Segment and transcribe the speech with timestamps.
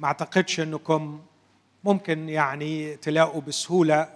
[0.00, 1.20] ما اعتقدش انكم
[1.84, 4.08] ممكن يعني تلاقوا بسهولة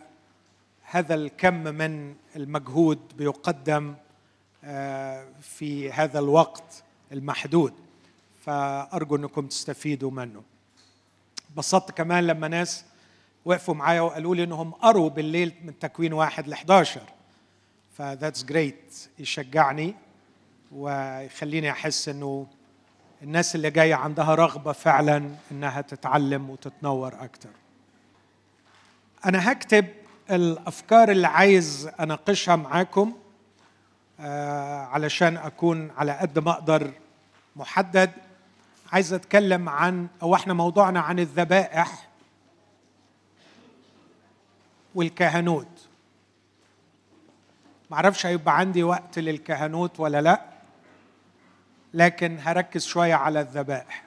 [0.82, 3.95] هذا الكم من المجهود بيقدم
[4.64, 7.73] آه، في هذا الوقت المحدود.
[8.45, 10.42] فأرجو انكم تستفيدوا منه.
[11.56, 12.84] بسطت كمان لما ناس
[13.45, 17.01] وقفوا معايا وقالوا لي انهم قروا بالليل من تكوين واحد ل 11
[17.98, 19.95] فذاتس جريت يشجعني
[20.73, 22.46] ويخليني أحس إنه
[23.24, 27.48] الناس اللي جاية عندها رغبة فعلا إنها تتعلم وتتنور أكتر.
[29.27, 29.87] أنا هكتب
[30.30, 33.12] الأفكار اللي عايز أناقشها معاكم
[34.20, 36.92] آه علشان أكون على قد ما أقدر
[37.56, 38.10] محدد.
[38.92, 42.09] عايز أتكلم عن أو إحنا موضوعنا عن الذبائح
[44.95, 45.88] والكهنوت.
[47.91, 50.53] معرفش هيبقى عندي وقت للكهنوت ولا لأ.
[51.95, 54.03] لكن هركز شوية على الذبائح.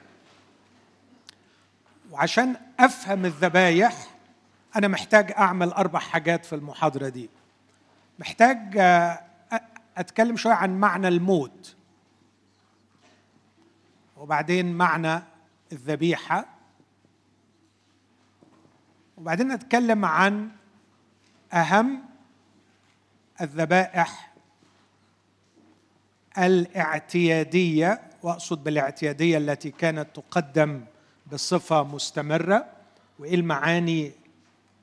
[2.10, 4.06] وعشان أفهم الذبايح
[4.76, 7.30] أنا محتاج أعمل أربع حاجات في المحاضرة دي.
[8.18, 9.20] محتاج آه،
[9.96, 11.76] أتكلم شوية عن معنى الموت.
[14.16, 15.22] وبعدين معنى
[15.72, 16.44] الذبيحة.
[19.16, 20.50] وبعدين نتكلم عن
[21.52, 22.02] أهم
[23.40, 24.27] الذبائح
[26.38, 30.84] الاعتيادية واقصد بالاعتيادية التي كانت تقدم
[31.32, 32.66] بصفة مستمرة
[33.18, 34.12] وإيه المعاني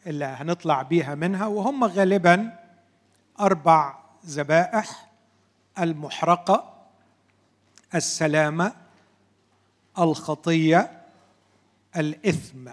[0.08, 2.60] اللي هنطلع بيها منها وهم غالبا
[3.40, 5.10] أربع ذبائح
[5.80, 6.74] المحرقة
[7.96, 8.74] السلامة
[10.00, 11.02] الخطية
[11.98, 12.70] الإثم.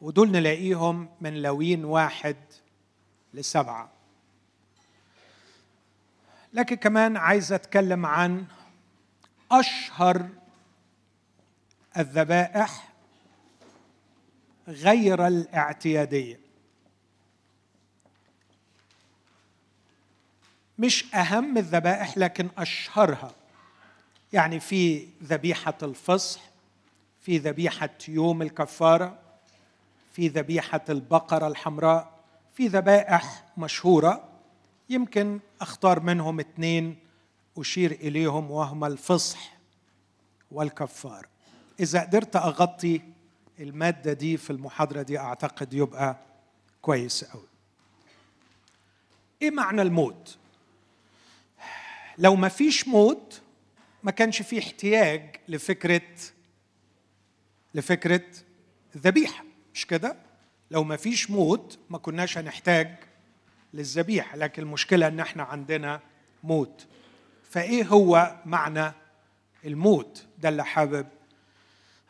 [0.00, 2.36] ودول نلاقيهم من لوين واحد
[3.34, 3.88] لسبعة.
[6.52, 8.44] لكن كمان عايز أتكلم عن
[9.50, 10.28] أشهر
[11.98, 12.88] الذبائح
[14.68, 16.40] غير الاعتيادية.
[20.78, 23.32] مش أهم الذبائح لكن أشهرها.
[24.32, 26.40] يعني في ذبيحة الفصح
[27.20, 29.18] في ذبيحة يوم الكفارة
[30.12, 32.12] في ذبيحة البقرة الحمراء
[32.54, 34.28] في ذبائح مشهورة.
[34.88, 36.96] يمكن أختار منهم اثنين
[37.58, 39.52] أشير إليهم وهما الفصح
[40.50, 41.28] والكفار.
[41.80, 43.00] إذا قدرت أغطي
[43.60, 46.16] المادة دي في المحاضرة دي أعتقد يبقى
[46.82, 47.46] كويس قوي
[49.42, 50.38] إيه معنى الموت؟
[52.18, 53.42] لو ما فيش موت
[54.02, 56.02] ما كانش فيه احتياج لفكرة
[57.74, 58.24] لفكرة
[58.96, 59.44] الذبيحه
[59.74, 60.16] مش كده؟
[60.70, 62.96] لو ما فيش موت ما كناش هنحتاج
[63.74, 66.00] للذبيحه لكن المشكلة إن إحنا عندنا
[66.44, 66.86] موت.
[67.50, 68.92] فإيه هو معنى
[69.64, 71.06] الموت؟ ده اللي حابب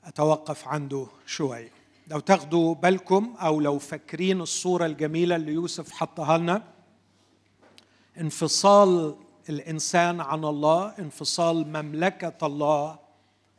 [0.05, 1.71] أتوقف عنده شوية
[2.09, 6.63] لو تاخدوا بالكم أو لو فاكرين الصورة الجميلة اللي يوسف حطها لنا
[8.21, 9.17] انفصال
[9.49, 12.99] الإنسان عن الله انفصال مملكة الله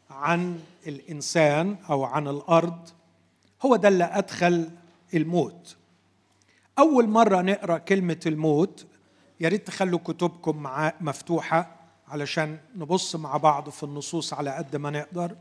[0.09, 2.90] عن الإنسان أو عن الأرض
[3.66, 4.69] هو ده اللي أدخل
[5.13, 5.75] الموت.
[6.80, 8.86] أول مرة نقرأ كلمة الموت
[9.40, 10.68] يا ريت تخلوا كتبكم
[11.02, 11.76] مفتوحة
[12.08, 15.36] علشان نبص مع بعض في النصوص على قد ما نقدر.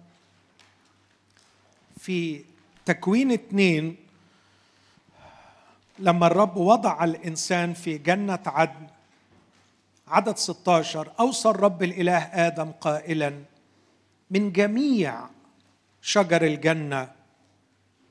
[1.98, 2.44] في
[2.84, 3.97] تكوين اثنين
[5.98, 8.87] لما الرب وضع الإنسان في جنة عدن
[10.09, 13.43] عدد 16 أوصى الرب الإله آدم قائلا
[14.31, 15.20] من جميع
[16.03, 17.12] شجر الجنة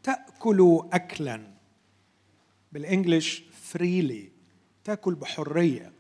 [0.03, 1.50] تأكل اكلا.
[2.71, 4.29] بالانجلش فريلي
[4.83, 5.91] تاكل بحرية.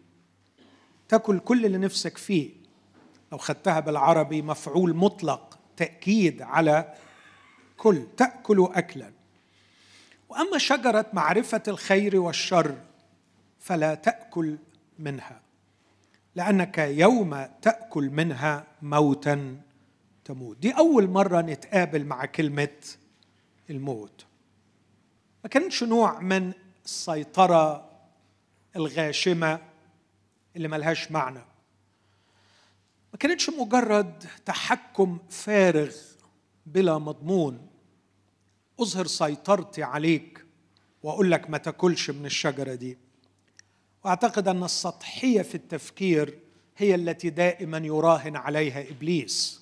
[1.09, 2.49] تاكل كل اللي نفسك فيه.
[3.31, 6.93] لو خدتها بالعربي مفعول مطلق تأكيد على
[7.77, 8.05] كل.
[8.17, 9.11] تأكل اكلا.
[10.29, 12.77] وأما شجرة معرفة الخير والشر
[13.59, 14.57] فلا تأكل
[14.99, 15.41] منها.
[16.35, 19.57] لأنك يوم تأكل منها موتا
[20.25, 20.57] تموت.
[20.57, 22.77] دي أول مرة نتقابل مع كلمة
[23.69, 24.25] الموت.
[25.43, 26.53] ما كانتش نوع من
[26.85, 27.91] السيطره
[28.75, 29.59] الغاشمة
[30.55, 31.41] اللي ملهاش معنى.
[33.13, 35.95] ما كانتش مجرد تحكم فارغ
[36.65, 37.67] بلا مضمون.
[38.79, 40.45] أظهر سيطرتي عليك
[41.03, 42.97] وأقول لك ما تاكلش من الشجرة دي.
[44.03, 46.39] وأعتقد أن السطحية في التفكير
[46.77, 49.61] هي التي دائما يراهن عليها إبليس.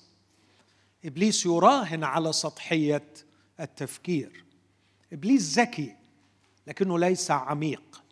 [1.04, 3.08] إبليس يراهن على سطحية
[3.60, 4.44] التفكير.
[5.12, 5.96] إبليس ذكي.
[6.66, 8.02] لكنه ليس عميق.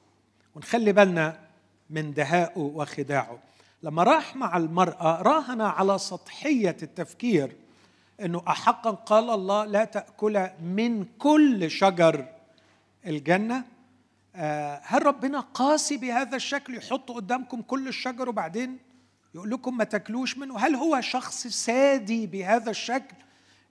[0.54, 1.40] ونخلي بالنا
[1.90, 3.38] من دهائه وخداعه.
[3.82, 7.56] لما راح مع المرأة راهن على سطحية التفكير
[8.20, 12.28] إنه احقا قال الله لا تأكل من كل شجر
[13.06, 13.64] الجنة.
[14.36, 18.78] آه، هل ربنا قاسي بهذا الشكل يحط قدامكم كل الشجر وبعدين
[19.34, 23.16] يقول لكم ما تاكلوش منه؟ هل هو شخص سادي بهذا الشكل؟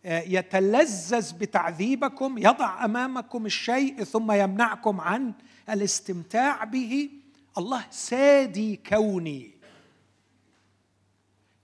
[0.08, 5.34] يتلذذ بتعذيبكم يضع أمامكم الشيء ثم يمنعكم عن
[5.70, 7.10] الاستمتاع به.
[7.58, 9.52] الله سادي كوني.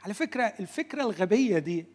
[0.03, 1.85] على فكرة الفكرة الغبية دي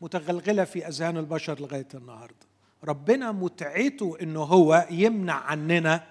[0.00, 2.46] متغلغلة في أذهان البشر لغاية النهارده.
[2.84, 6.06] ربنا متعته إنه هو يمنع عننا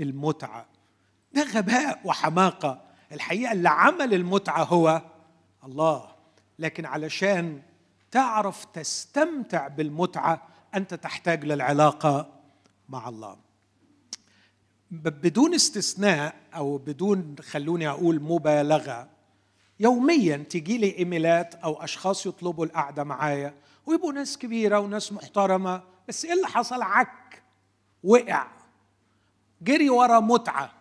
[0.00, 0.66] المتعة.
[1.32, 2.82] ده غباء وحماقة.
[3.12, 5.02] الحقيقة اللي عمل المتعة هو
[5.64, 6.10] الله.
[6.58, 7.62] لكن علشان
[8.10, 10.42] تعرف تستمتع بالمتعة
[10.74, 12.32] أنت تحتاج للعلاقة
[12.88, 13.36] مع الله.
[14.90, 19.08] بدون استثناء أو بدون خلوني أقول مبالغة
[19.80, 23.54] يوميا تجي لي إيميلات أو أشخاص يطلبوا القعدة معايا
[23.86, 27.42] ويبقوا ناس كبيرة وناس محترمة بس إيه اللي حصل؟ عك
[28.04, 28.46] وقع.
[29.62, 30.72] جري ورا متعة.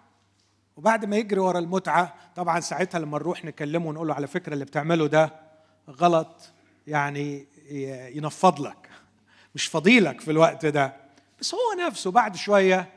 [0.77, 4.65] وبعد ما يجري ورا المتعة طبعا ساعتها لما نروح نكلمه ونقول له على فكرة اللي
[4.65, 5.33] بتعمله ده
[5.89, 6.51] غلط.
[6.89, 7.47] يعني
[8.15, 8.89] ينفض لك
[9.55, 10.95] مش فضيلك في الوقت ده.
[11.39, 12.89] بس هو نفسه بعد شوية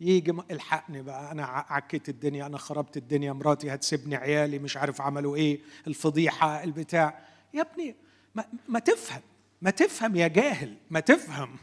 [0.00, 5.36] يجي الحقني بقى أنا عكيت الدنيا أنا خربت الدنيا مراتي هتسيبني عيالي مش عارف عملوا
[5.36, 7.18] إيه الفضيحة البتاع.
[7.54, 7.96] يا ابني
[8.34, 9.20] ما, ما تفهم
[9.62, 11.56] ما تفهم يا جاهل ما تفهم.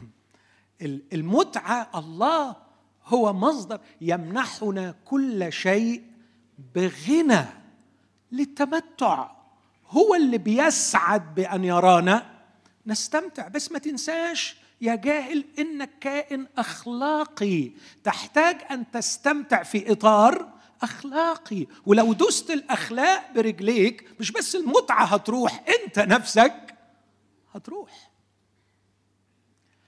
[1.12, 2.56] المتعة الله
[3.04, 6.02] هو مصدر يمنحنا كل شيء
[6.74, 7.44] بغنى
[8.32, 9.35] للتمتع.
[9.90, 12.36] هو اللي بيسعد بأن يرانا.
[12.86, 17.70] نستمتع بس ما تنساش يا جاهل إنك كائن أخلاقي.
[18.04, 20.48] تحتاج أن تستمتع في إطار
[20.82, 21.66] أخلاقي.
[21.86, 26.74] ولو دست الأخلاق برجليك مش بس المتعة هتروح أنت نفسك
[27.54, 28.10] هتروح.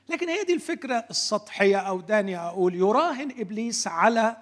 [0.08, 4.36] لكن هي دي الفكرة السطحية أو داني أقول يراهن إبليس على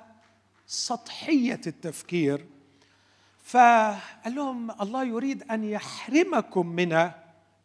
[0.66, 2.46] سطحية التفكير.
[3.46, 7.10] فقال لهم الله يريد أن يحرمكم من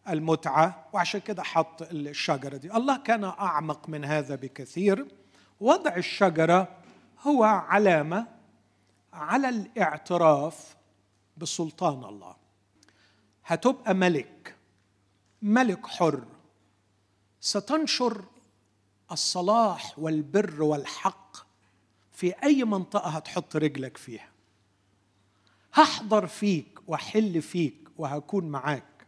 [0.09, 0.85] المتعة.
[0.93, 2.73] وعشان كده حط الشجرة دي.
[2.73, 5.07] الله كان أعمق من هذا بكثير.
[5.59, 6.67] وضع الشجرة
[7.21, 8.27] هو علامة
[9.13, 10.75] على الاعتراف
[11.37, 12.35] بسلطان الله.
[13.45, 14.55] هتبقى ملك
[15.41, 16.23] ملك حر.
[17.39, 18.23] ستنشر
[19.11, 21.37] الصلاح والبر والحق
[22.11, 24.30] في أي منطقة هتحط رجلك فيها.
[25.73, 29.07] هحضر فيك واحل فيك وهكون معاك.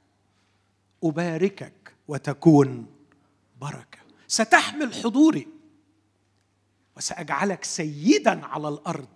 [1.04, 2.86] أباركك وتكون
[3.62, 4.00] بركة.
[4.28, 5.48] ستحمل حضوري.
[6.98, 9.08] وسأجعلك سيدا على الأرض.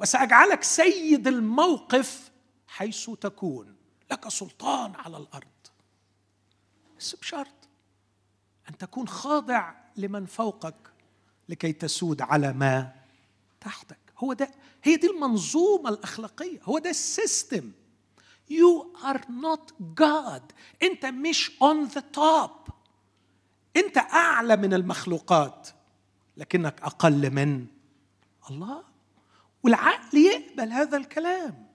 [0.00, 2.30] وسأجعلك سيد الموقف
[2.66, 3.76] حيث تكون.
[4.12, 5.46] لك سلطان على الأرض.
[6.98, 7.68] بس بشرط
[8.70, 10.92] أن تكون خاضع لمن فوقك
[11.48, 12.92] لكي تسود على ما
[13.60, 14.05] تحتك.
[14.18, 14.50] هو ده
[14.82, 17.72] هي دي المنظومة الأخلاقية هو ده السيستم
[18.50, 20.42] You are not God.
[20.82, 22.72] أنت مش on the top.
[23.76, 25.68] أنت أعلى من المخلوقات
[26.36, 27.66] لكنك أقل من
[28.50, 28.84] الله.
[29.62, 31.66] والعقل يقبل هذا الكلام.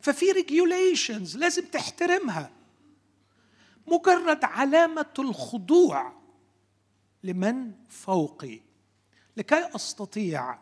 [0.00, 2.50] ففي ريجيوليشنز لازم تحترمها.
[3.86, 6.12] مجرد علامة الخضوع
[7.24, 8.60] لمن فوقي
[9.36, 10.58] لكي أستطيع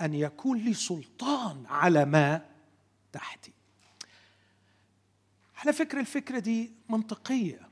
[0.00, 2.44] أن يكون لي سلطان على ما
[3.12, 3.52] تحتي.
[5.56, 7.68] على فكرة الفكرة دي منطقية.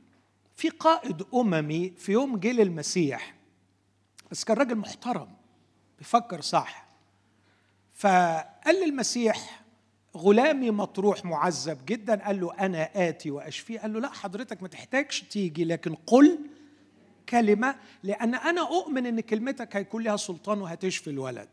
[0.56, 3.34] في قائد أممي في يوم جه للمسيح
[4.30, 5.28] بس كان راجل محترم
[5.98, 6.86] بيفكر صح.
[7.94, 9.62] فقال للمسيح
[10.16, 12.24] غلامي مطروح معذب جدا.
[12.24, 16.38] قال له أنا آتي وأشفيه قال له لا حضرتك ما تحتاجش تيجي لكن قل
[17.28, 21.48] كلمة لأن أنا أؤمن أن كلمتك هيكون لها سلطان وهتشفي الولد.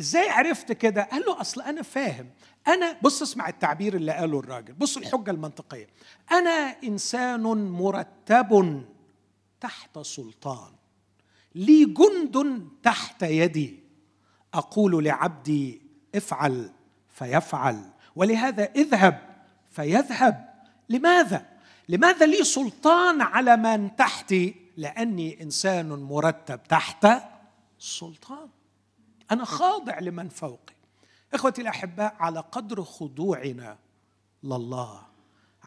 [0.00, 2.30] إزاي عرفت كده؟ قال له أصل أنا فاهم.
[2.68, 4.72] أنا بص اسمع التعبير اللي قاله الراجل.
[4.72, 5.86] بص الحجة المنطقية.
[6.32, 8.82] أنا إنسان مرتب
[9.60, 10.72] تحت سلطان.
[11.54, 13.80] لي جند تحت يدي.
[14.54, 15.82] أقول لعبدي
[16.14, 16.70] افعل
[17.08, 17.90] فيفعل.
[18.16, 20.54] ولهذا اذهب فيذهب.
[20.88, 21.46] لماذا؟
[21.88, 27.06] لماذا لي سلطان على من تحتي؟ لأني إنسان مرتب تحت
[27.78, 28.48] سلطان.
[29.30, 30.74] أنا خاضع لمن فوقي.
[31.34, 33.78] إخوتي الاحباء على قدر خضوعنا
[34.44, 35.00] لله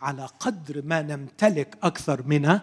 [0.02, 2.60] على قدر ما نمتلك أكثر من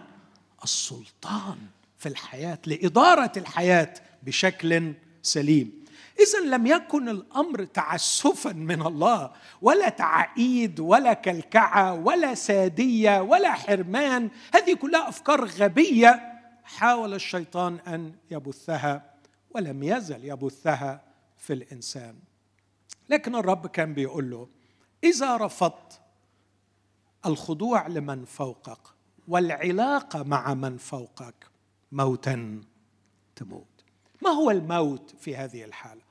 [0.63, 1.57] السلطان
[1.97, 3.93] في الحياة لإدارة الحياة
[4.23, 5.81] بشكل سليم.
[6.19, 9.31] إذا لم يكن الأمر تعسفا من الله
[9.61, 18.13] ولا تعقيد ولا كلكعة ولا سادية ولا حرمان هذه كلها أفكار غبية حاول الشيطان أن
[18.31, 19.10] يبثها.
[19.55, 21.03] ولم يزل يبثها
[21.37, 22.15] في الإنسان.
[23.09, 24.47] لكن الرب كان بيقول له
[25.03, 26.01] إذا رفضت
[27.25, 28.79] الخضوع لمن فوقك
[29.27, 31.45] والعلاقة مع من فوقك
[31.91, 32.61] موتا
[33.35, 33.67] تموت.
[34.21, 36.01] ما هو الموت في هذه الحالة؟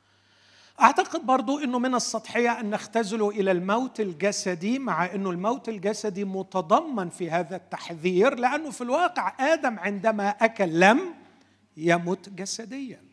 [0.81, 7.09] أعتقد برضو إنه من السطحية أن نختزل إلى الموت الجسدي مع إنه الموت الجسدي متضمن
[7.09, 11.01] في هذا التحذير لأنه في الواقع آدم عندما أكل لم
[11.77, 13.10] يمت جسديا.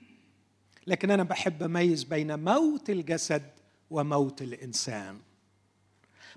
[0.88, 3.44] لكن أنا بحب أميز بين موت الجسد
[3.91, 5.20] وموت الإنسان.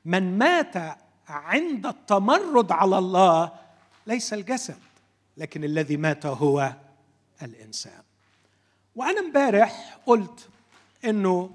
[0.04, 3.52] من مات عند التمرد على الله
[4.06, 4.78] ليس الجسد
[5.36, 6.72] لكن الذي مات هو
[7.42, 8.02] الإنسان.
[8.96, 10.48] وأنا امبارح قلت
[11.04, 11.50] إنه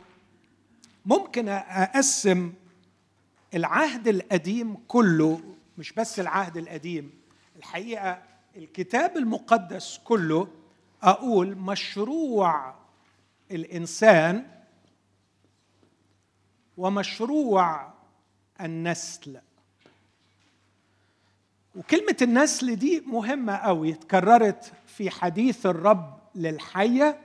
[1.06, 2.54] ممكن أقسم
[3.54, 5.42] العهد القديم كله
[5.78, 7.12] مش بس العهد القديم
[7.56, 8.22] الحقيقة
[8.56, 10.48] الكتاب المقدس كله
[11.04, 12.74] أقول مشروع
[13.52, 14.46] الإنسان
[16.78, 17.94] ومشروع
[18.62, 19.40] النسل.
[21.76, 27.22] وكلمة النسل دي مهمة قوي اتكررت في حديث الرب للحية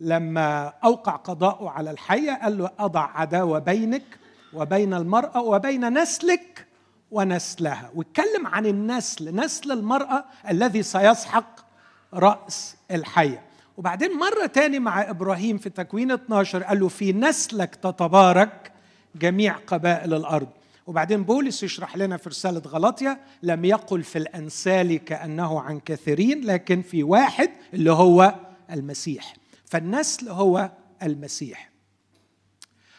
[0.00, 4.18] لما أوقع قضاءه على الحية قال له أضع عداوة بينك
[4.52, 6.66] وبين المرأة وبين نسلك
[7.10, 7.90] ونسلها.
[7.94, 11.66] واتكلم عن النسل نسل المرأة الذي سيسحق
[12.14, 13.47] رأس الحية.
[13.78, 18.72] وبعدين مرة تاني مع إبراهيم في تكوين 12 قال له في نسلك تتبارك
[19.14, 20.48] جميع قبائل الأرض.
[20.86, 26.82] وبعدين بولس يشرح لنا في رسالة غلطية لم يقل في الأنسال كأنه عن كثيرين لكن
[26.82, 28.34] في واحد اللي هو
[28.70, 29.34] المسيح.
[29.64, 30.70] فالنسل هو
[31.02, 31.70] المسيح.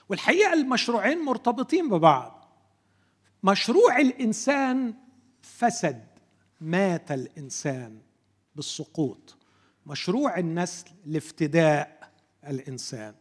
[0.09, 2.53] والحقيقة المشروعين مرتبطين ببعض.
[3.43, 4.93] مشروع الإنسان
[5.41, 6.03] فسد
[6.61, 7.97] مات الإنسان
[8.55, 9.38] بالسقوط.
[9.89, 12.11] مشروع النسل لافتداء
[12.47, 13.15] الإنسان.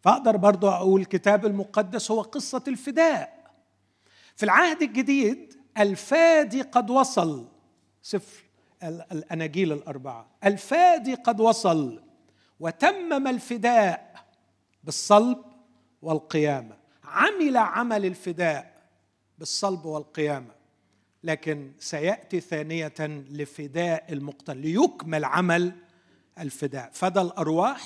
[0.00, 3.50] فأقدر برضو أقول الكتاب المقدس هو قصة الفداء.
[4.36, 7.48] في العهد الجديد الفادي قد وصل
[8.02, 8.44] سفر
[8.82, 10.26] الأناجيل الأربعة.
[10.44, 12.02] الفادي قد وصل
[12.60, 14.24] وتمم الفداء
[14.84, 15.38] بالصلب
[16.02, 16.76] والقيامة.
[17.04, 18.74] عمل عمل الفداء
[19.38, 20.54] بالصلب والقيامة.
[21.24, 22.94] لكن سيأتي ثانية
[23.30, 25.72] لفداء المقتل ليكمل عمل
[26.38, 26.90] الفداء.
[26.92, 27.80] فدى الأرواح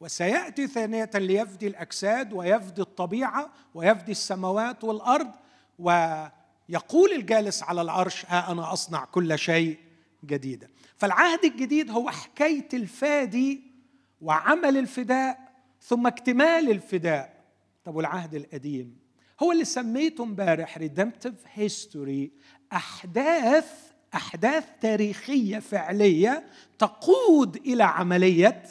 [0.00, 5.30] وسيأتي ثانية ليفدي الأجساد ويفدي الطبيعة ويفدي السماوات والأرض
[5.78, 9.78] ويقول الجالس على العرش ها أنا أصنع كل شيء
[10.24, 10.68] جديدا.
[10.96, 13.62] فالعهد الجديد هو حكاية الفادي
[14.20, 17.44] وعمل الفداء ثم اكتمال الفداء.
[17.84, 18.98] طب والعهد القديم؟
[19.42, 22.32] هو اللي سميته امبارح redemptive history
[22.72, 26.44] أحداث أحداث تاريخية فعلية
[26.78, 28.62] تقود إلى عملية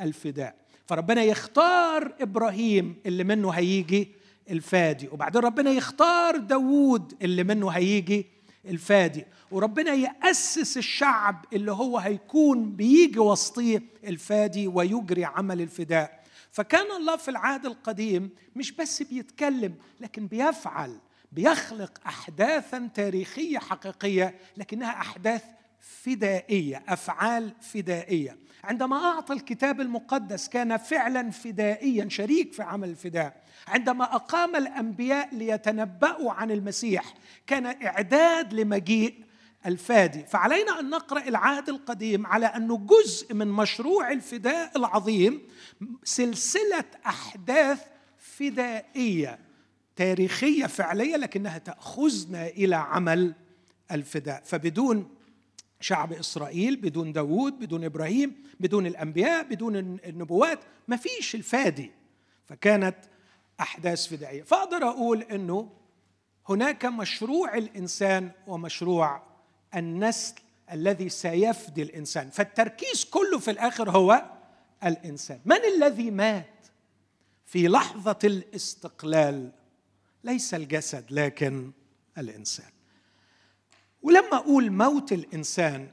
[0.00, 0.54] الفداء.
[0.86, 4.08] فربنا يختار إبراهيم اللي منه هيجي
[4.50, 8.26] الفادي وبعدين ربنا يختار داوود اللي منه هيجي
[8.66, 16.22] الفادي وربنا يأسس الشعب اللي هو هيكون بيجي وسطيه الفادي ويجري عمل الفداء.
[16.50, 20.98] فكان الله في العهد القديم مش بس بيتكلم لكن بيفعل.
[21.32, 25.44] بيخلق احداثا تاريخية حقيقية لكنها أحداث
[25.80, 28.36] فدائية أفعال فدائية.
[28.64, 33.42] عندما أعطى الكتاب المقدس كان فعلا فدائيا شريك في عمل الفداء.
[33.68, 37.14] عندما أقام الأنبياء ليتنبأوا عن المسيح
[37.46, 39.24] كان إعداد لمجيء
[39.66, 40.24] الفادي.
[40.24, 45.42] فعلينا أن نقرأ العهد القديم على انه جزء من مشروع الفداء العظيم
[46.04, 47.80] سلسلة أحداث
[48.18, 49.51] فدائية.
[49.96, 53.34] تاريخية فعلية لكنها تأخذنا إلى عمل
[53.90, 54.42] الفداء.
[54.44, 55.08] فبدون
[55.80, 60.58] شعب إسرائيل بدون داوود بدون إبراهيم بدون الأنبياء بدون النبوات
[60.88, 61.90] ما فيش الفادي.
[62.44, 62.96] فكانت
[63.60, 64.42] أحداث فدائية.
[64.42, 65.70] فأقدر أقول إنه
[66.48, 69.22] هناك مشروع الإنسان ومشروع
[69.74, 70.34] النسل
[70.72, 72.30] الذي سيفدي الإنسان.
[72.30, 74.24] فالتركيز كله في الآخر هو
[74.84, 75.40] الإنسان.
[75.44, 76.66] من الذي مات
[77.44, 79.52] في لحظة الاستقلال
[80.24, 81.70] ليس الجسد لكن
[82.18, 82.70] الإنسان.
[84.02, 85.88] ولما أقول موت الإنسان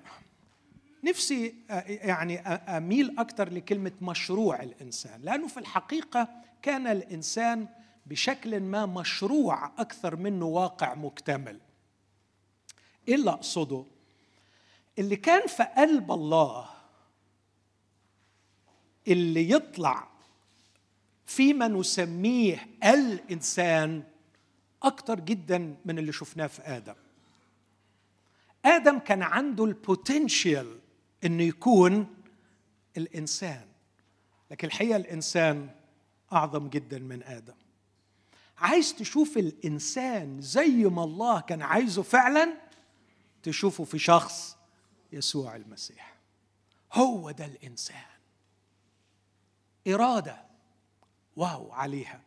[1.04, 1.56] نفسي
[1.88, 6.28] يعني أميل أكثر لكلمة مشروع الإنسان لأنه في الحقيقة
[6.62, 7.68] كان الإنسان
[8.06, 11.60] بشكل ما مشروع أكثر منه واقع مكتمل.
[13.08, 13.86] إيه اللي أقصده
[15.00, 16.70] اللي كان في قلب الله
[19.08, 20.08] اللي يطلع
[21.26, 24.04] فيما نسميه الإنسان
[24.84, 26.96] أكتر جدا من اللي شفناه في آدم.
[28.66, 30.80] آدم كان عنده البوتنشال
[31.24, 32.16] إنه يكون
[32.98, 33.66] الإنسان.
[34.52, 35.70] لكن الحقيقة الإنسان
[36.34, 37.54] أعظم جدا من آدم.
[38.58, 42.58] عايز تشوف الإنسان زي ما الله كان عايزه فعلا
[43.44, 44.58] تشوفه في شخص
[45.12, 46.16] يسوع المسيح.
[46.94, 48.10] هو ده الإنسان.
[49.88, 50.46] إرادة
[51.36, 52.22] واو عليها.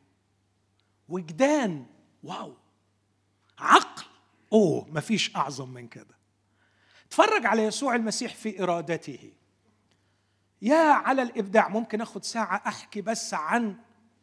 [1.08, 1.86] وجدان
[2.22, 2.56] واو.
[3.58, 4.04] عقل.
[4.52, 6.16] أوه مفيش أعظم من كده.
[7.06, 9.32] اتفرج على يسوع المسيح في إرادته.
[10.62, 11.68] يا على الإبداع.
[11.68, 13.76] ممكن آخد ساعة أحكي بس عن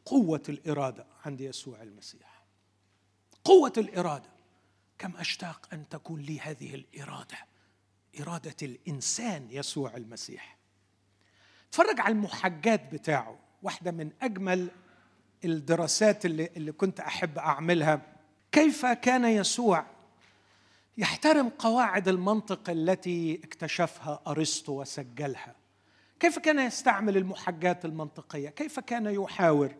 [0.06, 2.44] قوة الإرادة عند يسوع المسيح.
[3.44, 4.30] قوة الإرادة.
[4.98, 7.38] كم أشتاق أن تكون لي هذه الإرادة.
[8.22, 10.58] إرادة الإنسان يسوع المسيح.
[11.70, 13.40] اتفرج على المحجات بتاعه.
[13.64, 14.72] واحدة من أجمل
[15.46, 18.02] الدراسات اللي, اللي كنت أحب أعملها.
[18.52, 19.86] كيف كان يسوع؟
[20.98, 25.56] يحترم قواعد المنطق التي اكتشفها أرسطو وسجلها.
[26.20, 29.76] كيف كان يستعمل المحجات المنطقية؟ كيف كان يحاور؟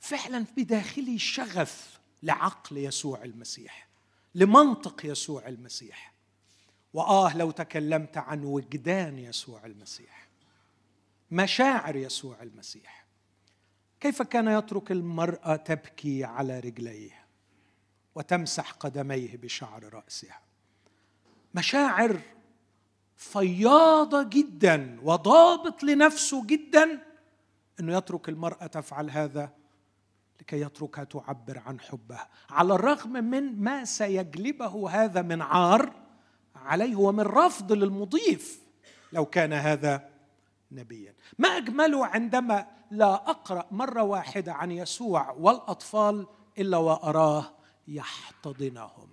[0.00, 3.88] فعلا بداخلي شغف لعقل يسوع المسيح
[4.34, 6.12] لمنطق يسوع المسيح.
[6.94, 10.30] وآه لو تكلمت عن وجدان يسوع المسيح
[11.30, 13.06] مشاعر يسوع المسيح.
[14.00, 17.24] كيف كان يترك المرأة تبكي على رجليه
[18.14, 20.40] وتمسح قدميه بشعر رأسها؟
[21.54, 22.20] مشاعر
[23.16, 27.02] فياضة جدا وضابط لنفسه جدا
[27.80, 29.50] إنه يترك المرأة تفعل هذا
[30.40, 32.28] لكي يتركها تعبر عن حبها.
[32.50, 35.92] على الرغم من ما سيجلبه هذا من عار
[36.56, 38.60] عليه ومن رفض للمضيف
[39.12, 40.10] لو كان هذا
[40.72, 41.14] نبيا.
[41.38, 46.26] ما اجمله عندما لا أقرأ مرة واحدة عن يسوع والأطفال
[46.58, 47.52] إلا وأراه
[47.88, 49.08] يحتضنهم.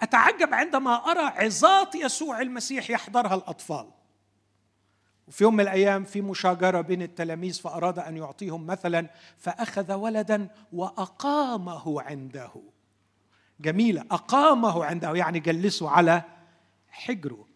[0.00, 3.90] أتعجب عندما أرى عظات يسوع المسيح يحضرها الأطفال.
[5.28, 12.02] وفي يوم من الأيام في مشاجرة بين التلاميذ فأراد أن يعطيهم مثلا فأخذ ولدا وأقامه
[12.02, 12.62] عنده.
[13.60, 16.22] جميلة أقامه عنده يعني جلسه على
[16.88, 17.46] حجره.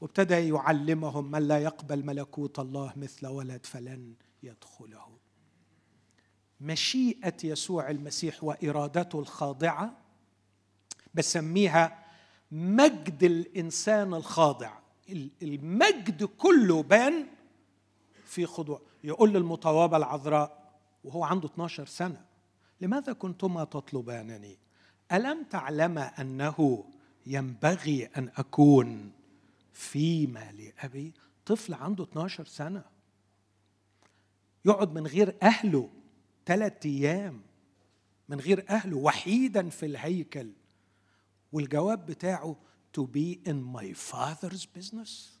[0.00, 5.18] وابتدى يعلمهم من لا يقبل ملكوت الله مثل ولد فلن يدخله.
[6.60, 9.96] مشيئة يسوع المسيح وإرادته الخاضعة
[11.14, 12.04] بسميها
[12.52, 14.72] مجد الإنسان الخاضع.
[15.42, 17.26] المجد كله بان
[18.24, 18.80] في خضوع.
[19.04, 20.72] يقول للمطوبة العذراء
[21.04, 22.24] وهو عنده 12 سنة
[22.80, 24.58] لماذا كنتما تطلبانني؟
[25.12, 26.84] ألم تعلما أنه
[27.26, 29.12] ينبغي أن أكون
[29.78, 31.14] فيما لأبي
[31.46, 32.84] طفل عنده 12 سنة.
[34.64, 35.90] يقعد من غير أهله
[36.46, 37.42] ثلاثة أيام
[38.28, 40.52] من غير أهله وحيدا في الهيكل.
[41.52, 42.56] والجواب بتاعه
[42.98, 45.38] to be in my father's business.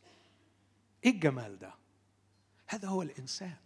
[1.04, 1.74] إيه الجمال ده؟
[2.66, 3.56] هذا هو الإنسان.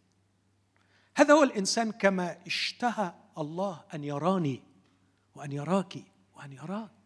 [1.16, 4.62] هذا هو الإنسان كما اشتهى الله أن يراني
[5.34, 5.98] وأن يراك
[6.36, 7.01] وأن يراك.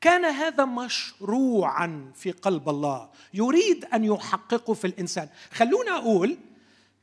[0.00, 3.08] كان هذا مشروعا في قلب الله.
[3.34, 5.28] يريد أن يحققه في الإنسان.
[5.52, 6.38] خلونا أقول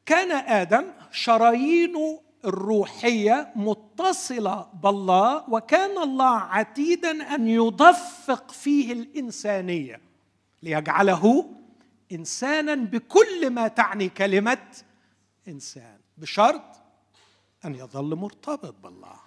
[0.05, 10.01] كان آدم شرايينه الروحية متصلة بالله وكان الله عتيدا أن يدفق فيه الإنسانية
[10.63, 11.45] ليجعله
[12.11, 14.67] انسانا بكل ما تعني كلمة
[15.47, 15.97] إنسان.
[16.17, 16.61] بشرط
[17.65, 19.24] أن يظل مرتبط بالله.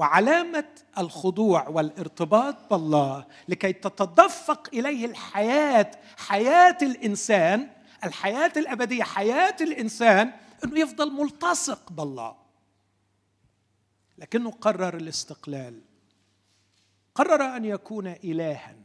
[0.00, 7.70] وعلامة الخضوع والارتباط بالله لكي تتدفق إليه الحياة حياة الإنسان
[8.04, 10.32] الحياة الأبدية حياة الإنسان
[10.64, 12.36] إنه يفضل ملتصق بالله.
[14.18, 15.80] لكنه قرر الاستقلال.
[17.14, 18.76] قرر أن يكون الها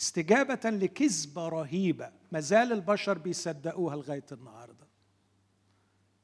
[0.00, 4.86] استجابة لكذبة رهيبة ما زال البشر بيصدقوها لغاية النهارده.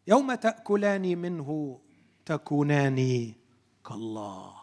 [0.07, 1.81] يوم تاكلان منه
[2.27, 3.35] تكونان
[3.89, 4.55] كالله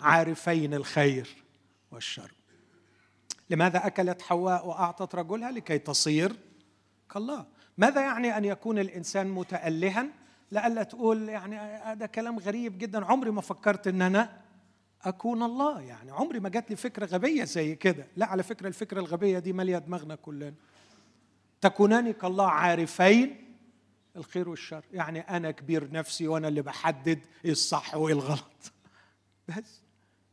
[0.00, 1.44] عارفين الخير
[1.90, 2.30] والشر.
[3.50, 6.36] لماذا أكلت حواء وأعطت رجلها؟ لكي تصير
[7.10, 7.46] كالله.
[7.78, 10.06] ماذا يعني أن يكون الإنسان متألها؟
[10.50, 13.04] لألا تقول يعني هذا كلام غريب جدا.
[13.04, 14.40] عمري ما فكرت إن أنا
[15.02, 15.80] أكون الله.
[15.80, 18.06] يعني عمري ما جات لي فكرة غبية زي كده.
[18.16, 20.54] لا على فكرة الفكرة الغبية دي ماليه دماغنا كلنا.
[21.60, 23.45] تكونان كالله عارفين
[24.16, 24.84] الخير والشر.
[24.92, 28.72] يعني أنا كبير نفسي وأنا اللي بحدد إيه الصح وايه الغلط
[29.48, 29.80] بس.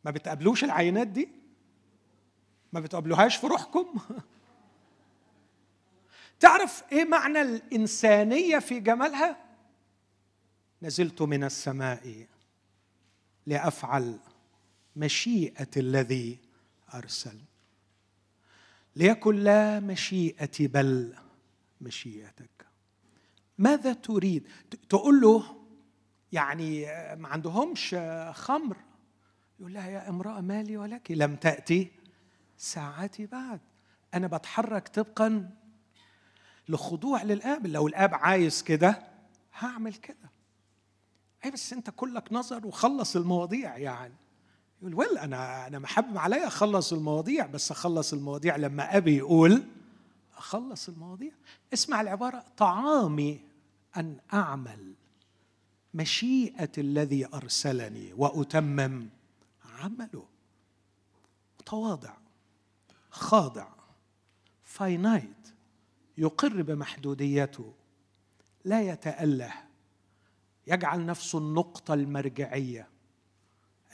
[0.05, 1.29] ما بتقابلوش العينات دي؟
[2.73, 3.99] ما بتقابلوهاش في روحكم؟
[6.39, 9.37] تعرف إيه معنى الإنسانية في جمالها؟
[10.81, 12.27] نزلت من السماء
[13.45, 14.19] لأفعل
[14.95, 16.39] مشيئة الذي
[16.93, 17.39] أرسل.
[18.95, 21.15] ليكن لا مشيئتي بل
[21.81, 22.52] مشيئتك.
[23.57, 24.47] ماذا تريد؟
[24.89, 25.43] تقول له
[26.31, 26.85] يعني
[27.15, 27.95] ما عندهمش
[28.31, 28.77] خمر.
[29.59, 31.91] يقول لها يا امرأة مالي ولك؟ لم تأتي
[32.57, 33.59] ساعتي بعد.
[34.13, 35.49] أنا بتحرك طبقا
[36.69, 37.67] لخضوع للآب.
[37.67, 39.03] لو الآب عايز كده
[39.59, 40.31] هعمل كده.
[41.45, 44.13] أي بس أنت كلك نظر وخلص المواضيع يعني.
[44.81, 49.63] يقول ويل أنا أنا محبب عليا أخلص المواضيع بس أخلص المواضيع لما أبي يقول
[50.43, 51.31] أخلص المواضيع.
[51.73, 52.45] اسمع العبارة.
[52.57, 53.41] طعامي
[53.97, 54.93] أن أعمل
[55.93, 59.09] مشيئة الذي أرسلني وأتمم
[59.79, 60.25] عمله.
[61.59, 62.17] متواضع.
[63.09, 63.67] خاضع.
[64.63, 65.53] فاينايت.
[66.17, 67.73] يقر بمحدوديته.
[68.65, 69.53] لا يتأله.
[70.67, 72.87] يجعل نفسه النقطة المرجعية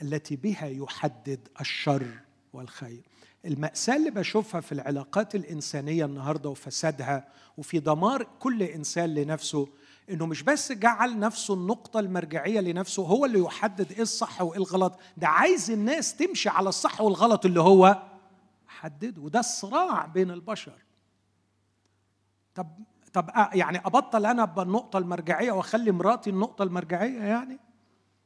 [0.02, 2.18] التي بها يحدد الشر
[2.52, 3.09] والخير.
[3.44, 9.68] المأساة اللي بشوفها في العلاقات الإنسانية النهاردة وفسادها وفي دمار كل إنسان لنفسه
[10.10, 14.98] إنه مش بس جعل نفسه النقطة المرجعية لنفسه هو اللي يحدد إيه الصح وإيه الغلط
[15.16, 18.02] ده عايز الناس تمشي على الصح والغلط اللي هو
[18.68, 20.72] حدده وده الصراع بين البشر.
[22.54, 22.66] طب
[23.12, 27.58] طب يعني أبطل أنا بالنقطة المرجعية وأخلي مراتي النقطة المرجعية يعني؟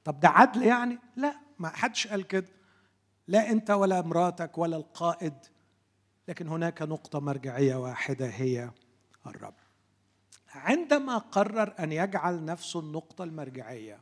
[0.05, 2.47] طب ده عدل يعني؟ لا ما حدش قال كده.
[3.29, 5.35] لا انت ولا مراتك ولا القائد
[6.29, 8.71] لكن هناك نقطة مرجعية واحدة هي
[9.27, 9.55] الرب.
[10.49, 14.01] عندما قرر أن يجعل نفسه النقطة المرجعية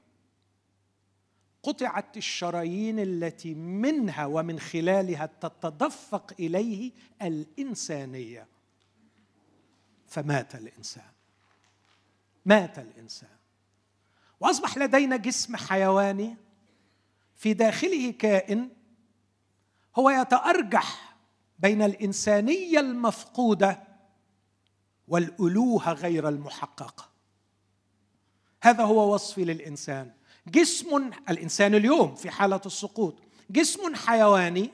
[1.62, 8.46] قطعت الشرايين التي منها ومن خلالها تتدفق إليه الإنسانية.
[10.06, 11.12] فمات الإنسان.
[12.46, 13.36] مات الإنسان.
[14.40, 16.36] وأصبح لدينا جسم حيواني
[17.36, 18.68] في داخله كائن
[19.96, 21.16] هو يتأرجح
[21.58, 23.82] بين الإنسانية المفقودة
[25.08, 27.08] والألوهة غير المحققة.
[28.62, 30.12] هذا هو وصفي للإنسان.
[30.46, 33.18] جسم الإنسان اليوم في حالة السقوط
[33.50, 34.70] جسم حيواني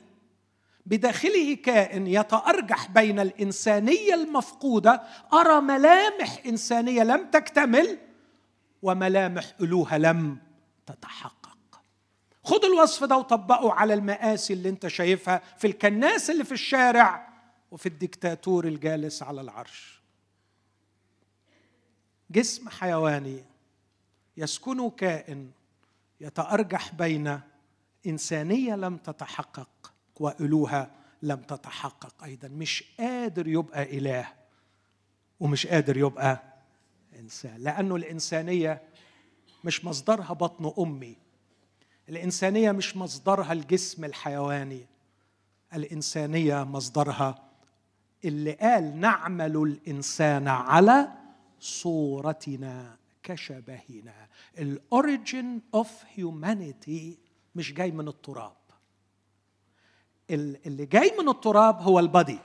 [0.85, 5.03] بداخله كائن يتأرجح بين الإنسانية المفقودة
[5.33, 7.97] أرى ملامح إنسانية لم تكتمل
[8.81, 10.37] وملامح ألوهة لم
[10.85, 11.38] تتحقق.
[12.43, 17.29] خد الوصف ده وطبقه على المآسي اللي انت شايفها في الكناس اللي في الشارع
[17.71, 20.01] وفي الدكتاتور الجالس على العرش.
[22.31, 23.43] جسم حيواني
[24.37, 25.51] يسكن كائن
[26.21, 27.39] يتأرجح بين
[28.07, 32.47] إنسانية لم تتحقق وألوهة لم تتحقق أيضا.
[32.47, 34.27] مش قادر يبقى إله
[35.39, 36.43] ومش قادر يبقى
[37.19, 38.81] إنسان لأنه الإنسانية
[39.63, 41.17] مش مصدرها بطن أمي.
[42.09, 44.87] الإنسانية مش مصدرها الجسم الحيواني
[45.73, 47.49] الإنسانية مصدرها
[48.25, 51.07] اللي قال نعمل الإنسان على
[51.59, 54.27] صورتنا كشبهنا.
[54.59, 57.17] ال origin of humanity
[57.55, 58.55] مش جاي من التراب.
[60.29, 62.39] اللي جاي من التراب هو ال body.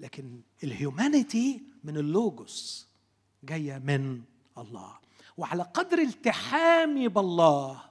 [0.00, 2.88] لكن ال humanity من اللوجوس
[3.44, 4.22] جاية من
[4.58, 4.98] الله.
[5.36, 7.87] وعلى قدر التحامي بالله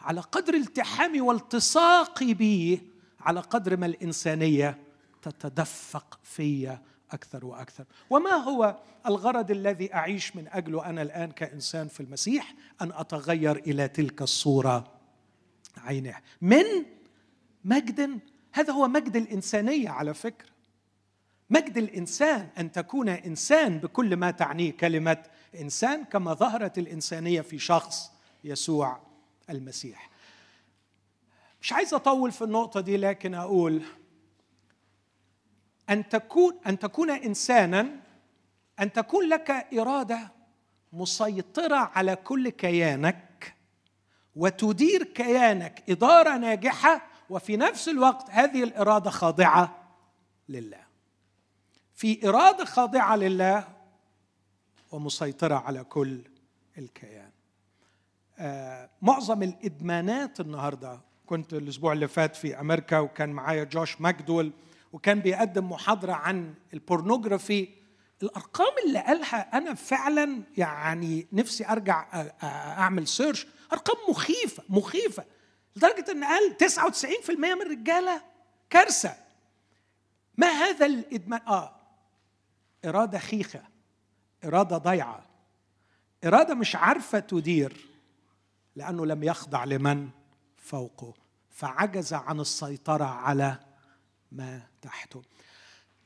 [0.00, 2.80] على قدر التحامي والتصاقي به
[3.20, 4.78] على قدر ما الإنسانية
[5.22, 6.78] تتدفق في
[7.12, 7.84] أكثر وأكثر.
[8.10, 13.88] وما هو الغرض الذي أعيش من أجله أنا الآن كإنسان في المسيح؟ أن أتغير إلى
[13.88, 14.92] تلك الصورة
[15.76, 16.64] عينها من؟
[17.64, 18.20] مجد.
[18.52, 20.50] هذا هو مجد الإنسانية على فكرة.
[21.50, 25.22] مجد الإنسان أن تكون إنسان بكل ما تعنيه كلمة
[25.60, 28.10] إنسان كما ظهرت الإنسانية في شخص
[28.44, 29.09] يسوع
[29.50, 30.10] المسيح.
[31.62, 33.82] مش عايز أطول في النقطة دي لكن أقول
[35.90, 38.00] أن تكون أن تكون انسانا
[38.80, 40.32] أن تكون لك إرادة
[40.92, 43.54] مسيطرة على كل كيانك
[44.36, 49.88] وتدير كيانك إدارة ناجحة وفي نفس الوقت هذه الإرادة خاضعة
[50.48, 50.86] لله.
[51.94, 53.68] في إرادة خاضعة لله
[54.92, 56.20] ومسيطرة على كل
[56.78, 57.29] الكيان.
[59.02, 64.52] معظم الإدمانات النهارده كنت الأسبوع اللي فات في أمريكا وكان معايا جوش ماكدول
[64.92, 67.68] وكان بيقدم محاضرة عن ال pornography
[68.22, 75.24] الأرقام اللي قالها أنا فعلا يعني نفسي أرجع أعمل search أرقام مخيفة مخيفة
[75.76, 76.56] لدرجة إن قال
[77.28, 78.22] 99% من الرجالة
[78.70, 79.14] كارثة.
[80.36, 81.76] ما هذا الإدمان؟ آه
[82.84, 83.62] إرادة خيخة
[84.44, 85.26] إرادة ضيعه
[86.24, 87.89] إرادة مش عارفة تدير.
[88.76, 90.08] لأنه لم يخضع لمن
[90.56, 91.14] فوقه.
[91.50, 93.58] فعجز عن السيطرة على
[94.32, 95.22] ما تحته.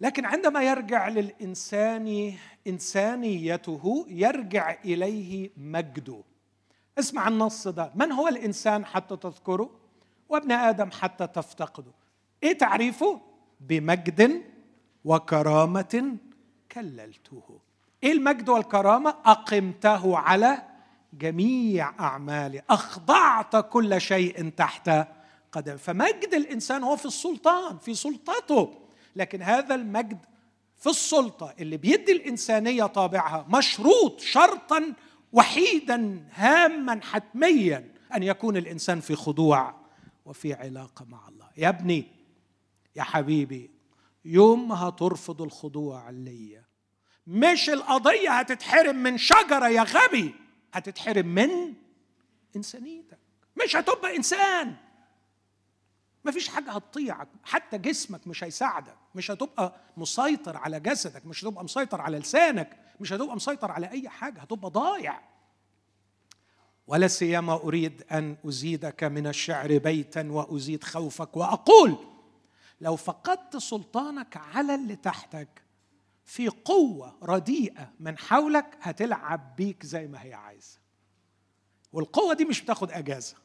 [0.01, 2.35] لكن عندما يرجع للإنسان
[2.67, 6.23] إنسانيته يرجع إليه مجده.
[6.99, 7.93] اسمع النص ده.
[7.95, 9.71] من هو الإنسان حتى تذكره؟
[10.29, 11.93] وابن آدم حتى تفتقده.
[12.43, 13.21] إيه تعريفه؟
[13.61, 14.43] بمجد
[15.05, 16.17] وكرامة
[16.73, 17.61] كللته.
[18.03, 20.63] إيه المجد والكرامة؟ أقمته على
[21.19, 24.91] جميع أعمالي أخضعت كل شيء تحت
[25.53, 25.77] قدم.
[25.77, 28.75] فمجد الإنسان هو في السلطان في سلطته.
[29.17, 30.19] لكن هذا المجد
[30.77, 34.93] في السلطة اللي بيدي الإنسانية طابعها مشروط شرطا
[35.33, 39.75] وحيدا هاما حتميا أن يكون الإنسان في خضوع
[40.25, 41.49] وفي علاقة مع الله.
[41.57, 42.07] يا ابني
[42.97, 43.71] يا حبيبي
[44.25, 46.65] يوم ما هترفض الخضوع ليا
[47.27, 50.35] مش القضية هتتحرم من شجرة يا غبي.
[50.75, 51.75] هتتحرم من
[52.57, 53.19] إنسانيتك.
[53.65, 54.77] مش هتبقى إنسان.
[56.25, 57.29] مفيش حاجة هتطيعك.
[57.45, 58.97] حتى جسمك مش هيساعدك.
[59.15, 61.27] مش هتبقى مسيطر على جسدك.
[61.27, 62.79] مش هتبقى مسيطر على لسانك.
[63.01, 64.41] مش هتبقى مسيطر على أي حاجة.
[64.41, 65.21] هتبقى ضايع.
[66.87, 71.97] ولا سيما أريد أن أزيدك من الشعر بيتا وأزيد خوفك وأقول
[72.81, 75.64] لو فقدت سلطانك على اللي تحتك
[76.25, 80.79] في قوة رديئة من حولك هتلعب بيك زي ما هي عايزة.
[81.93, 83.37] والقوة دي مش بتاخد أجازة.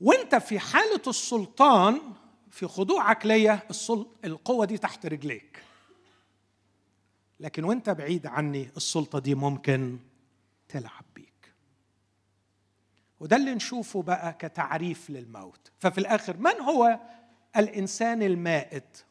[0.00, 2.00] وانت في حالة السلطان
[2.50, 3.60] في خضوعك ليا
[4.24, 5.62] القوة دي تحت رجليك.
[7.40, 9.98] لكن وانت بعيد عني السلطة دي ممكن
[10.68, 11.52] تلعب بيك.
[13.20, 15.72] وده اللي نشوفه بقى كتعريف للموت.
[15.78, 17.00] ففي الآخر من هو
[17.56, 19.04] الإنسان المائت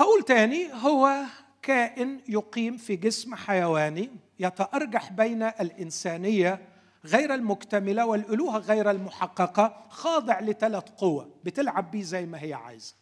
[0.00, 1.24] هقول تاني هو
[1.62, 6.68] كائن يقيم في جسم حيواني يتأرجح بين الإنسانية
[7.04, 12.94] غير المكتملة والألوهة غير المحققة خاضع لثلاث قوى بتلعب بيه زي ما هي عايزة.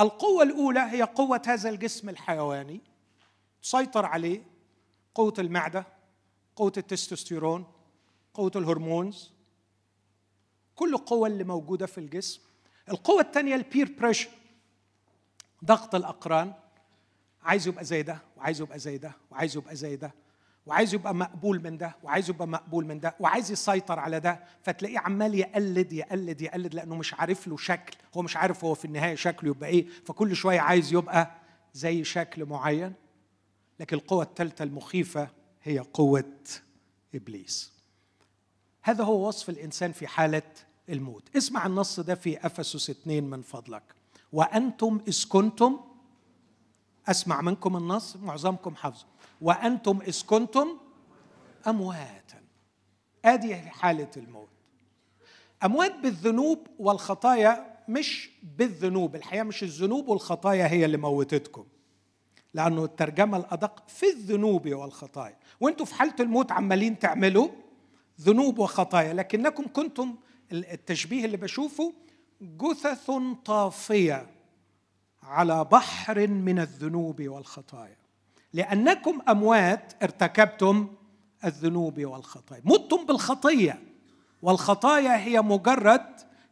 [0.00, 2.80] القوة الأولى هي قوة هذا الجسم الحيواني
[3.62, 4.42] تسيطر عليه
[5.14, 5.86] قوة المعدة
[6.56, 7.66] قوة التستوستيرون
[8.34, 9.32] قوة ال hormones
[10.74, 12.40] كل القوى اللي موجودة في الجسم.
[12.88, 14.28] القوة الثانية ال peer pressure
[15.64, 16.52] ضغط الأقران
[17.42, 20.14] عايز يبقى زي ده وعايز يبقى زي ده وعايز يبقى زي ده
[20.66, 24.98] وعايز يبقى مقبول من ده وعايز يبقى مقبول من ده وعايز يسيطر على ده فتلاقيه
[24.98, 29.14] عمال يقلد يقلد يقلد لأنه مش عارف له شكل هو مش عارف هو في النهاية
[29.14, 31.30] شكله يبقى إيه فكل شوية عايز يبقى
[31.74, 32.92] زي شكل معين.
[33.80, 35.28] لكن القوة الثالثة المخيفة
[35.62, 36.34] هي قوة
[37.14, 37.72] إبليس.
[38.82, 40.42] هذا هو وصف الإنسان في حالة
[40.88, 41.36] الموت.
[41.36, 43.82] اسمع النص ده في أفسس اثنين من فضلك.
[44.32, 45.80] وأنتم إذ كنتم
[47.08, 49.06] أسمع منكم النص معظمكم حفظه
[49.40, 50.68] وأنتم إذ كنتم
[51.66, 52.42] أمواتا.
[53.24, 54.48] آدي حالة الموت.
[55.64, 59.16] أموات بالذنوب والخطايا مش بالذنوب.
[59.16, 61.64] الحقيقة مش الذنوب والخطايا هي اللي موتتكم.
[62.54, 65.36] لأنه الترجمة الأدق في الذنوب والخطايا.
[65.60, 67.48] وأنتم في حالة الموت عمالين تعملوا
[68.20, 69.14] ذنوب وخطايا.
[69.14, 70.14] لكنكم كنتم
[70.52, 71.92] التشبيه اللي بشوفه
[72.40, 73.10] جثث
[73.44, 74.26] طافية
[75.22, 77.96] على بحر من الذنوب والخطايا.
[78.52, 80.94] لأنكم أموات ارتكبتم
[81.44, 82.62] الذنوب والخطايا.
[82.64, 83.82] متم بالخطية.
[84.42, 86.06] والخطايا هي مجرد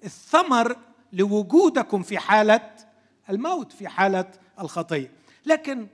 [0.04, 0.76] الثمر
[1.12, 2.70] لوجودكم في حالة
[3.30, 5.12] الموت في حالة الخطية.
[5.46, 5.86] لكن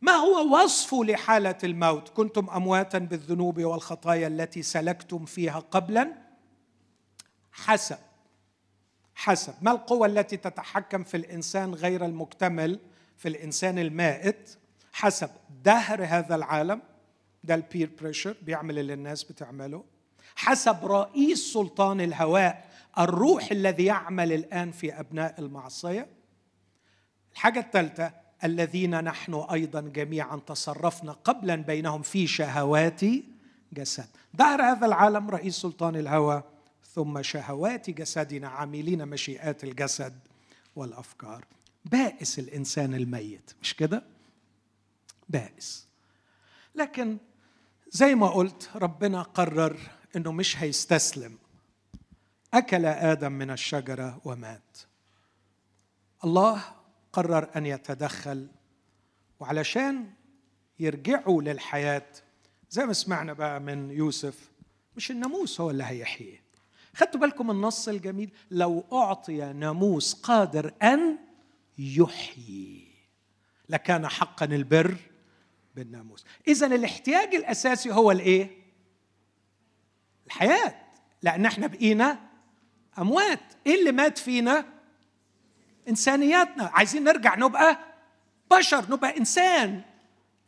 [0.00, 6.12] ما هو وصفه لحالة الموت؟ كنتم أمواتا بالذنوب والخطايا التي سلكتم فيها قبلا؟
[7.52, 7.98] حسب.
[9.18, 12.80] حسب ما القوة التي تتحكم في الإنسان غير المكتمل
[13.16, 14.56] في الإنسان المائت؟
[14.92, 15.30] حسب
[15.64, 16.80] دهر هذا العالم
[17.44, 19.84] ده ال peer pressure بيعمل اللي الناس بتعمله.
[20.36, 26.06] حسب رئيس سلطان الهواء الروح الذي يعمل الآن في أبناء المعصية.
[27.32, 28.12] الحاجة الثالثة
[28.44, 33.00] الذين نحن أيضا جميعا تصرفنا قبلا بينهم في شهوات
[33.72, 34.08] جسد.
[34.34, 36.42] دهر هذا العالم رئيس سلطان الهوى
[36.94, 40.18] ثم شهوات جسدنا عاملين مشيئات الجسد
[40.76, 41.44] والأفكار.
[41.84, 43.50] بائس الإنسان الميت.
[43.62, 44.02] مش كده؟
[45.28, 45.86] بائس.
[46.74, 47.18] لكن
[47.90, 49.78] زي ما قلت ربنا قرر
[50.16, 51.38] إنه مش هيستسلم.
[52.54, 54.78] أكل آدم من الشجرة ومات.
[56.24, 56.64] الله
[57.12, 58.48] قرر أن يتدخل
[59.40, 60.10] وعلشان
[60.80, 62.06] يرجعوا للحياة
[62.70, 64.50] زي ما سمعنا بقى من يوسف
[64.96, 66.42] مش الناموس هو اللي هيحييه
[66.98, 71.18] خدتوا بالكم النص الجميل؟ لو أعطي ناموس قادر أن
[71.78, 72.88] يحيي
[73.68, 74.96] لكان حقا البر
[75.74, 76.24] بالناموس.
[76.48, 78.50] اذا الاحتياج الأساسي هو الإيه؟
[80.26, 80.74] الحياة.
[81.22, 82.18] لأن إحنا بقينا
[82.98, 83.40] أموات.
[83.66, 84.64] إيه اللي مات فينا؟
[85.88, 86.64] إنسانياتنا.
[86.64, 87.78] عايزين نرجع نبقى
[88.50, 89.82] بشر نبقى إنسان.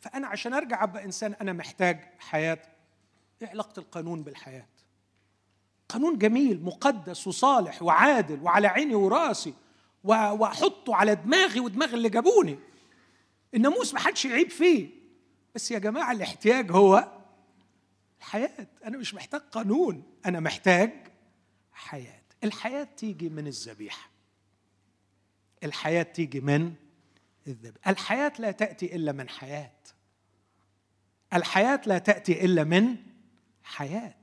[0.00, 2.62] فأنا عشان أرجع أبقى إنسان أنا محتاج حياة.
[3.42, 4.66] إيه علاقة القانون بالحياة؟
[5.92, 9.54] قانون جميل مقدس وصالح وعادل وعلى عيني وراسي
[10.04, 12.58] وأحطه على دماغي ودماغ اللي جابوني.
[13.54, 14.88] الناموس ما حدش يعيب فيه.
[15.54, 17.08] بس يا جماعة الاحتياج هو
[18.18, 18.66] الحياة.
[18.84, 20.92] أنا مش محتاج قانون أنا محتاج
[21.72, 22.22] حياة.
[22.44, 24.10] الحياة تيجي من الذبيحة.
[25.64, 26.74] الحياة تيجي من
[27.46, 29.72] الذبيحه الحياة لا تأتي إلا من حياة.
[31.34, 32.96] الحياة لا تأتي إلا من
[33.62, 34.14] حياة.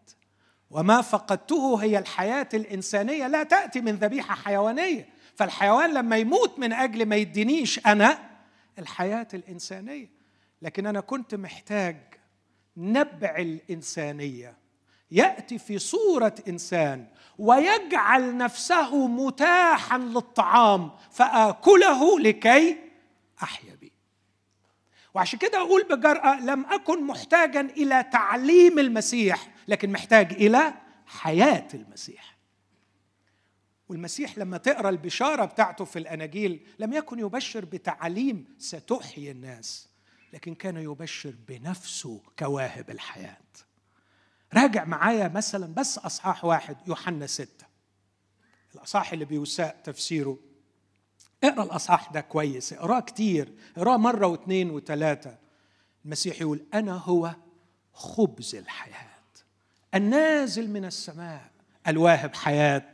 [0.71, 5.09] وما فقدته هي الحياة الإنسانية لا تأتي من ذبيحة حيوانية.
[5.35, 8.19] فالحيوان لما يموت من أجل ما يدينيش أنا
[8.79, 10.09] الحياة الإنسانية.
[10.61, 11.97] لكن أنا كنت محتاج
[12.77, 14.57] نبع الإنسانية.
[15.11, 17.05] يأتي في صورة إنسان
[17.37, 22.77] ويجعل نفسه متاحا للطعام فآكله لكي
[23.43, 23.91] أحيا به
[25.13, 30.73] وعشان كده أقول بجرأة لم أكن محتاجا إلى تعليم المسيح لكن محتاج إلى
[31.05, 32.37] حياة المسيح.
[33.89, 39.89] والمسيح لما تقرأ البشارة بتاعته في الأناجيل لم يكن يبشر بتعاليم ستحيي الناس
[40.33, 43.37] لكن كان يبشر بنفسه كواهب الحياة.
[44.53, 47.65] راجع معايا مثلا بس أصحاح واحد يوحنا ستة.
[48.75, 50.39] الأصحاح اللي بيساء تفسيره.
[51.43, 55.37] اقرأ الأصحاح ده كويس اقرأه كتير اقرأه مرة واثنين وثلاثة.
[56.05, 57.35] المسيح يقول أنا هو
[57.93, 59.06] خبز الحياة.
[59.97, 61.41] النازل من السماء
[61.87, 62.91] الواهب حياة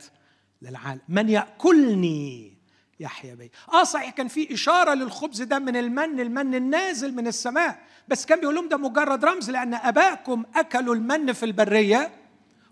[0.62, 1.00] للعالم.
[1.08, 2.54] من يأكلني؟
[3.00, 3.50] يحيا بي.
[3.72, 7.78] آه صحيح كان في إشارة للخبز ده من المن المن النازل من السماء.
[8.08, 12.10] بس كان بيقول لهم ده مجرد رمز لأن ابائكم أكلوا المن في البرية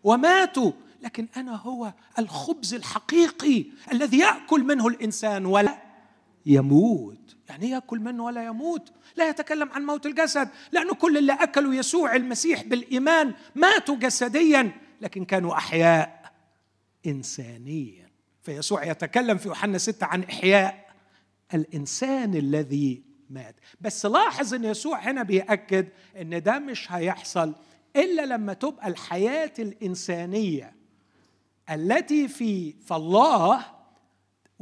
[0.05, 0.73] وماتوا.
[1.03, 5.83] لكن أنا هو الخبز الحقيقي الذي يأكل منه الإنسان ولا
[6.47, 7.37] يموت.
[7.53, 8.93] يعني ياكل منه ولا يموت.
[9.17, 15.25] لا يتكلم عن موت الجسد لأنه كل اللي أكلوا يسوع المسيح بالإيمان ماتوا جسديا لكن
[15.25, 16.33] كانوا أحياء
[17.07, 18.11] انسانيا.
[18.43, 20.89] فيسوع يتكلم في يوحنا 6 عن إحياء
[21.55, 23.55] الإنسان الذي مات.
[23.81, 25.89] بس لاحظ إن يسوع هنا بيأكد
[26.21, 27.55] إن ده مش هيحصل
[27.97, 30.75] إلا لما تبقى الحياة الإنسانية
[31.71, 33.65] التي في فالله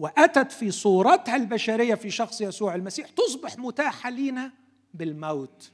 [0.00, 4.52] وأتت في صورتها البشرية في شخص يسوع المسيح تصبح متاحة لينا
[4.94, 5.72] بالموت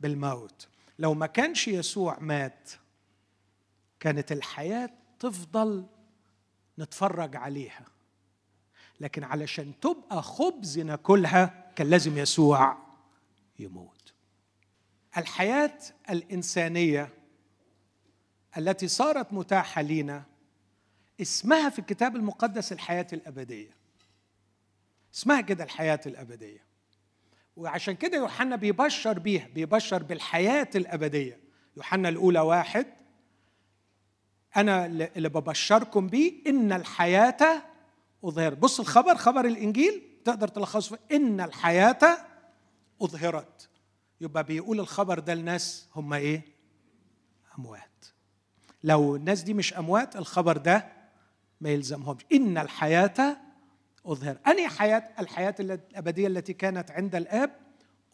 [0.00, 0.68] بالموت.
[0.98, 2.70] لو ما كانش يسوع مات
[4.00, 5.86] كانت الحياة تفضل
[6.78, 7.84] نتفرج عليها.
[9.00, 12.78] لكن علشان تبقى خبز ناكلها كان لازم يسوع
[13.58, 14.12] يموت.
[15.16, 15.78] الحياة
[16.10, 17.08] الإنسانية
[18.58, 20.24] التي صارت متاحة لينا
[21.20, 23.76] اسمها في الكتاب المقدس الحياة الأبدية.
[25.14, 26.66] اسمها كده الحياة الأبدية.
[27.56, 31.40] وعشان كده يوحنا بيبشر بيها بيبشر بالحياة الأبدية.
[31.76, 32.86] يوحنا الأولى واحد
[34.56, 37.62] أنا اللي ببشركم بيه إن الحياة
[38.24, 40.98] اظهر بص الخبر خبر الإنجيل تقدر تلخصه.
[41.12, 41.98] إن الحياة
[43.02, 43.68] أظهرت.
[44.20, 46.42] يبقى بيقول الخبر ده لناس هم إيه؟
[47.58, 48.04] أموات.
[48.84, 50.95] لو الناس دي مش أموات الخبر ده
[51.60, 52.22] ما يلزمهمش.
[52.32, 53.36] إن الحياة
[54.06, 57.50] اظهر أنهي حياة؟ الحياة الأبدية التي كانت عند الآب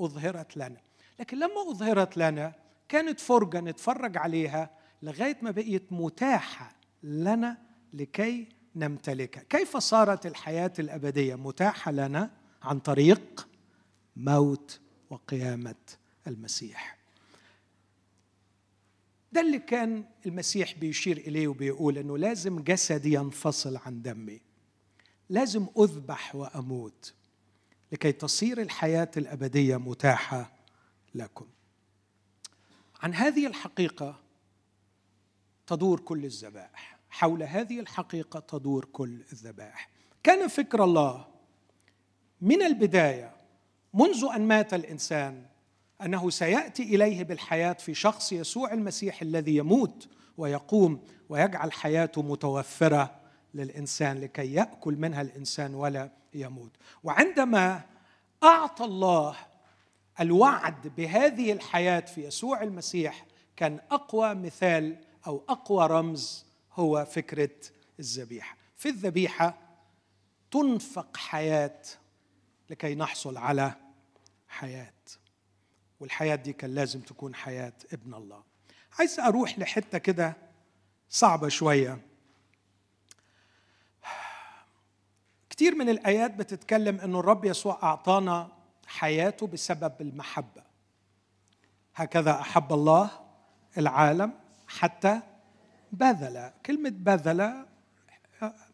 [0.01, 0.81] أظهرت لنا.
[1.21, 2.53] لكن لما أظهرت لنا
[2.89, 4.71] كانت فرجة نتفرج عليها
[5.03, 7.59] لغاية ما بقيت متاحة لنا
[7.93, 9.43] لكي نمتلكها.
[9.43, 12.31] كيف صارت الحياة الأبدية متاحة لنا؟
[12.63, 13.49] عن طريق
[14.17, 15.75] موت وقيامة
[16.27, 17.02] المسيح.
[19.33, 24.41] ده اللي كان المسيح بيشير إليه وبيقول إنه لازم جسدي ينفصل عن دمي.
[25.29, 27.15] لازم أذبح وأموت
[27.93, 30.53] لكي تصير الحياة الأبدية متاحة
[31.15, 31.47] لكم.
[33.03, 34.21] عن هذه الحقيقة
[35.67, 36.99] تدور كل الذبائح.
[37.11, 39.91] حول هذه الحقيقة تدور كل الذبائح.
[40.23, 41.27] كان فكر الله
[42.41, 43.37] من البداية
[43.95, 45.47] منذ أن مات الإنسان
[46.05, 53.21] أنه سيأتي إليه بالحياة في شخص يسوع المسيح الذي يموت ويقوم ويجعل حياته متوفرة
[53.55, 56.71] للإنسان لكي يأكل منها الإنسان ولا يموت.
[57.03, 57.81] وعندما
[58.43, 59.37] أعطى الله
[60.21, 63.27] الوعد بهذه الحياة في يسوع المسيح
[63.57, 64.97] كان أقوى مثال
[65.27, 67.51] أو أقوى رمز هو فكرة
[68.01, 68.57] الذبيحة.
[68.77, 69.59] في الذبيحة
[70.51, 71.81] تنفق حياة
[72.71, 73.75] لكي نحصل على
[74.49, 74.93] حياة.
[76.03, 78.43] والحياة دي كان لازم تكون حياة ابن الله.
[78.99, 80.37] عايز أروح لحتة كده
[81.09, 81.99] صعبة شوية.
[85.51, 88.49] كتير من الآيات بتتكلم إنه الرب يسوع أعطانا
[88.87, 90.63] حياته بسبب المحبة.
[91.95, 93.11] هكذا أحب الله
[93.79, 94.33] العالم
[94.69, 95.21] حتى
[95.93, 96.53] بذل.
[96.67, 97.67] كلمة بذل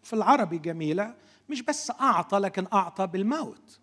[0.03, 1.14] في العربي جميلة
[1.49, 3.81] مش بس أعطى لكن أعطى بالموت.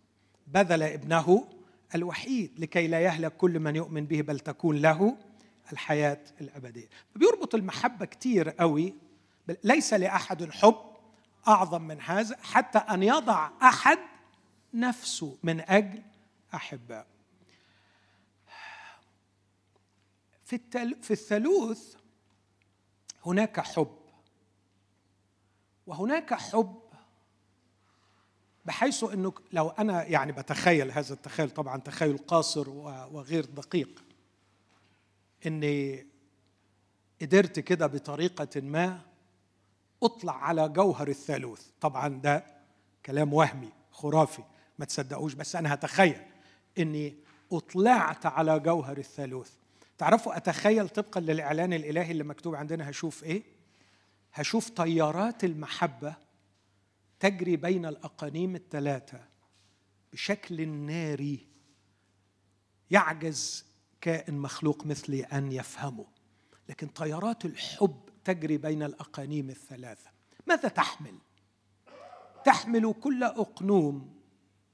[0.47, 1.47] بذل ابنه
[1.95, 5.17] الوحيد لكي لا يهلك كل من يؤمن به بل تكون له
[5.71, 6.89] الحياة الأبدية.
[7.15, 8.93] بيربط المحبة كتير قوي
[9.63, 10.95] ليس لأحد حب
[11.47, 13.99] أعظم من هذا حتى أن يضع أحد
[14.73, 16.01] نفسه من أجل
[16.55, 17.15] احبائه
[20.45, 20.59] في
[21.01, 21.95] في الثالوث
[23.25, 23.97] هناك حب
[25.87, 26.84] وهناك حب
[28.65, 34.03] بحيث انه لو أنا يعني بتخيل هذا التخيل طبعا تخيل قاصر وغير دقيق
[35.45, 36.07] إني
[37.21, 39.01] قدرت كده بطريقة ما
[40.03, 41.67] أطلع على جوهر الثالوث.
[41.81, 42.43] طبعا ده
[43.05, 44.43] كلام وهمي خرافي
[44.79, 46.21] ما تصدقوش بس أنا هتخيل
[46.77, 47.15] إني
[47.51, 49.51] أطلعت على جوهر الثالوث.
[49.97, 53.43] تعرفوا أتخيل طبقا للإعلان الإلهي اللي مكتوب عندنا هشوف إيه؟
[54.33, 56.15] هشوف طيارات المحبة
[57.19, 59.27] تجري بين الأقانيم الثلاثه
[60.13, 61.47] بشكل ناري
[62.91, 63.65] يعجز
[64.01, 66.05] كائن مخلوق مثلي أن يفهمه.
[66.69, 70.09] لكن طيارات الحب تجري بين الأقانيم الثلاثة.
[70.47, 71.15] ماذا تحمل؟
[72.45, 74.15] تحمل كل أقنوم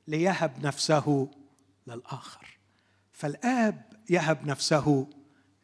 [0.08, 1.32] ليهب نفسه
[1.88, 2.58] للآخر.
[3.12, 5.10] فالآب يهب نفسه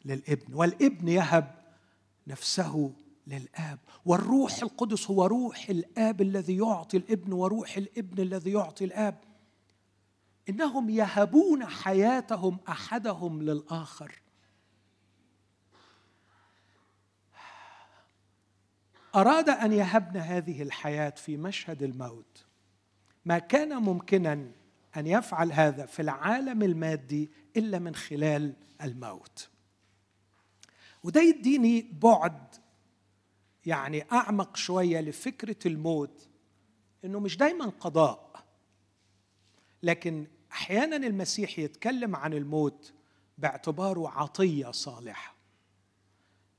[0.04, 1.54] للابن والابن يهب
[2.26, 2.92] نفسه
[3.28, 3.78] للآب.
[4.04, 9.20] والروح القدس هو روح الآب الذي يعطي الابن وروح الابن الذي يعطي الآب.
[10.48, 14.22] إنهم يهبون حياتهم أحدهم للآخر.
[19.14, 22.46] أراد أن يهبنا هذه الحياة في مشهد الموت.
[23.24, 24.52] ما كان ممكنا
[24.96, 29.48] أن يفعل هذا في العالم المادي إلا من خلال الموت.
[31.04, 32.54] وده يديني بعد
[33.68, 36.28] يعني أعمق شوية لفكرة الموت
[37.04, 38.44] إنه مش دايما قضاء.
[39.82, 42.92] لكن أحيانا المسيح يتكلم عن الموت
[43.38, 45.34] باعتباره عطية صالحة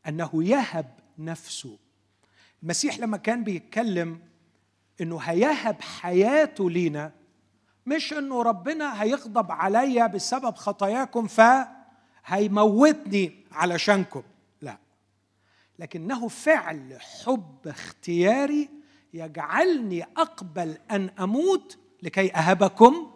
[0.07, 1.77] أنه يهب نفسه.
[2.63, 4.21] المسيح لما كان بيتكلم
[5.01, 7.11] إنه هيهب حياته لينا
[7.85, 11.27] مش إنه ربنا هيغضب عليا بسبب خطاياكم
[12.27, 14.23] فهيموتني علشانكم.
[15.79, 18.69] لكنه فعل حب اختياري
[19.13, 23.11] يجعلني أقبل أن أموت لكي أهبكم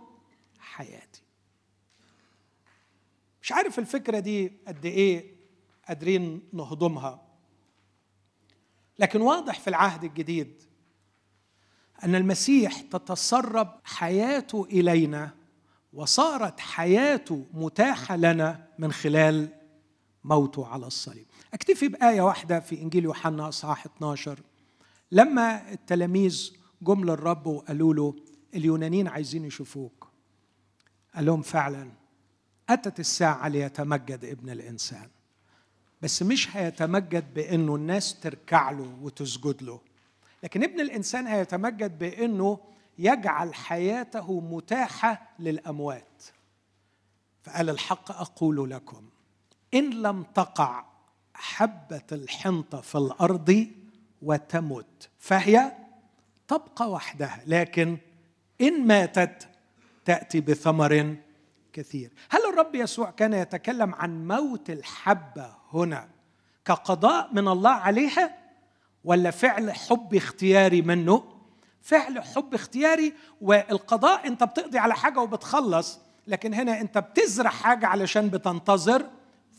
[0.60, 1.22] حياتي.
[3.42, 5.34] مش عارف الفكرة دي قد إيه
[5.88, 7.22] قادرين نهضمها.
[9.00, 10.64] لكن واضح في العهد الجديد
[12.04, 15.32] أن المسيح تتسرب حياته إلينا
[15.94, 19.63] وصارت حياته متاحة لنا من خلال
[20.24, 21.26] موته على الصليب.
[21.54, 24.40] أكتفي بآية واحدة في إنجيل يوحنا اصحاح 12
[25.12, 28.16] لما التلاميذ جم للرب وقالوا له
[28.56, 30.08] اليونانيين عايزين يشوفوك.
[31.16, 31.92] قال لهم فعلا
[32.70, 35.10] أتت الساعة ليتمجد ابن الإنسان.
[36.02, 39.80] بس مش هيتمجد بإنه الناس تركع له وتسجد له
[40.44, 42.60] لكن ابن الإنسان هيتمجد بإنه
[43.00, 46.24] يجعل حياته متاحة للأموات.
[47.44, 49.10] فقال الحق أقول لكم
[49.74, 50.86] إن لم تقع
[51.34, 53.68] حبة الحنطة في الأرض
[54.22, 55.72] وتمت فهي
[56.48, 57.98] تبقى وحدها لكن
[58.62, 59.50] إن ماتت
[60.06, 61.16] تأتي بثمر
[61.74, 62.12] كثير.
[62.30, 66.10] هل الرب يسوع كان يتكلم عن موت الحبة هنا
[66.66, 68.38] كقضاء من الله عليها
[69.04, 71.24] ولا فعل حب اختياري منه؟
[71.82, 78.30] فعل حب اختياري والقضاء أنت بتقضي على حاجة وبتخلص لكن هنا أنت بتزرع حاجة علشان
[78.30, 79.06] بتنتظر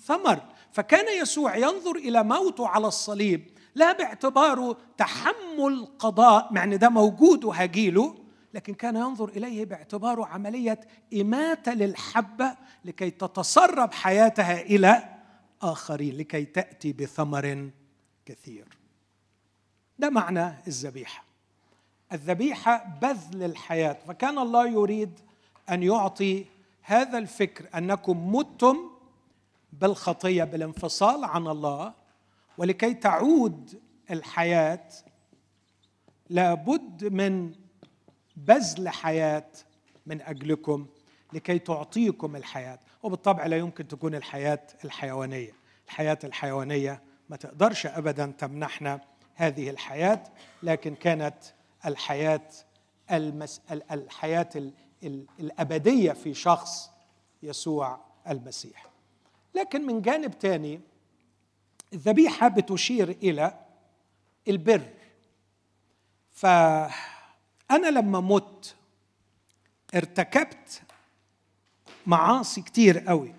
[0.04, 0.42] ثمر.
[0.72, 7.44] فكان يسوع ينظر إلى موته على الصليب لا باعتباره تحمل قضاء مع إن ده موجود
[7.44, 8.14] وهجيله
[8.54, 10.80] لكن كان ينظر إليه باعتباره عملية
[11.20, 15.14] إماتة للحبة لكي تتسرب حياتها إلى
[15.62, 17.70] آخرين لكي تأتي بثمر
[18.26, 18.64] كثير.
[19.98, 21.24] ده معنى الذبيحة.
[22.12, 23.96] الذبيحة بذل الحياة.
[24.08, 25.20] فكان الله يريد
[25.70, 26.44] أن يعطي
[26.82, 28.93] هذا الفكر أنكم متم
[29.80, 31.94] بالخطيه بالانفصال عن الله
[32.58, 34.88] ولكي تعود الحياة
[36.30, 37.54] لابد من
[38.36, 39.50] بذل حياة
[40.06, 40.86] من أجلكم
[41.32, 42.78] لكي تعطيكم الحياة.
[43.02, 45.52] وبالطبع لا يمكن تكون الحياة الحيوانية.
[45.86, 49.00] الحياة الحيوانية ما تقدرش ابدا تمنحنا
[49.34, 50.24] هذه الحياة
[50.62, 51.36] لكن كانت
[51.86, 52.48] الحياة
[53.12, 53.60] المس...
[53.70, 54.72] الحياة ال...
[55.02, 55.26] ال...
[55.40, 56.90] الأبدية في شخص
[57.42, 58.93] يسوع المسيح.
[59.54, 60.80] لكن من جانب ثاني
[61.92, 63.60] الذبيحة بتشير إلى
[64.48, 64.88] البر.
[66.32, 68.74] فأنا لما مت
[69.94, 70.82] ارتكبت
[72.06, 73.34] معاصي كتير قوي.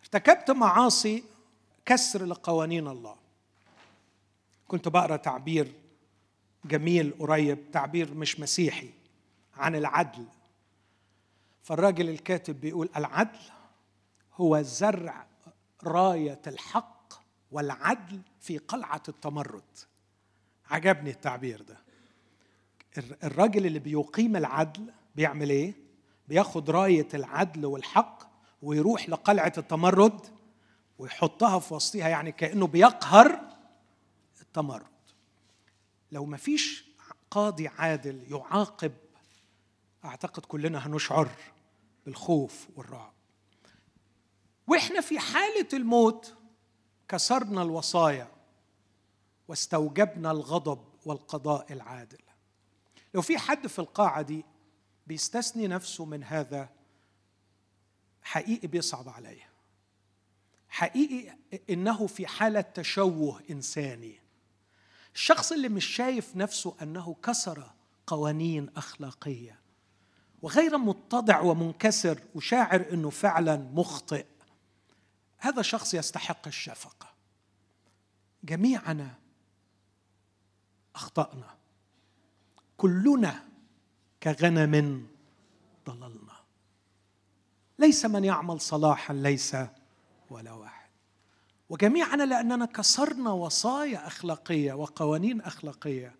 [0.00, 1.24] ارتكبت معاصي
[1.86, 3.16] كسر لقوانين الله.
[4.68, 5.72] كنت بقرأ تعبير
[6.64, 8.90] جميل قريب تعبير مش مسيحي
[9.56, 10.24] عن العدل.
[11.62, 13.38] فالراجل الكاتب بيقول العدل
[14.40, 15.26] هو زرع
[15.84, 17.12] راية الحق
[17.50, 19.78] والعدل في قلعة التمرد.
[20.70, 21.78] عجبني التعبير ده.
[23.24, 25.74] الراجل اللي بيقيم العدل بيعمل إيه؟
[26.28, 28.30] بياخد راية العدل والحق
[28.62, 30.20] ويروح لقلعة التمرد
[30.98, 33.40] ويحطها في وسطها يعني كأنه بيقهر
[34.40, 34.86] التمرد.
[36.12, 36.84] لو ما فيش
[37.30, 38.92] قاضي عادل يعاقب
[40.04, 41.28] أعتقد كلنا هنشعر
[42.06, 43.19] بالخوف والرعب.
[44.70, 46.34] وإحنا في حالة الموت
[47.08, 48.28] كسرنا الوصايا
[49.48, 52.18] واستوجبنا الغضب والقضاء العادل.
[53.14, 54.44] لو في حد في القاعة دي
[55.06, 56.68] بيستثني نفسه من هذا
[58.22, 59.48] حقيقي بيصعب عليا.
[60.68, 61.36] حقيقي
[61.70, 64.20] إنه في حالة تشوه إنساني.
[65.14, 67.70] الشخص اللي مش شايف نفسه أنه كسر
[68.06, 69.60] قوانين أخلاقية
[70.42, 74.26] وغير متضع ومنكسر وشاعر إنه فعلا مخطئ
[75.40, 77.10] هذا شخص يستحق الشفقة.
[78.44, 79.14] جميعنا
[80.94, 81.56] أخطأنا.
[82.76, 83.48] كلنا
[84.22, 85.06] كغنم
[85.86, 86.36] ضللنا.
[87.78, 89.56] ليس من يعمل صلاحا ليس
[90.30, 90.90] ولا واحد.
[91.68, 96.14] وجميعنا لأننا كسرنا وصايا أخلاقية وقوانين أخلاقية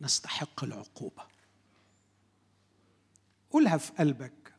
[0.00, 1.22] نستحق العقوبة.
[3.50, 4.54] قولها في قلبك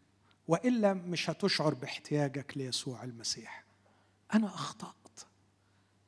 [0.48, 3.65] والا مش هتشعر باحتياجك ليسوع المسيح.
[4.34, 4.96] أنا أخطأت.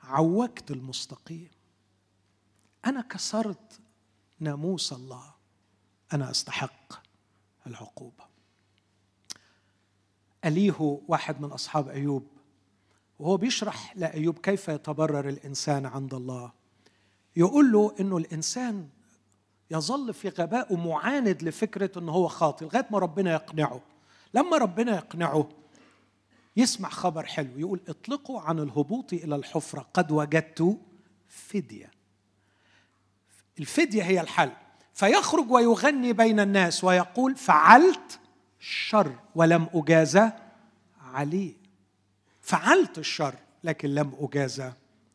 [0.01, 1.49] عوجت المستقيم.
[2.86, 3.80] أنا كسرت
[4.39, 5.34] ناموس الله.
[6.13, 6.93] أنا أستحق
[7.68, 8.24] العقوبة.
[10.45, 12.28] اليهو واحد من أصحاب أيوب.
[13.20, 16.51] وهو بيشرح لأيوب كيف يتبرر الإنسان عند الله.
[17.36, 18.89] يقول له إنه الإنسان
[19.72, 23.82] يظل في غبائه معاند لفكرة إنه هو خاطئ لغاية ما ربنا يقنعه.
[24.34, 25.49] لما ربنا يقنعه
[26.57, 30.77] يسمع خبر حلو يقول اطلقوا عن الهبوط إلى الحفرة قد وجدت
[31.27, 31.91] فدية.
[33.59, 34.51] الفدية هي الحل.
[34.93, 38.19] فيخرج ويغني بين الناس ويقول فعلت
[38.59, 40.29] شر ولم اجازى
[41.01, 41.53] عليه
[42.41, 44.71] فعلت الشر لكن لم اجازى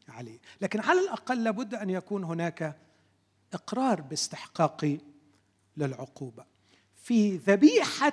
[0.08, 2.76] عليه لكن على الأقل لابد أن يكون هناك
[3.52, 4.98] إقرار باستحقاقي
[5.76, 6.44] للعقوبة.
[7.02, 8.12] في ذبيحة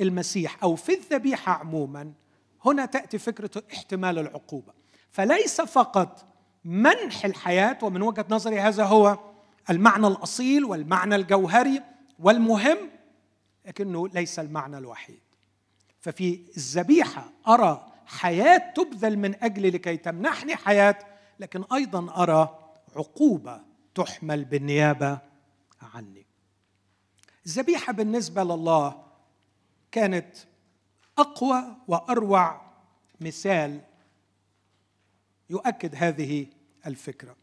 [0.00, 2.12] المسيح أو في الذبيحة عموما
[2.64, 4.72] هنا تأتي فكرة احتمال العقوبة.
[5.10, 6.26] فليس فقط
[6.64, 9.18] منح الحياة ومن وجهة نظري هذا هو
[9.70, 11.82] المعنى الأصيل والمعنى الجوهري
[12.18, 12.78] والمهم
[13.66, 15.20] لكنه ليس المعنى الوحيد.
[16.00, 20.98] ففي الذبيحة أرى حياة تبذل من أجل لكي تمنحني حياة
[21.40, 22.58] لكن أيضا أرى
[22.96, 23.60] عقوبة
[23.94, 25.18] تحمل بالنيابة
[25.94, 26.26] عني.
[27.46, 29.02] الذبيحة بالنسبة لله
[29.92, 30.36] كانت
[31.20, 32.60] أقوى وأروع
[33.20, 33.80] مثال
[35.50, 36.46] يؤكد هذه
[36.86, 37.36] الفكرة.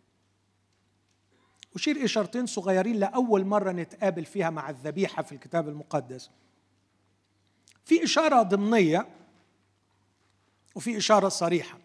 [1.76, 6.30] أشير إشارتين صغيرين لأول مرة نتقابل فيها مع الذبيحة في الكتاب المقدس.
[7.86, 9.08] في إشارة ضمنية
[10.76, 11.78] وفي إشارة صريحة.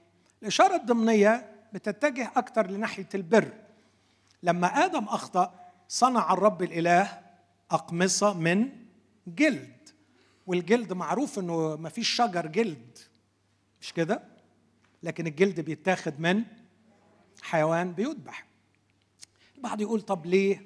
[0.43, 3.53] الإشارة الضمنية بتتجه أكثر لناحية البر.
[4.43, 5.55] لما آدم أخطأ
[5.89, 7.21] صنع الرب الإله
[7.71, 8.71] أقمصة من
[9.27, 9.82] جلد.
[10.47, 12.99] والجلد معروف إنه ما فيش شجر جلد
[13.81, 14.23] مش كده؟
[15.03, 16.43] لكن الجلد بيتاخد من
[17.43, 18.47] حيوان بيذبح.
[19.57, 20.63] البعض يقول طب ليه؟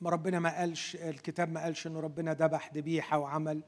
[0.00, 3.62] ما ربنا ما قالش الكتاب ما قالش إنه ربنا ذبح ذبيحة وعمل.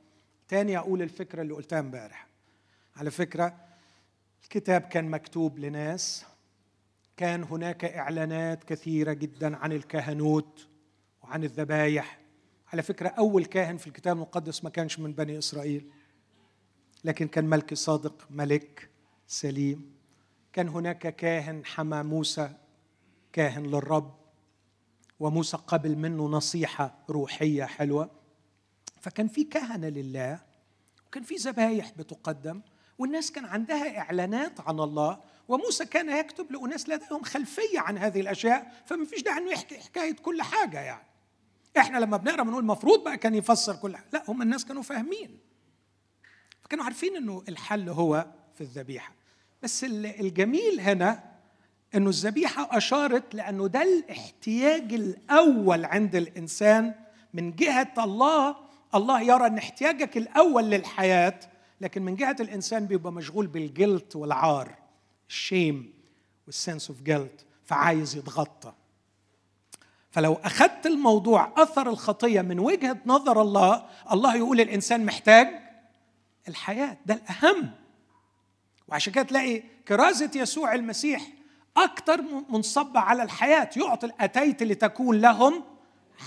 [0.49, 2.27] تاني أقول الفكرة اللي قلتها امبارح.
[2.97, 3.57] على فكرة
[4.45, 6.25] الكتاب كان مكتوب لناس
[7.17, 10.69] كان هناك إعلانات كثيرة جدا عن الكهنوت
[11.23, 12.20] وعن الذبايح.
[12.73, 15.91] على فكرة أول كاهن في الكتاب المقدس ما كانش من بني إسرائيل
[17.05, 18.91] لكن كان ملك صادق ملك
[19.27, 19.93] سليم.
[20.53, 22.51] كان هناك كاهن حمى موسى
[23.33, 24.15] كاهن للرب
[25.21, 28.11] وموسى قبل منه نصيحة روحية حلوة.
[29.01, 30.41] فكان في كهنة لله
[31.07, 32.61] وكان في ذبايح بتقدم
[32.99, 38.83] والناس كان عندها إعلانات عن الله وموسى كان يكتب لأناس لديهم خلفية عن هذه الأشياء
[38.87, 41.10] فما فيش داعي إنه يحكي حكاية كل حاجة يعني.
[41.77, 44.07] إحنا لما بنقرا بنقول المفروض بقى كان يفسر كل حاجة.
[44.13, 45.39] لا هم الناس كانوا فاهمين.
[46.63, 49.15] فكانوا عارفين إنه الحل هو في الذبيحة.
[49.63, 51.25] بس الجميل هنا
[51.95, 56.95] إنه الذبيحة أشارت لأنه ده الاحتياج الأول عند الإنسان
[57.35, 58.57] من جهة الله.
[58.95, 61.41] الله يرى إن احتياجك الأول للحياة
[61.81, 64.75] لكن من جهة الإنسان بيبقى مشغول بال guilt والعار
[65.29, 65.93] ال shame
[66.47, 68.73] وال sense of guilt فعايز يتغطى.
[70.11, 75.49] فلو أخذت الموضوع أثر الخطية من وجهة نظر الله الله يقول الإنسان محتاج
[76.49, 77.71] الحياة ده الأهم.
[78.89, 81.23] وعشان كده تلاقي كرازة يسوع المسيح
[81.77, 85.65] أكثر منصبه على الحياة يعطي اتيت لتكون لهم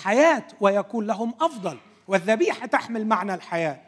[0.03, 1.77] حياة ويكون لهم أفضل
[2.07, 3.81] والذبيحة تحمل معنى الحياة.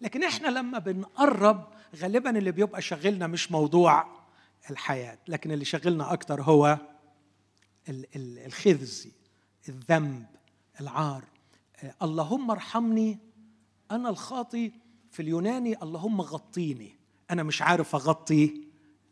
[0.00, 1.64] لكن إحنا لما بنقرب
[1.96, 4.06] غالبا اللي بيبقى شغلنا مش موضوع
[4.70, 6.78] الحياة لكن اللي شغلنا أكتر هو
[7.88, 9.10] الخزي
[9.68, 10.26] الذنب
[10.80, 11.24] العار.
[12.02, 13.18] اللهم ارحمني
[13.90, 14.72] أنا الخاطي
[15.10, 16.96] في اليوناني اللهم غطيني.
[17.30, 18.64] أنا مش عارف أغطي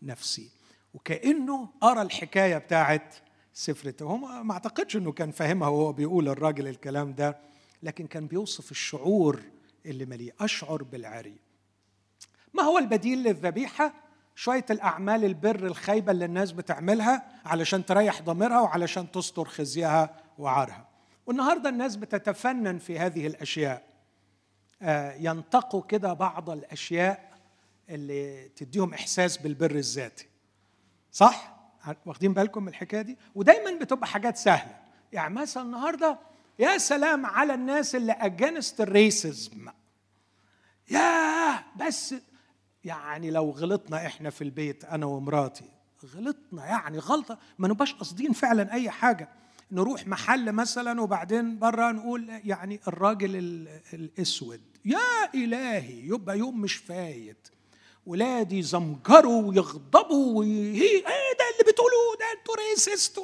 [0.02, 0.50] نفسي.
[0.94, 3.14] وكأنه أرى الحكاية بتاعت
[3.54, 7.38] سفر هو ما أعتقدش إنه كان فاهمها وهو بيقول الراجل الكلام ده
[7.82, 9.42] لكن كان بيوصف الشعور
[9.86, 10.34] اللي مليء.
[10.40, 11.36] أشعر بالعري.
[12.54, 13.94] ما هو البديل للذبيحة؟
[14.34, 20.88] شوية الأعمال البر الخايبة اللي الناس بتعملها علشان تريح ضميرها وعلشان تستر خزيها وعارها.
[21.26, 23.82] والنهاردة الناس بتتفنن في هذه الأشياء.
[24.82, 27.32] آه، ينتقوا كده بعض الأشياء
[27.88, 30.26] اللي تديهم إحساس بالبر الذاتي.
[31.12, 31.56] صح؟
[32.06, 34.76] واخدين بالكم من الحكاية دي؟ ودايما بتبقى حاجات سهلة.
[35.12, 36.18] يعني مثلا النهارده
[36.58, 39.68] يا سلام على الناس اللي اجانست الريسزم
[40.90, 42.14] يا بس
[42.84, 45.64] يعني لو غلطنا إحنا في البيت أنا ومراتي.
[46.16, 47.38] غلطنا يعني غلطة.
[47.58, 49.28] ما نبقاش قاصدين فعلا أي حاجة.
[49.72, 53.36] نروح محل مثلا وبعدين بره نقول يعني الراجل
[53.92, 54.60] الأسود.
[54.84, 57.48] يا إلهي يبقى يوم مش فايت.
[58.06, 63.20] ولادي يزمجروا ويغضبوا إيه ده اللي بتقولوه ده؟ أنتوا ريسست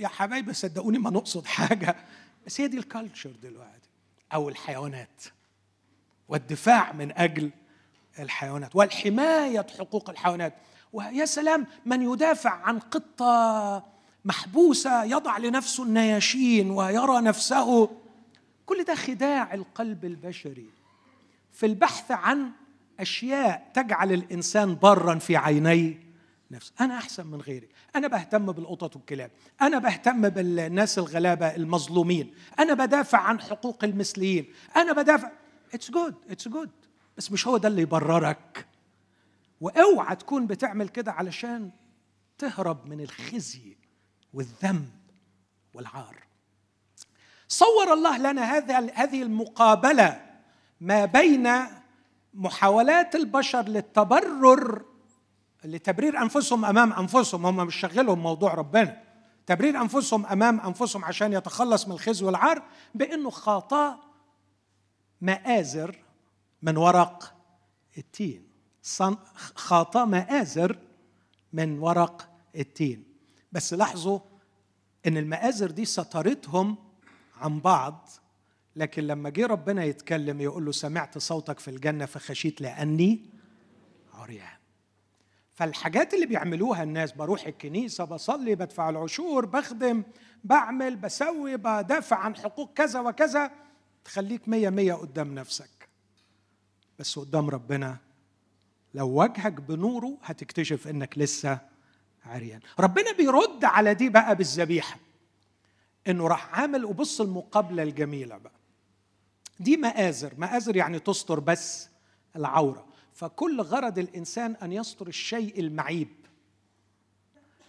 [0.00, 1.96] يا حبايبي صدقوني ما نقصد حاجة.
[2.46, 3.88] بس هي دي الكالتشر دلوقتي.
[4.34, 5.22] أو الحيوانات.
[6.28, 7.50] والدفاع من أجل
[8.18, 10.54] الحيوانات والحماية حقوق الحيوانات.
[10.92, 13.84] ويا سلام من يدافع عن قطة
[14.24, 17.90] محبوسة يضع لنفسه النياشين ويرى نفسه.
[18.66, 20.70] كل ده خداع القلب البشري.
[21.52, 22.50] في البحث عن
[23.00, 26.00] أشياء تجعل الإنسان برا في عيني
[26.50, 26.72] نفسه.
[26.80, 27.68] أنا أحسن من غيري.
[27.96, 29.30] أنا بهتم بالقطط والكلاب.
[29.62, 32.34] أنا بهتم بالناس الغلابة المظلومين.
[32.58, 34.52] أنا بدافع عن حقوق المثليين.
[34.76, 35.30] أنا بدافع.
[35.74, 36.70] it's good it's good
[37.20, 38.66] بس مش هو ده اللي يبررك.
[39.60, 41.70] وأوعى تكون بتعمل كده علشان
[42.38, 43.76] تهرب من الخزي
[44.34, 44.90] والذنب
[45.74, 46.16] والعار.
[47.48, 50.26] صور الله لنا هذا هذه المقابلة
[50.80, 51.48] ما بين
[52.34, 54.84] محاولات البشر للتبرر
[55.64, 57.46] لتبرير أنفسهم أمام أنفسهم.
[57.46, 59.02] هم مش شغلهم موضوع ربنا.
[59.46, 62.62] تبرير أنفسهم أمام أنفسهم عشان يتخلص من الخزي والعار
[62.94, 63.98] بأنه خاطاه
[65.20, 66.09] مآزر
[66.62, 67.34] من ورق
[67.98, 68.50] التين.
[69.54, 70.78] خاطاه مآزر
[71.52, 73.04] من ورق التين.
[73.52, 74.18] بس لاحظوا
[75.06, 76.76] إن المآزر دي سترتهم
[77.36, 78.08] عن بعض
[78.76, 83.30] لكن لما جه ربنا يتكلم يقول له سمعت صوتك في الجنة فخشيت لأني
[84.14, 84.60] عريان.
[85.54, 90.02] فالحاجات اللي بيعملوها الناس بروح الكنيسة بصلي بدفع العشور بخدم
[90.44, 93.50] بعمل بسوي بدافع عن حقوق كذا وكذا
[94.04, 95.79] تخليك مية مية قدام نفسك.
[97.00, 97.96] بس قدام ربنا.
[98.94, 101.58] لو وجهك بنوره هتكتشف إنك لسه
[102.24, 102.60] عريان.
[102.80, 104.98] ربنا بيرد على دي بقى بالذبيحة.
[106.08, 108.52] إنه راح عامل وبص المقابلة الجميلة بقى.
[109.60, 110.32] دي مآزر.
[110.38, 111.88] مآزر يعني تستر بس
[112.36, 112.86] العورة.
[113.14, 116.08] فكل غرض الإنسان أن يستر الشيء المعيب.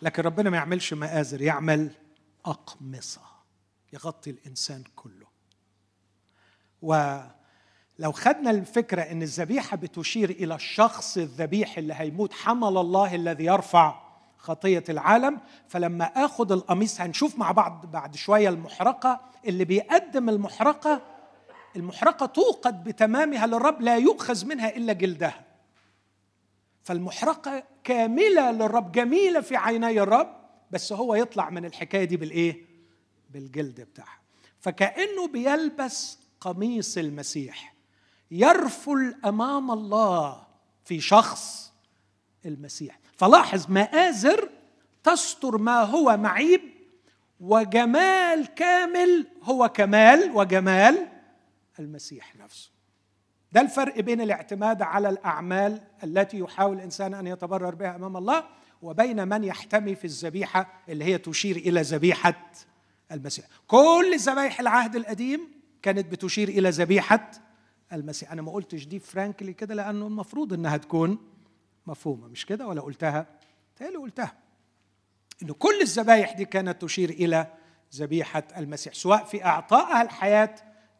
[0.02, 1.92] لكن ربنا ما يعملش مآزر يعمل
[2.46, 3.22] أقمصة.
[3.94, 5.28] يغطي الإنسان كله.
[8.02, 14.02] ولو خدنا الفكرة أن الذبيحة بتشير إلى الشخص الذبيح اللي هيموت حمل الله الذي يرفع
[14.38, 15.40] خطية العالم.
[15.68, 19.22] فلما آخذ القميص هنشوف مع بعض بعد شوية المحرقة.
[19.46, 21.02] اللي بيقدم المحرقة
[21.76, 25.46] المحرقة توقد بتمامها للرب لا يؤخذ منها إلا جلدها.
[26.84, 30.36] فالمحرقة كاملة للرب جميلة في عيني الرب
[30.72, 32.66] بس هو يطلع من الحكاية دي بالإيه؟
[33.30, 34.20] بالجلد بتاعها.
[34.60, 37.81] فكأنه بيلبس قميص المسيح.
[38.32, 40.44] يرفل أمام الله
[40.86, 41.74] في شخص
[42.46, 43.00] المسيح.
[43.18, 44.50] فلاحظ مآزر
[45.04, 46.62] تستر ما هو معيب
[47.40, 51.08] وجمال كامل هو كمال وجمال
[51.80, 52.72] المسيح نفسه.
[53.52, 58.44] ده الفرق بين الاعتماد على الأعمال التي يحاول الانسان أن يتبرر بها أمام الله
[58.82, 62.52] وبين من يحتمي في الذبيحة اللي هي تشير إلى ذبيحة
[63.12, 63.46] المسيح.
[63.68, 65.52] كل ذبائح العهد القديم
[65.82, 67.32] كانت بتشير إلى ذبيحة
[67.94, 68.32] المسيح.
[68.32, 71.18] أنا ما قلتش دي فرانكلي كده لأنه المفروض إنها تكون
[71.88, 73.26] مفهومة مش كده ولا قلتها؟
[73.76, 74.34] تالي قلتها.
[75.44, 77.54] إنه كل الذبائح دي كانت تشير إلى
[77.96, 80.56] ذبيحة المسيح سواء في أعطائها الحياة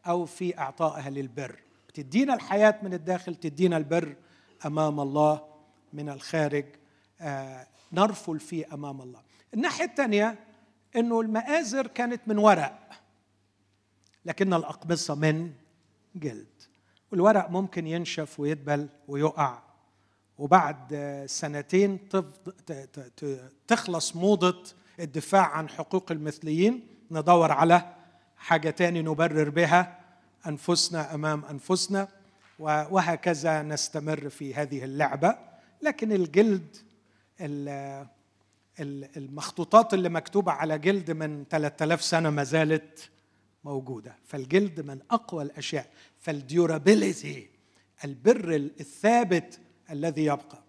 [0.06, 1.62] أو في أعطائها للبر.
[1.88, 4.16] بتدينا الحياة من الداخل تدينا البر
[4.66, 5.44] أمام الله
[5.92, 6.64] من الخارج.
[7.20, 9.20] آه نرفل فيه أمام الله.
[9.54, 10.38] الناحية الثانية
[10.96, 12.90] إنه المآزر كانت من ورق
[14.24, 15.52] لكن الأقمصة من
[16.16, 16.51] جلد.
[17.12, 19.62] والورق ممكن ينشف ويدبل ويقع.
[20.38, 20.94] وبعد
[21.26, 21.98] سنتين
[23.66, 24.64] تخلص موضة
[25.00, 27.94] الدفاع عن حقوق المثليين ندور على
[28.36, 29.98] حاجة تاني نبرر بها
[30.46, 32.08] أنفسنا أمام أنفسنا
[32.58, 35.38] وهكذا نستمر في هذه اللعبة.
[35.82, 36.76] لكن الجلد
[39.16, 43.10] المخطوطات اللي مكتوبة على جلد من 3000 سنة ما زالت
[43.64, 44.16] موجودة.
[44.26, 45.86] فالجلد من أقوى الأشياء.
[46.22, 47.48] فالديورابيليتي
[48.04, 49.60] البر الثابت
[49.90, 50.62] الذي يبقى.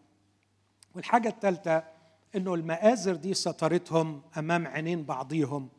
[0.95, 1.83] والحاجة الثالثة
[2.35, 5.69] أنه المآزر دي سترتهم أمام عينين بعضيهم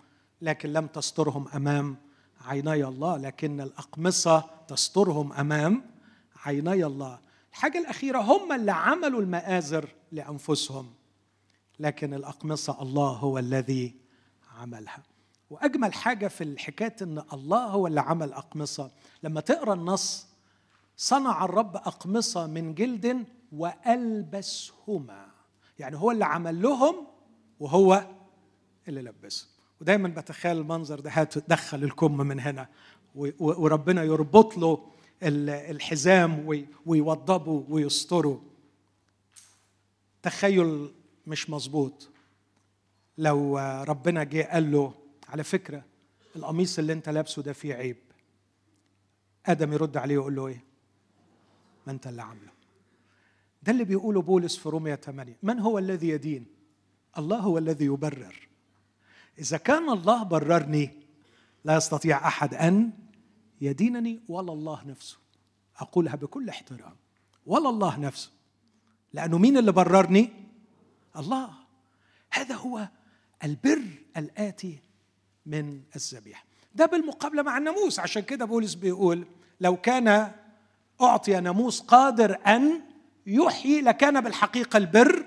[0.42, 1.96] لكن لم تسترهم أمام
[2.40, 5.82] عيني الله لكن الأقمصة تسترهم أمام
[6.44, 7.18] عيني الله.
[7.50, 10.94] الحاجة الأخيرة هم اللي عملوا المآزر لأنفسهم
[11.80, 13.94] لكن الأقمصة الله هو الذي
[14.58, 15.02] عملها.
[15.54, 18.90] وأجمل حاجة في الحكاية إن الله هو اللي عمل أقمصة.
[19.22, 20.26] لما تقرأ النص
[20.96, 25.26] صنع الرب أقمصة من جلد وألبسهما.
[25.78, 27.06] يعني هو اللي عمل لهم
[27.60, 28.06] وهو
[28.88, 29.48] اللي لبسهم
[29.80, 32.68] ودايما بتخيل المنظر ده هات دخل الكم من هنا.
[33.38, 34.86] وربنا يربط له
[35.22, 36.46] الحزام
[36.86, 38.42] ويوضبه ويستره.
[40.22, 40.92] تخيل
[41.26, 42.08] مش مظبوط.
[43.18, 44.94] لو ربنا جه قال له
[45.34, 45.84] على فكرة
[46.36, 47.96] القميص اللي انت لابسه ده فيه عيب.
[49.46, 50.64] آدم يرد عليه ويقول له إيه؟
[51.86, 52.52] ما انت اللي عامله.
[53.62, 56.46] ده اللي بيقوله بولس في رومية 8 من هو الذي يدين؟
[57.18, 58.48] الله هو الذي يبرر.
[59.38, 60.90] إذا كان الله بررني
[61.64, 62.92] لا يستطيع أحد أن
[63.60, 65.18] يدينني ولا الله نفسه.
[65.76, 66.96] أقولها بكل احترام.
[67.46, 68.30] ولا الله نفسه.
[69.12, 70.30] لأنه مين اللي بررني؟
[71.16, 71.50] الله.
[72.30, 72.88] هذا هو
[73.44, 73.84] البر
[74.16, 74.78] الآتي
[75.46, 76.44] من الذبيحة.
[76.74, 78.00] ده بالمقابلة مع الناموس.
[78.00, 79.26] عشان كده بولس بيقول
[79.60, 80.32] لو كان
[81.00, 82.80] أعطي ناموس قادر أن
[83.26, 85.26] يحيي لكان بالحقيقة البر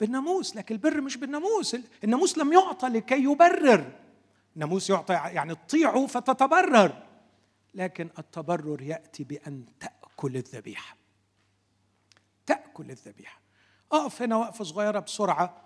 [0.00, 0.56] بالناموس.
[0.56, 1.76] لكن البر مش بالناموس.
[2.04, 3.92] الناموس لم يعطى لكي يبرر.
[4.54, 7.02] الناموس يعطى يعني تطيعه فتتبرر.
[7.74, 10.96] لكن التبرر يأتي بأن تأكل الذبيحة.
[12.46, 13.40] تأكل الذبيحة.
[13.92, 15.64] أقف هنا وقفه صغيرة بسرعة.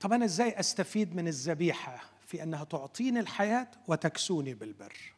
[0.00, 5.14] طب أنا إزاي أستفيد من الذبيحة؟ في أنها تعطيني الحياة وتكسوني بالبر.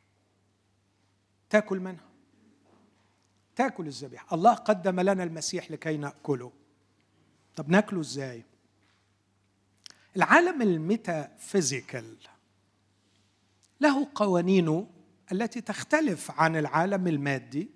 [1.50, 2.08] تاكل منها.
[3.56, 4.34] تاكل الذبيحة.
[4.34, 6.52] الله قدم لنا المسيح لكي نأكله.
[7.56, 8.44] طب ناكله إزاي؟
[10.16, 12.16] العالم الميتافيزيكال
[13.80, 14.86] له قوانينه
[15.32, 17.70] التي تختلف عن العالم المادي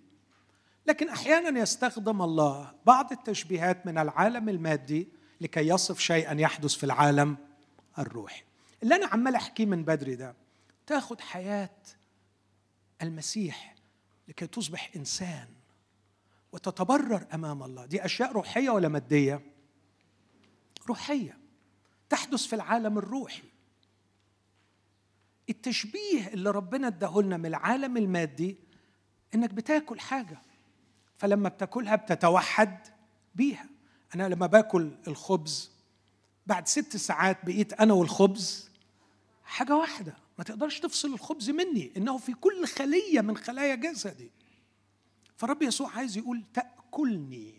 [0.86, 5.08] لكن أحيانا يستخدم الله بعض التشبيهات من العالم المادي
[5.40, 7.36] لكي يصف شيئا يحدث في العالم
[7.98, 8.44] الروحي.
[8.84, 10.34] اللي أنا عمال أحكيه من بدري ده
[10.86, 11.76] تاخد حياة
[13.02, 13.74] المسيح
[14.28, 15.48] لكي تصبح إنسان
[16.52, 17.86] وتتبرر أمام الله.
[17.86, 19.40] دي أشياء روحية ولا مادية؟
[20.88, 21.38] روحية.
[22.08, 23.42] تحدث في العالم الروحي.
[25.50, 28.56] التشبيه اللي ربنا اداهولنا من العالم المادي
[29.34, 30.38] إنك بتاكل حاجة
[31.18, 32.78] فلما بتاكلها بتتوحد
[33.34, 33.66] بيها.
[34.14, 35.70] أنا لما باكل الخبز
[36.46, 38.73] بعد ست ساعات بقيت أنا والخبز
[39.44, 44.30] حاجة واحدة ما تقدرش تفصل الخبز مني إنه في كل خلية من خلايا جسدي.
[45.36, 47.54] فرب يسوع عايز يقول تأكلني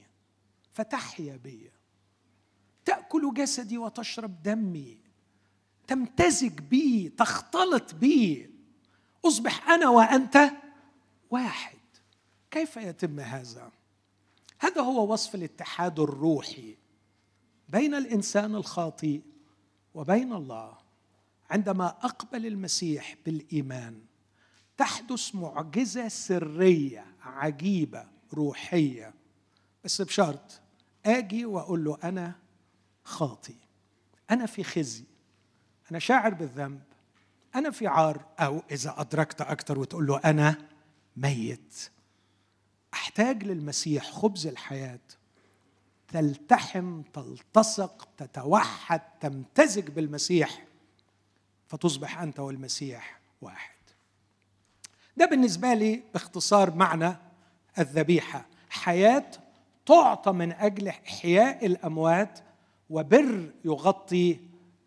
[0.71, 1.71] فتحيا بي.
[2.85, 4.97] تأكل جسدي وتشرب دمي.
[5.87, 8.49] تمتزج بي تختلط بي.
[9.25, 10.51] أصبح أنا وأنت
[11.29, 11.77] واحد.
[12.51, 13.71] كيف يتم هذا؟
[14.59, 16.77] هذا هو وصف الاتحاد الروحي
[17.69, 19.21] بين الإنسان الخاطئ
[19.93, 20.84] وبين الله.
[21.55, 24.01] عندما أقبل المسيح بالإيمان
[24.77, 29.13] تحدث معجزة سرية عجيبة روحية.
[29.83, 30.61] بس بشرط
[31.05, 32.35] آجي وأقول له أنا
[33.03, 33.55] خاطي.
[34.31, 35.03] أنا في خزي.
[35.91, 36.81] أنا شاعر بالذنب.
[37.55, 38.25] أنا في عار.
[38.39, 40.57] أو إذا أدركت أكثر وتقول له أنا
[41.17, 41.89] ميت.
[42.93, 44.99] أحتاج للمسيح خبز الحياة.
[46.07, 50.65] تلتحم تلتصق تتوحد تمتزج بالمسيح.
[51.67, 53.75] فتصبح أنت والمسيح واحد.
[55.17, 57.15] ده بالنسبة لي باختصار معنى
[57.79, 58.45] الذبيحة.
[58.69, 59.31] حياة
[59.85, 62.39] تعطى من أجل إحياء الأموات
[62.89, 64.39] وبر يغطي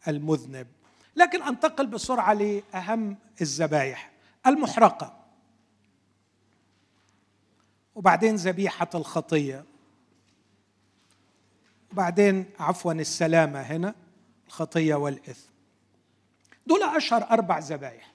[0.08, 0.66] المذنب.
[1.16, 4.10] لكن أنتقل بسرعة لأهم الذبائح
[4.46, 5.24] المحرقة.
[7.94, 9.64] وبعدين ذبيحة الخطية.
[11.92, 13.94] وبعدين عفوا السلامة هنا
[14.46, 15.57] الخطية والإثم.
[16.68, 18.12] دول أشهر أربع ذبائح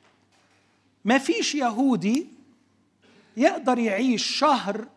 [1.05, 2.27] ما فيش يهودي
[3.37, 4.87] يقدر يعيش شهر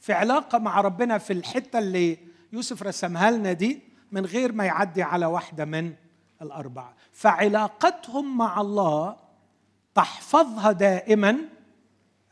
[0.00, 2.18] في علاقة مع ربنا في الحتة اللي
[2.52, 3.80] يوسف رسمها لنا دي
[4.12, 5.94] من غير ما يعدي على واحدة من
[6.42, 6.94] الأربعة.
[7.12, 9.16] فعلاقتهم مع الله
[9.94, 11.38] تحفظها دائما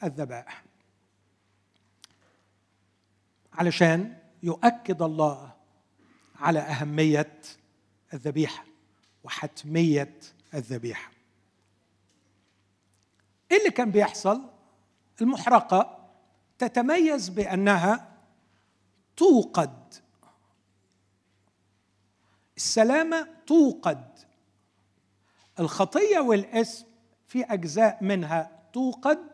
[0.02, 0.64] الذبائح.
[3.52, 5.50] علشان يؤكد الله
[6.40, 7.40] على أهمية
[8.14, 8.64] الذبيحة
[9.24, 10.14] وحتمية
[10.54, 11.10] الذبيحة.
[13.52, 14.50] إيه اللي كان بيحصل؟
[15.20, 16.10] المحرقة
[16.58, 18.18] تتميز بأنها
[19.16, 19.94] توقد.
[22.56, 24.18] السلامة توقد.
[25.60, 26.86] الخطية والإسم
[27.26, 29.30] في أجزاء منها توقد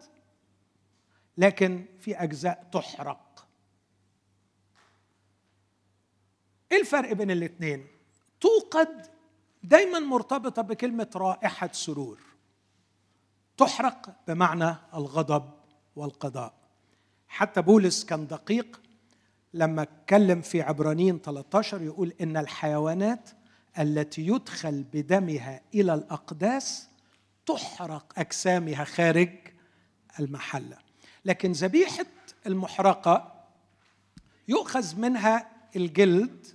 [1.38, 3.48] لكن في أجزاء تحرق.
[6.72, 7.86] إيه الفرق بين الاثنين
[8.40, 9.06] توقد
[9.62, 12.18] دايما مرتبطة بكلمة رائحة سرور.
[13.56, 15.50] تحرق بمعنى الغضب
[15.96, 16.54] والقضاء.
[17.28, 18.80] حتى بولس كان دقيق
[19.54, 23.30] لما اتكلم في عبرانيين 13 يقول إن الحيوانات
[23.78, 26.88] التي يدخل بدمها إلى الأقداس
[27.46, 29.30] تحرق أجسامها خارج
[30.20, 30.78] المحلة.
[31.24, 32.06] لكن ذبيحة
[32.46, 33.44] المحرقة
[34.48, 36.46] يؤخذ منها الجلد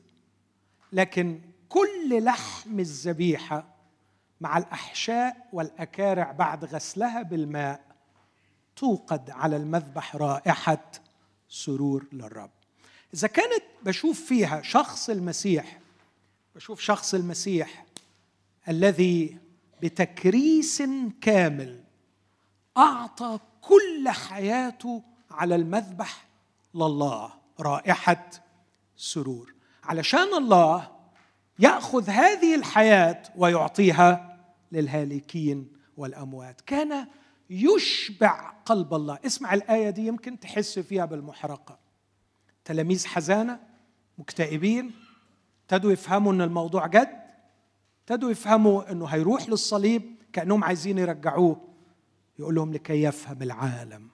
[0.91, 1.41] لكن
[1.76, 3.76] كل لحم الذبيحة
[4.42, 7.86] مع الأحشاء والأكارع بعد غسلها بالماء
[8.76, 10.92] توقد على المذبح رائحة
[11.50, 12.52] سرور للرب.
[13.14, 15.80] إذا كانت بشوف فيها شخص المسيح
[16.56, 17.86] بشوف شخص المسيح
[18.68, 19.38] الذي
[19.82, 20.84] بتكريس
[21.22, 21.84] كامل
[22.78, 26.26] أعطى كل حياته على المذبح
[26.76, 28.30] لله رائحة
[28.98, 29.54] سرور.
[29.84, 30.95] علشان الله
[31.60, 34.38] يأخذ هذه الحياة ويعطيها
[34.72, 36.62] للهالكين والأموات.
[36.62, 37.08] كان
[37.49, 39.20] يشبع قلب الله.
[39.26, 41.80] اسمع الآية دي يمكن تحس فيها بالمحرقة.
[42.66, 43.60] تلاميذ حزانة
[44.18, 44.91] مكتئبين
[45.62, 47.10] ابتدوا يفهموا إن الموضوع جد
[48.01, 51.62] ابتدوا يفهموا إنه هيروح للصليب كأنهم عايزين يرجعوه.
[52.39, 54.10] يقول لهم لكي يفهم العالم.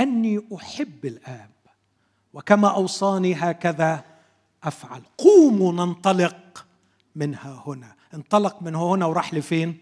[0.00, 1.50] أني أحب الآب
[2.32, 4.04] وكما أوصاني هكذا
[4.64, 5.02] أفعل.
[5.18, 6.66] قوموا ننطلق
[7.16, 7.94] منها هنا.
[8.14, 9.78] انطلق من هنا وراح لفين؟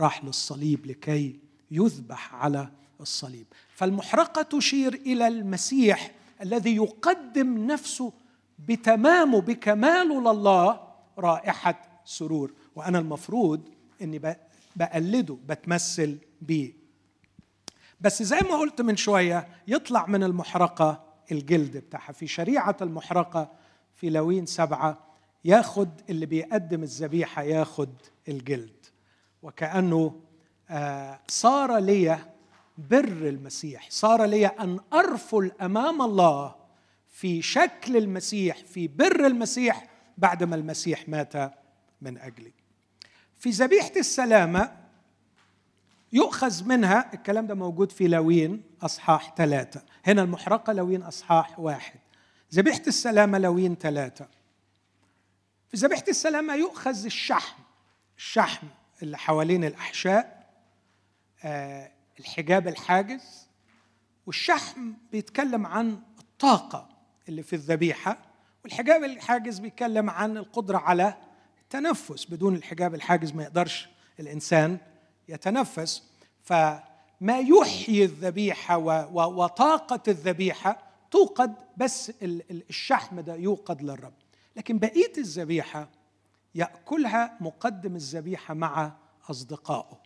[0.00, 1.38] راح للصليب لكي
[1.70, 2.68] يذبح على
[3.00, 3.46] الصليب.
[3.74, 6.10] فالمحرقة تشير إلى المسيح
[6.42, 8.12] الذي يقدم نفسه
[8.58, 10.80] بتمامه بكماله لله
[11.18, 12.52] رائحة سرور.
[12.76, 13.68] وأنا المفروض
[14.02, 14.36] إني
[14.76, 16.72] بقلده بتمثل بيه.
[18.00, 22.12] بس زي ما قلت من شوية يطلع من المحرقة الجلد بتاعها.
[22.12, 23.59] في شريعة المحرقة
[24.00, 24.98] في لوين سبعة
[25.44, 27.94] ياخد اللي بيقدم الذبيحة ياخد
[28.28, 28.86] الجلد.
[29.42, 30.20] وكأنه
[30.70, 32.18] آه، صار لي
[32.78, 36.54] بر المسيح صار لي أن أرفل أمام الله
[37.08, 39.86] في شكل المسيح في بر المسيح
[40.18, 41.52] بعدما المسيح مات
[42.00, 42.52] من أجلي.
[43.38, 44.76] في ذبيحة السلامة
[46.12, 49.82] يؤخذ منها الكلام ده موجود في لوين أصحاح ثلاثة.
[50.06, 51.99] هنا المحرقة لوين أصحاح واحد.
[52.54, 54.28] ذبيحة السلامة لوين ثلاثة؟
[55.68, 57.62] في ذبيحة السلامة يؤخذ الشحم
[58.16, 58.66] الشحم
[59.02, 60.50] اللي حوالين الأحشاء
[61.44, 61.90] آه
[62.20, 63.46] الحجاب الحاجز
[64.26, 66.88] والشحم بيتكلم عن الطاقة
[67.28, 68.18] اللي في الذبيحة
[68.64, 71.14] والحجاب الحاجز بيتكلم عن القدرة على
[71.62, 72.24] التنفس.
[72.24, 73.88] بدون الحجاب الحاجز ما يقدرش
[74.20, 74.78] الإنسان
[75.28, 76.02] يتنفس.
[76.42, 78.76] فما يحيي الذبيحة
[79.12, 82.12] وطاقة الذبيحة توقد بس
[82.50, 84.14] الشحم ده يوقد للرب.
[84.56, 85.88] لكن بقية الذبيحة
[86.54, 88.92] يأكلها مقدم الذبيحة مع
[89.30, 90.00] أصدقائه.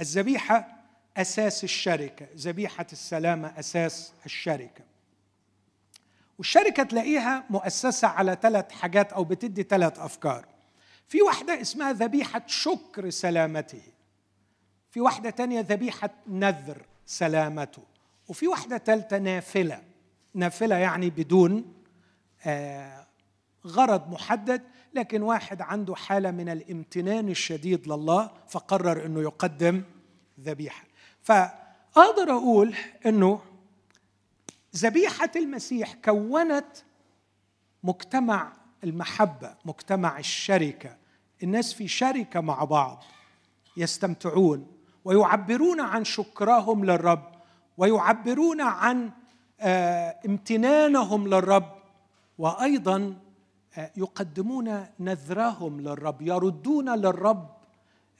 [0.00, 0.82] الذبيحة
[1.16, 4.84] أساس الشركة ذبيحة السلامة أساس الشركة.
[6.38, 10.46] والشركة تلاقيها مؤسسة على ثلاث حاجات أو بتدي ثلاث أفكار.
[11.08, 13.82] في واحدة اسمها ذبيحة شكر سلامته.
[14.90, 17.82] في واحدة تانية ذبيحة نذر سلامته.
[18.28, 19.82] وفي واحدة ثالثه نافلة.
[20.34, 21.74] نافلة يعني بدون
[22.46, 23.06] آه
[23.66, 24.62] غرض محدد
[24.94, 29.82] لكن واحد عنده حالة من الامتنان الشديد لله فقرر إنه يقدم
[30.40, 30.84] ذبيحة.
[31.22, 32.74] فأقدر أقول
[33.06, 33.40] إنه
[34.76, 36.66] ذبيحة المسيح كونت
[37.82, 38.52] مجتمع
[38.84, 40.96] المحبة مجتمع الشركة.
[41.42, 43.04] الناس في شركة مع بعض
[43.76, 44.66] يستمتعون
[45.04, 47.31] ويعبرون عن شكرهم للرب.
[47.82, 49.10] ويعبرون عن
[49.60, 51.72] آه، امتنانهم للرب.
[52.38, 53.16] وأيضا
[53.78, 57.48] آه، يقدمون نذرهم للرب يردون للرب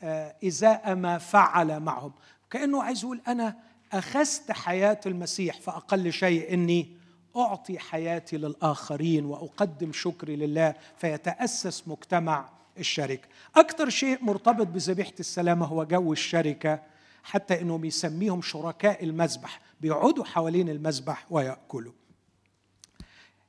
[0.02, 2.12] آه، إزاء ما فعل معهم.
[2.50, 3.56] كأنه عايز يقول أنا
[3.92, 6.96] أخذت حياة المسيح فأقل شيء إني
[7.36, 12.48] أعطي حياتي للآخرين وأقدم شكري لله فيتأسس مجتمع
[12.78, 13.28] الشركة.
[13.56, 16.91] أكثر شيء مرتبط بذبيحة السلامة هو جو الشركة.
[17.22, 21.92] حتى إنهم يسميهم شركاء المذبح بيقعدوا حوالين المذبح ويأكلوا.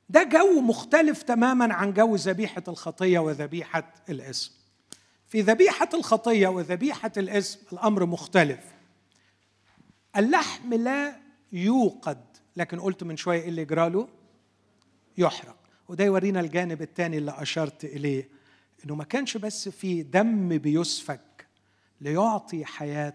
[0.10, 4.52] ده جو مختلف تماما عن جو ذبيحة الخطية وذبيحة الاسم.
[5.28, 8.60] في ذبيحة الخطية وذبيحة الاسم الأمر مختلف.
[10.18, 11.16] اللحم لا
[11.52, 12.24] يوقد
[12.56, 14.08] لكن قلت من شوية إيه اللي يجرى
[15.18, 15.56] يحرق.
[15.88, 18.30] وده يورينا الجانب الثاني اللي أشرت إليه
[18.86, 21.48] إنه ما كانش بس في دم بيسفك
[22.02, 23.14] ليعطي حياة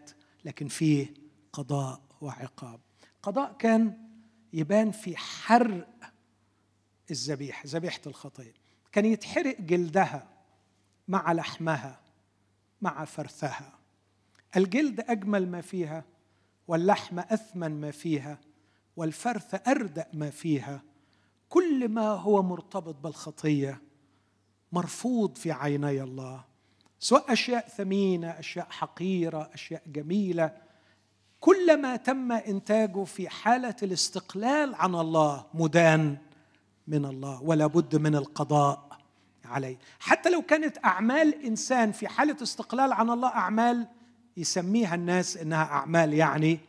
[0.48, 1.14] لكن فيه
[1.52, 2.80] قضاء وعقاب.
[3.22, 4.08] قضاء كان
[4.52, 6.12] يبان في حرق
[7.10, 8.54] الذبيحة ذبيحة الخطيه
[8.92, 10.28] كان يتحرق جلدها
[11.08, 12.00] مع لحمها
[12.80, 13.78] مع فرثها.
[14.56, 16.04] الجلد أجمل ما فيها
[16.68, 18.38] واللحم أثمن ما فيها
[18.96, 20.82] والفرث أردأ ما فيها.
[21.48, 23.82] كل ما هو مرتبط بالخطيه
[24.72, 26.44] مرفوض في عيني الله.
[27.00, 30.52] سواء أشياء ثمينة أشياء حقيرة أشياء جميلة
[31.40, 36.16] كلما تم إنتاجه في حالة الاستقلال عن الله مدان
[36.88, 38.88] من الله ولا بد من القضاء
[39.44, 39.78] عليه.
[39.98, 43.86] حتى لو كانت أعمال إنسان في حالة استقلال عن الله أعمال
[44.36, 46.60] يسميها الناس إنها أعمال يعني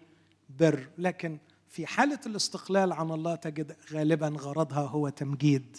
[0.59, 1.37] بر لكن
[1.69, 5.77] في حالة الاستقلال عن الله تجد غالبا غرضها هو تمجيد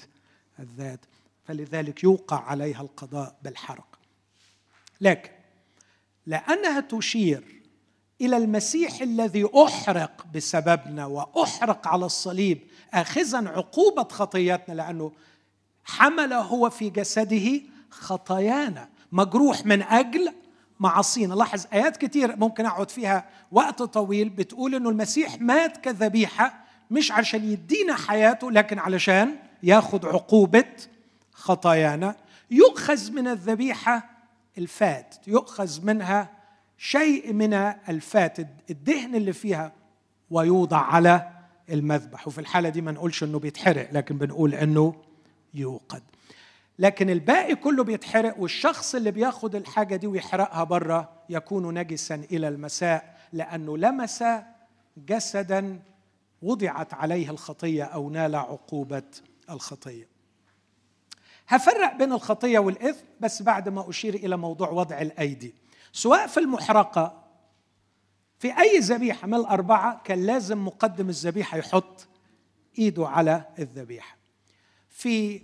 [0.59, 1.01] الذات.
[1.45, 3.90] فلذلك يوقع عليها القضاء بالحرق
[5.01, 5.31] لكن
[6.27, 7.61] لأنها تشير
[8.21, 12.59] إلى المسيح الذي أحرق بسببنا وأحرق على الصليب
[12.95, 15.13] اخذا عقوبة خطياتنا لأنه
[15.85, 18.89] حمل هو في جسده خطايانا.
[19.13, 20.33] مجروح من أجل
[20.81, 21.35] معاصينا.
[21.35, 27.45] لاحظ آيات كتير ممكن أقعد فيها وقت طويل بتقول إنه المسيح مات كذبيحة مش عشان
[27.45, 30.65] يدينا حياته لكن علشان ياخذ عقوبة
[31.33, 32.17] خطايانا.
[32.51, 34.11] يؤخذ من الذبيحة
[34.61, 36.31] الفات يؤخذ منها
[36.79, 37.55] شيء من
[37.89, 38.39] الفات
[38.71, 39.73] الدهن اللي فيها
[40.31, 41.31] ويوضع على
[41.71, 42.29] المذبح.
[42.29, 44.95] وفي الحالة دي ما نقولش إنه بيتحرق لكن بنقول إنه
[45.55, 46.03] يوقد.
[46.79, 53.19] لكن الباقي كله بيتحرق والشخص اللي بياخد الحاجة دي ويحرقها برة يكون نجسا إلى المساء
[53.33, 54.25] لأنه لمس
[54.97, 55.83] جسدا
[56.43, 59.03] وضعت عليه الخطية أو نال عقوبة
[59.51, 60.10] الخطية.
[61.51, 65.55] هفرق بين الخطية والإثم بس بعد ما أشير إلى موضوع وضع الأيدي.
[65.93, 67.25] سواء في المحرقة
[68.39, 72.09] في أي ذبيحة من الأربعة كان لازم مقدم الذبيحة يحط
[72.79, 74.17] إيده على الذبيحة.
[74.89, 75.43] في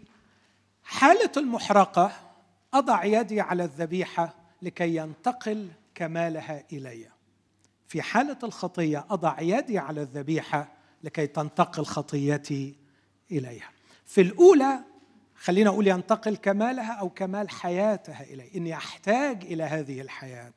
[0.83, 2.13] حالة المحرقة
[2.75, 7.09] أضع يدي على الذبيحة لكي ينتقل كمالها إلي.
[7.89, 10.69] في حالة الخطية أضع يدي على الذبيحة
[11.03, 12.75] لكي تنتقل خطيتي
[13.31, 13.71] إليها.
[14.05, 14.81] في الأولى
[15.39, 20.53] خلينا أقول ينتقل كمالها أو كمال حياتها إلي إني أحتاج إلى هذه الحياة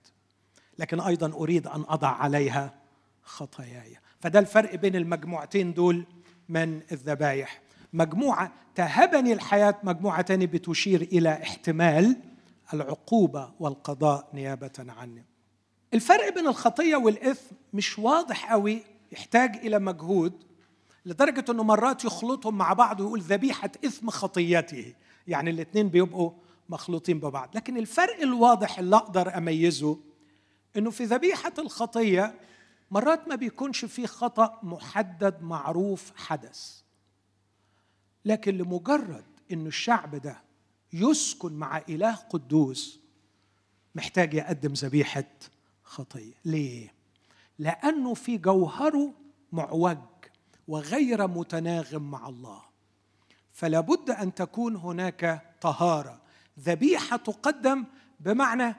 [0.79, 2.73] لكن أيضا أريد أن أضع عليها
[3.23, 3.97] خطاياي.
[4.19, 6.05] فده الفرق بين المجموعتين دول
[6.49, 7.61] من الذبايح.
[7.93, 12.17] مجموعة تهبني الحياة مجموعة تانية بتشير إلى احتمال
[12.73, 15.25] العقوبة والقضاء نيابة عني.
[15.93, 20.33] الفرق بين الخطية والإثم مش واضح قوي يحتاج إلى مجهود.
[21.05, 24.93] لدرجة أنه مرات يخلطهم مع بعض ويقول ذبيحة إثم خطيته.
[25.27, 26.31] يعني الاثنين بيبقوا
[26.69, 27.49] مخلوطين ببعض.
[27.55, 29.99] لكن الفرق الواضح اللي أقدر أميزه
[30.77, 32.39] أنه في ذبيحة الخطية
[32.91, 36.81] مرات ما بيكونش في خطأ محدد معروف حدث.
[38.25, 40.41] لكن لمجرد أن الشعب ده
[40.93, 42.99] يسكن مع إله قدوس
[43.95, 45.23] محتاج يقدم ذبيحة
[45.83, 46.33] خطية.
[46.45, 46.93] ليه؟
[47.59, 49.13] لأنه في جوهره
[49.51, 49.97] معوج.
[50.69, 52.61] وغير متناغم مع الله.
[53.51, 56.21] فلا بد أن تكون هناك طهارة.
[56.59, 57.85] ذبيحة تقدم
[58.19, 58.75] بمعنى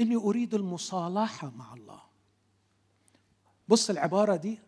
[0.00, 2.00] إني أريد المصالحة مع الله.
[3.68, 4.58] بص العبارة دي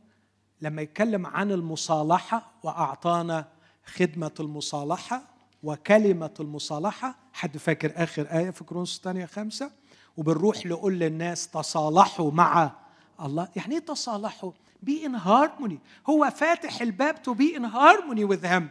[0.60, 3.48] لما يتكلم عن المصالحة وأعطانا
[3.84, 5.22] خدمة المصالحة
[5.62, 9.70] وكلمة المصالحة حد فاكر آخر آية في كورنثوس الثانية خمسة؟
[10.16, 12.72] وبنروح نقول للناس تصالحوا مع
[13.20, 13.48] الله.
[13.56, 14.52] يعني إيه تصالحوا؟
[14.82, 15.78] be in harmony
[16.08, 18.68] هو فاتح الباب to be in harmony with Him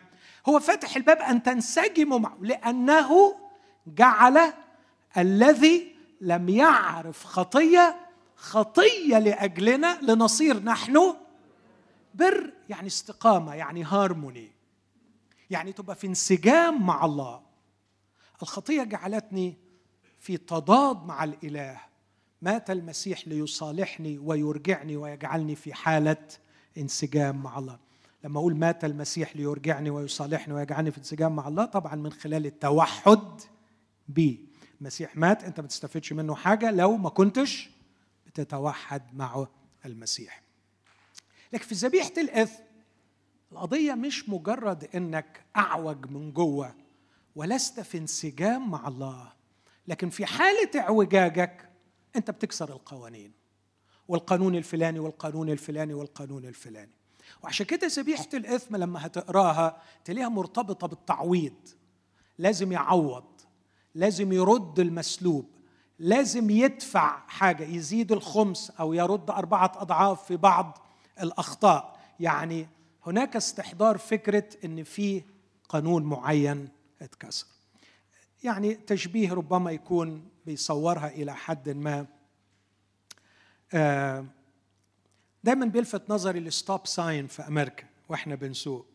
[0.49, 3.35] هو فاتح الباب أن تنسجموا معه لأنه
[3.87, 4.53] جعل
[5.17, 7.95] الذي لم يعرف خطية
[8.35, 11.13] خطية لأجلنا لنصير نحن
[12.13, 14.51] بر يعني استقامة يعني هارموني
[15.49, 17.41] يعني تبقى في انسجام مع الله.
[18.41, 19.57] الخطية جعلتني
[20.19, 21.81] في تضاد مع الإله.
[22.41, 26.27] مات المسيح ليصالحني ويرجعني ويجعلني في حالة
[26.77, 27.79] انسجام مع الله.
[28.23, 33.41] لما أقول مات المسيح ليرجعني ويصالحني ويجعلني في انسجام مع الله طبعا من خلال التوحد
[34.07, 34.45] بي
[34.81, 37.69] المسيح مات أنت ما تستفدش منه حاجة لو ما كنتش
[38.25, 39.47] بتتوحد مع
[39.85, 40.41] المسيح.
[41.53, 42.63] لكن في ذبيحة الإثم
[43.51, 46.75] القضية مش مجرد إنك أعوج من جوة
[47.35, 49.33] ولست في انسجام مع الله
[49.87, 51.66] لكن في حالة اعوجاجك
[52.17, 53.31] أنت بتكسر القوانين
[54.07, 56.91] والقانون الفلاني والقانون الفلاني والقانون الفلاني.
[57.43, 61.53] وعشان كده ذبيحه الإثم لما هتقراها تلاقيها مرتبطة بالتعويض.
[62.37, 63.23] لازم يعوض
[63.95, 65.49] لازم يرد المسلوب
[65.99, 70.77] لازم يدفع حاجة يزيد الخمس أو يرد أربعة أضعاف في بعض
[71.21, 71.99] الأخطاء.
[72.19, 72.67] يعني
[73.05, 75.23] هناك استحضار فكرة إن في
[75.69, 76.69] قانون معين
[77.01, 77.56] اتكسر.
[78.43, 82.07] يعني تشبيه ربما يكون بيصورها إلى حد ما.
[83.73, 84.25] آه،
[85.43, 88.85] دايما بيلفت نظري ال stop sign في أمريكا وإحنا بنسوق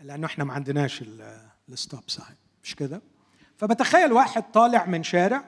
[0.00, 1.04] لأنه إحنا ما عندناش
[1.68, 3.02] ال stop sign مش كده؟
[3.56, 5.44] فبتخيل واحد طالع من شارع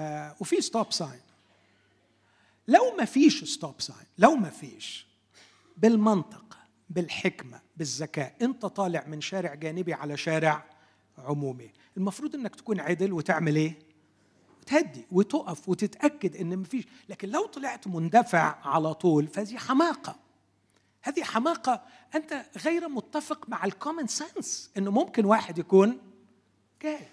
[0.00, 1.20] آه، وفي stop sign
[2.68, 5.06] لو ما فيش stop sign لو ما فيش
[5.76, 6.58] بالمنطق
[6.90, 10.75] بالحكمة بالذكاء أنت طالع من شارع جانبي على شارع
[11.18, 11.70] عمومي.
[11.96, 13.78] المفروض إنك تكون عدل وتعمل إيه؟
[14.66, 16.84] تهدي وتقف وتتأكد إن مفيش.
[17.08, 20.16] لكن لو طلعت مندفع على طول فهذه حماقة.
[21.02, 21.82] هذه حماقة.
[22.14, 25.98] أنت غير متفق مع ال common sense إنه ممكن واحد يكون
[26.82, 27.08] جاي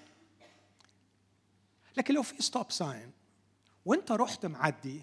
[1.97, 3.11] لكن لو في stop sign
[3.85, 5.01] وأنت رحت معدي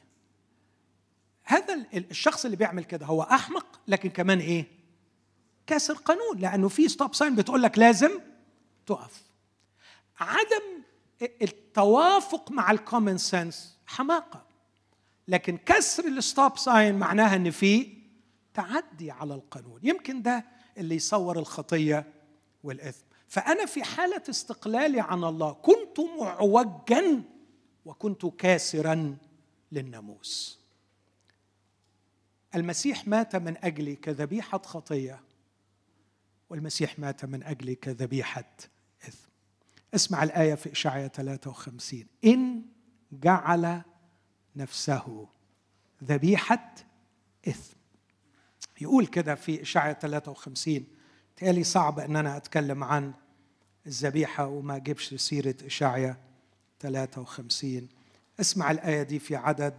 [1.44, 4.66] هذا الشخص اللي بيعمل كده هو أحمق لكن كمان إيه؟
[5.66, 6.38] كاسر قانون.
[6.38, 8.10] لأنه في stop sign بتقول لك لازم
[8.90, 9.22] تقف.
[10.20, 10.82] عدم
[11.22, 14.46] التوافق مع ال common sense حماقة.
[15.28, 17.96] لكن كسر ال stop sign معناها إن في
[18.54, 19.80] تعدي على القانون.
[19.82, 20.44] يمكن ده
[20.78, 22.12] اللي يصور الخطية
[22.64, 23.04] والإثم.
[23.28, 27.22] فأنا في حالة استقلالي عن الله كنت معوجا
[27.84, 29.16] وكنت كاسرا
[29.72, 30.60] للناموس.
[32.54, 35.20] المسيح مات من أجلي كذبيحة خطية
[36.50, 38.56] والمسيح مات من أجلي كذبيحة
[39.94, 42.62] اسمع الآية في إشعياء 53 إن
[43.12, 43.82] جعل
[44.56, 45.28] نفسه
[46.04, 46.74] ذبيحة
[47.48, 47.76] إثم.
[48.80, 50.84] يقول كده في إشعياء 53
[51.36, 53.12] تالي صعب إن أنا أتكلم عن
[53.86, 56.16] الذبيحة وما اجيبش سيرة إشعياء
[56.80, 57.88] 53
[58.40, 59.74] اسمع الآية دي في عدد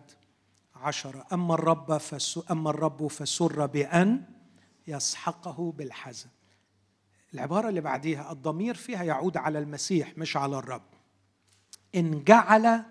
[0.76, 1.28] عشرة.
[1.34, 2.02] أما الرب
[2.52, 4.24] أما الرب فسر بأن
[4.88, 6.30] يسحقه بالحزن.
[7.34, 10.82] العبارة اللي بعديها الضمير فيها يعود على المسيح مش على الرب.
[11.96, 12.84] إن جعل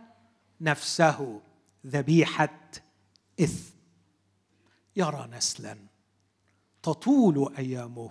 [0.60, 1.40] نفسه
[1.86, 2.60] ذبيحة
[3.40, 3.74] إثم.
[4.96, 5.78] يرى نسلا.
[6.82, 8.10] تطول أيامه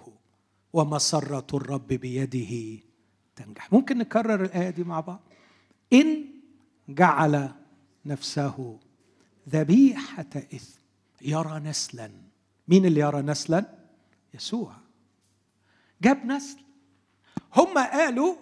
[0.73, 2.83] ومسرة الرب بيده
[3.35, 3.73] تنجح.
[3.73, 5.19] ممكن نكرر الآية دي مع بعض؟
[5.93, 6.25] إن
[6.89, 7.51] جعل
[8.05, 8.79] نفسه
[9.49, 10.79] ذبيحة إثم.
[11.21, 12.11] يرى نسلا.
[12.67, 13.65] مين اللي يرى نسلا؟
[14.33, 14.75] يسوع.
[16.01, 16.57] جاب نسل.
[17.55, 18.35] هم قالوا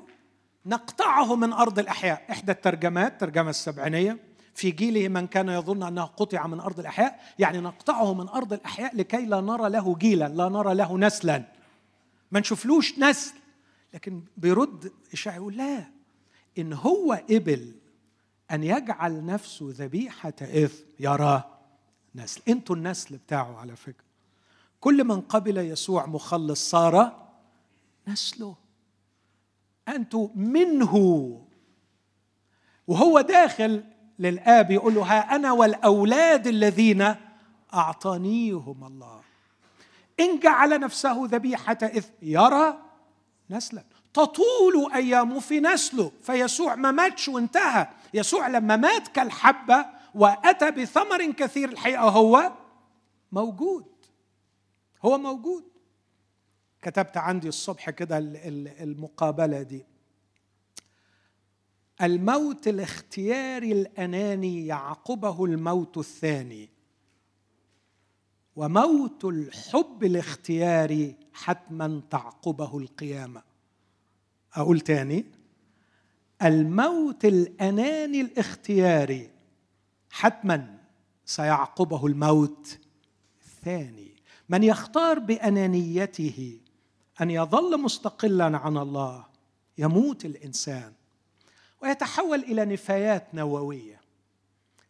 [0.66, 2.26] نقطعه من أرض الأحياء.
[2.32, 4.20] إحدى الترجمات ترجمة السبعينية
[4.54, 8.96] في جيله من كان يظن أنه قطع من أرض الأحياء يعني نقطعه من أرض الأحياء
[8.96, 11.44] لكي لا نرى له جيلا لا نرى له نسلا.
[12.32, 13.34] ما نشوفلوش نسل.
[13.94, 15.84] لكن بيرد إشاعي يقول لا
[16.58, 17.76] إن هو قبل
[18.52, 21.44] أن يجعل نفسه ذبيحة إثم يرى
[22.16, 22.42] نسل.
[22.48, 24.06] أنتوا النسل بتاعه على فكرة.
[24.80, 27.27] كل من قبل يسوع مخلص صار
[28.08, 28.56] نسله.
[29.88, 30.96] أنتوا منه.
[32.88, 33.84] وهو داخل
[34.20, 37.16] للآب يقول له ها أنا والأولاد الذين
[37.74, 39.22] أعطانيهم الله.
[40.20, 42.80] إن جعل نفسه ذبيحة اثم يرى
[43.50, 43.84] نسلا.
[44.14, 46.12] تطول أيامه في نسله.
[46.22, 47.88] فيسوع ما ماتش وانتهى.
[48.14, 49.86] يسوع لما مات كالحبة
[50.16, 52.52] وأتى بثمر كثير الحقيقة هو
[53.32, 53.86] موجود.
[55.06, 55.77] هو موجود.
[56.88, 58.18] كتبت عندي الصبح كده
[58.82, 59.86] المقابلة دي.
[62.02, 66.70] الموت الاختياري الأناني يعقبه الموت الثاني
[68.56, 73.44] وموت الحب الاختياري حتما تعقبه القيامة.
[74.54, 75.26] أقول تاني
[76.42, 79.30] الموت الأناني الاختياري
[80.10, 80.78] حتما
[81.26, 82.80] سيعقبه الموت
[83.42, 84.12] الثاني.
[84.50, 86.60] من يختار بأنانيته
[87.22, 89.26] أن يظل مستقلا عن الله
[89.78, 90.94] يموت الإنسان
[91.82, 94.02] ويتحول إلى نفايات نووية.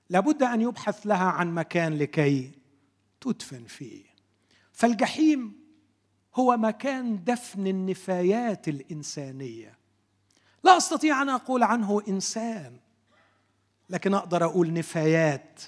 [0.10, 2.52] لابد أن يبحث لها عن مكان لكي
[3.22, 4.06] تدفن فيه.
[4.72, 5.56] فالجحيم
[6.36, 9.78] هو مكان دفن النفايات الإنسانية.
[10.64, 12.78] لا أستطيع أن أقول عنه إنسان
[13.90, 15.62] لكن أقدر أقول نفايات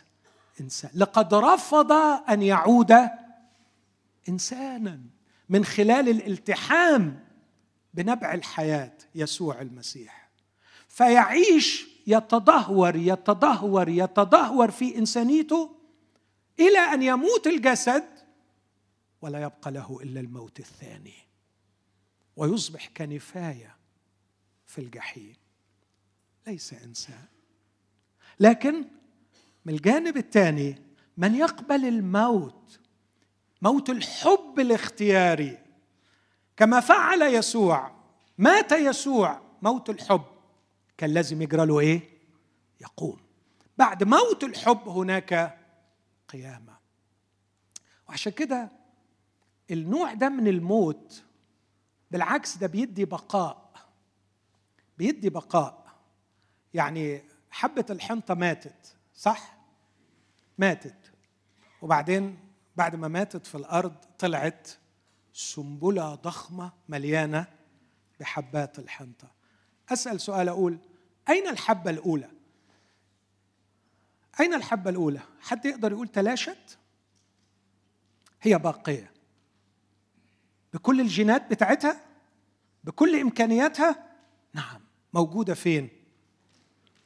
[0.62, 0.92] إنسان.
[0.96, 1.92] لقد رفض
[2.30, 2.94] أن يعود
[4.30, 5.00] انسانا.
[5.50, 7.26] من خلال الالتحام
[7.94, 10.30] بنبع الحياة يسوع المسيح.
[10.88, 15.76] فيعيش يتدهور يتدهور يتدهور في إنسانيته
[16.60, 18.06] إلى أن يموت الجسد
[19.22, 21.14] ولا يبقى له إلا الموت الثاني.
[22.36, 23.76] ويصبح كنفاية
[24.66, 25.36] في الجحيم.
[26.48, 27.26] ليس إنسان.
[28.40, 28.86] لكن
[29.66, 30.76] من الجانب الثاني
[31.18, 32.79] من يقبل الموت
[33.62, 35.58] موت الحب الاختياري.
[36.58, 37.92] كما فعل يسوع
[38.38, 40.26] مات يسوع موت الحب.
[40.98, 42.10] كان لازم يجرى له إيه؟
[42.82, 43.20] يقوم.
[43.78, 45.60] بعد موت الحب هناك
[46.28, 46.78] قيامة.
[48.10, 48.72] وعشان كده
[49.72, 51.24] النوع ده من الموت
[52.12, 53.74] بالعكس ده بيدي بقاء.
[54.98, 55.86] بيدي بقاء.
[56.74, 59.58] يعني حبة الحنطة ماتت صح؟
[60.58, 61.12] ماتت.
[61.82, 62.40] وبعدين
[62.80, 64.70] بعد ما ماتت في الأرض طلعت
[65.34, 67.48] سنبلة ضخمة مليانة
[68.20, 69.32] بحبات الحنطة
[69.90, 70.78] أسأل سؤال أقول
[71.30, 72.30] أين الحبة الأولى؟
[74.40, 76.78] أين الحبة الأولى؟ حد يقدر يقول تلاشت؟
[78.42, 79.12] هي باقية
[80.74, 82.02] بكل الجينات بتاعتها
[82.84, 84.06] بكل إمكانياتها
[84.54, 84.82] نعم
[85.14, 85.90] موجودة فين؟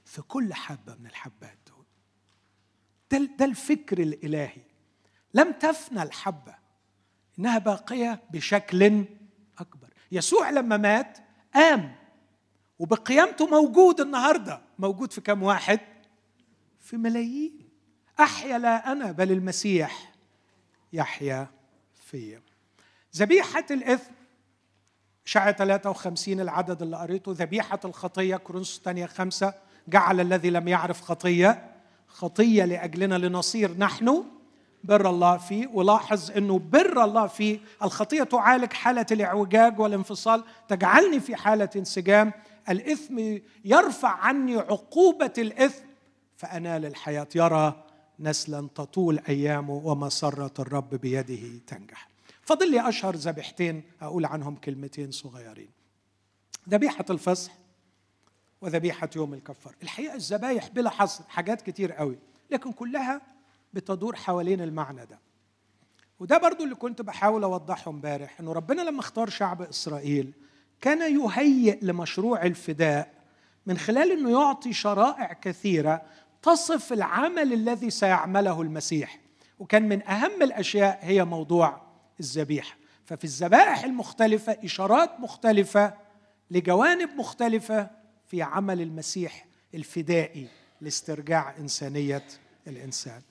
[0.06, 1.86] في كل حبة من الحبات دول
[3.12, 4.73] ده, ده الفكر الإلهي
[5.34, 6.56] لم تفنى الحبة
[7.40, 9.06] إنها باقية بشكل
[9.60, 9.88] أكبر.
[10.12, 11.18] يسوع لما مات
[11.54, 11.96] قام
[12.80, 14.62] وبقيامته موجود النهاردة.
[14.80, 15.80] موجود في كم واحد؟
[16.80, 17.70] في ملايين.
[18.20, 20.14] أحيا لا أنا بل المسيح
[20.94, 21.48] يحيا
[21.96, 22.42] فيا.
[23.16, 24.12] ذبيحة الإثم
[25.26, 27.32] شعة 53 العدد اللي قريته.
[27.32, 29.54] ذبيحة الخطية كورنثوس الثانية خمسة
[29.88, 31.72] جعل الذي لم يعرف خطية
[32.08, 34.24] خطية لأجلنا لنصير نحن
[34.84, 37.60] بر الله فيه ولاحظ أنه بر الله فيه.
[37.84, 42.34] الخطية تعالج حالة الاعوجاج والانفصال تجعلني في حالة انسجام.
[42.70, 45.84] الإثم يرفع عني عقوبة الإثم
[46.38, 47.28] فأنال الحياة.
[47.36, 47.84] يرى
[48.20, 52.10] نسلا تطول أيامه ومسرة الرب بيده تنجح.
[52.42, 55.70] فضل لي أشهر ذبيحتين أقول عنهم كلمتين صغيرين.
[56.70, 57.52] ذبيحة الفصح
[58.62, 59.76] وذبيحة يوم الكفار.
[59.84, 62.18] الحقيقة الذبايح بلا حصر حاجات كتير قوي
[62.52, 63.33] لكن كلها
[63.74, 65.20] بتدور حوالين المعنى ده.
[66.20, 70.34] وده برضو اللي كنت بحاول أوضحه امبارح أنه ربنا لما اختار شعب إسرائيل
[70.82, 73.14] كان يهيئ لمشروع الفداء
[73.66, 76.02] من خلال أنه يعطي شرائع كثيرة
[76.42, 79.20] تصف العمل الذي سيعمله المسيح.
[79.60, 81.82] وكان من أهم الأشياء هي موضوع
[82.20, 82.78] الذبيحة.
[83.06, 85.94] ففي الذبائح المختلفة إشارات مختلفة
[86.52, 87.90] لجوانب مختلفة
[88.26, 90.48] في عمل المسيح الفدائي
[90.82, 92.24] لاسترجاع إنسانية
[92.68, 93.22] الإنسان.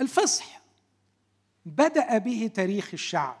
[0.00, 0.60] الفصح.
[1.66, 3.40] بدأ به تاريخ الشعب.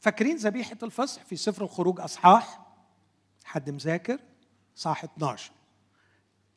[0.00, 2.60] فاكرين ذبيحة الفصح في سفر الخروج أصحاح؟
[3.44, 4.18] حد مذاكر؟
[4.74, 5.52] صح 12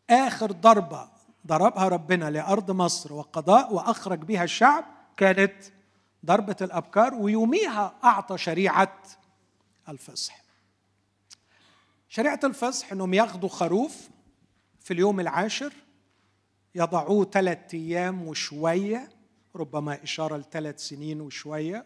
[0.09, 1.09] آخر ضربة
[1.47, 4.85] ضربها ربنا لأرض مصر وقضاء وأخرج بها الشعب
[5.17, 5.63] كانت
[6.25, 9.03] ضربة الأبكار ويوميها أعطى شريعة
[9.89, 10.43] الفصح.
[12.09, 14.09] شريعة الفصح إنهم ياخذوا خروف
[14.79, 15.73] في اليوم العاشر
[16.75, 19.09] يضعوه ثلاثة أيام وشوية
[19.55, 21.85] ربما إشارة لثلاث سنين وشوية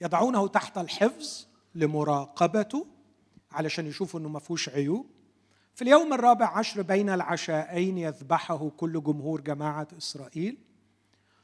[0.00, 2.86] يضعونه تحت الحفظ لمراقبته
[3.52, 5.06] علشان يشوفوا إنه ما فيهوش عيوب.
[5.74, 10.56] في اليوم الرابع عشر بين العشاءين يذبحه كل جمهور جماعة إسرائيل.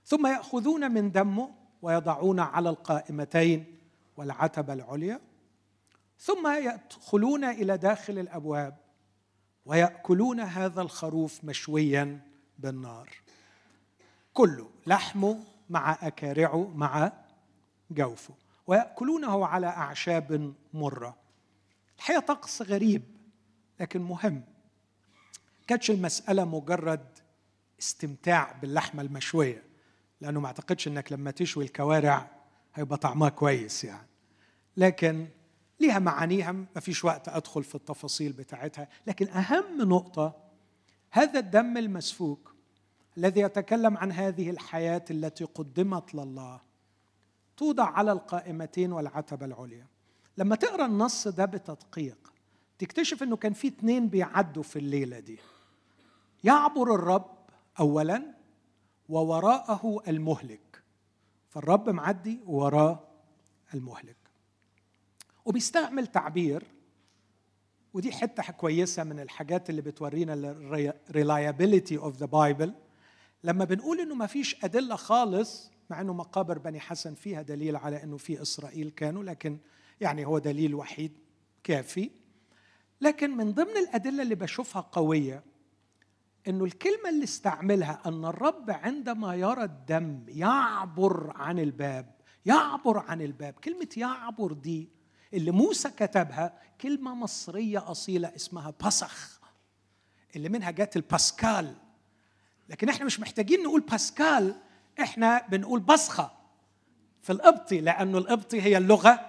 [0.04, 1.50] ثم يأخذون من دمه
[1.82, 3.64] ويضعون على القائمتين
[4.16, 5.20] والعتبة العليا.
[6.18, 8.76] ثم يدخلون إلى داخل الأبواب
[9.66, 12.20] ويأكلون هذا الخروف مشويا
[12.58, 13.08] بالنار.
[14.40, 17.12] كله لحمه مع أكارعه مع
[17.90, 18.34] جوفه.
[18.66, 21.16] ويأكلونه على أعشاب مرة.
[21.98, 23.02] الحقيقة طقس غريب
[23.80, 24.42] لكن مهم.
[25.66, 27.18] كانتش المسألة مجرد
[27.80, 29.62] استمتاع باللحمة المشوية
[30.20, 32.30] لأنه ما أعتقدش أنك لما تشوي الكوارع
[32.74, 34.08] هيبقى طعمها كويس يعني.
[34.76, 35.28] لكن
[35.80, 38.88] ليها معانيها ما فيش وقت أدخل في التفاصيل بتاعتها.
[39.06, 40.36] لكن أهم نقطة
[41.10, 42.49] هذا الدم المسفوك
[43.20, 46.60] الذي يتكلم عن هذه الحياة التي قدمت لله.
[47.56, 49.86] توضع على القائمتين والعتبة العليا.
[50.38, 52.32] لما تقرأ النص ده بتدقيق
[52.78, 55.38] تكتشف إنه كان في اتنين بيعدوا في الليلة دي.
[56.44, 57.36] يعبر الرب
[57.80, 58.22] اولا
[59.08, 60.82] ووراءه المهلك.
[61.48, 63.00] فالرب معدي ووراه
[63.74, 64.16] المهلك.
[65.44, 66.64] وبيستعمل تعبير
[67.94, 72.74] ودي حتة كويسة من الحاجات اللي بتورينا ال reliability of the Bible
[73.44, 78.02] لما بنقول إنه ما فيش أدلة خالص مع إنه مقابر بني حسن فيها دليل على
[78.02, 79.58] إنه في إسرائيل كانوا لكن
[80.00, 81.12] يعني هو دليل وحيد
[81.64, 82.10] كافي.
[83.00, 85.42] لكن من ضمن الأدلة اللي بشوفها قوية
[86.48, 92.14] إنه الكلمة اللي استعملها أن الرب عندما يرى الدم يعبر عن الباب
[92.46, 94.88] يعبر عن الباب كلمة يعبر دي
[95.34, 99.40] اللي موسى كتبها كلمة مصرية أصيلة اسمها بسخ
[100.36, 101.74] اللي منها جت الباسكال.
[102.70, 104.56] لكن إحنا مش محتاجين نقول باسكال
[105.00, 106.30] إحنا بنقول بصخه
[107.22, 109.20] في القبطي لأنه القبطي هي اللغة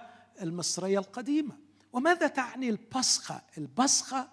[0.41, 1.57] المصرية القديمة.
[1.93, 4.27] وماذا تعني البصخه البصخه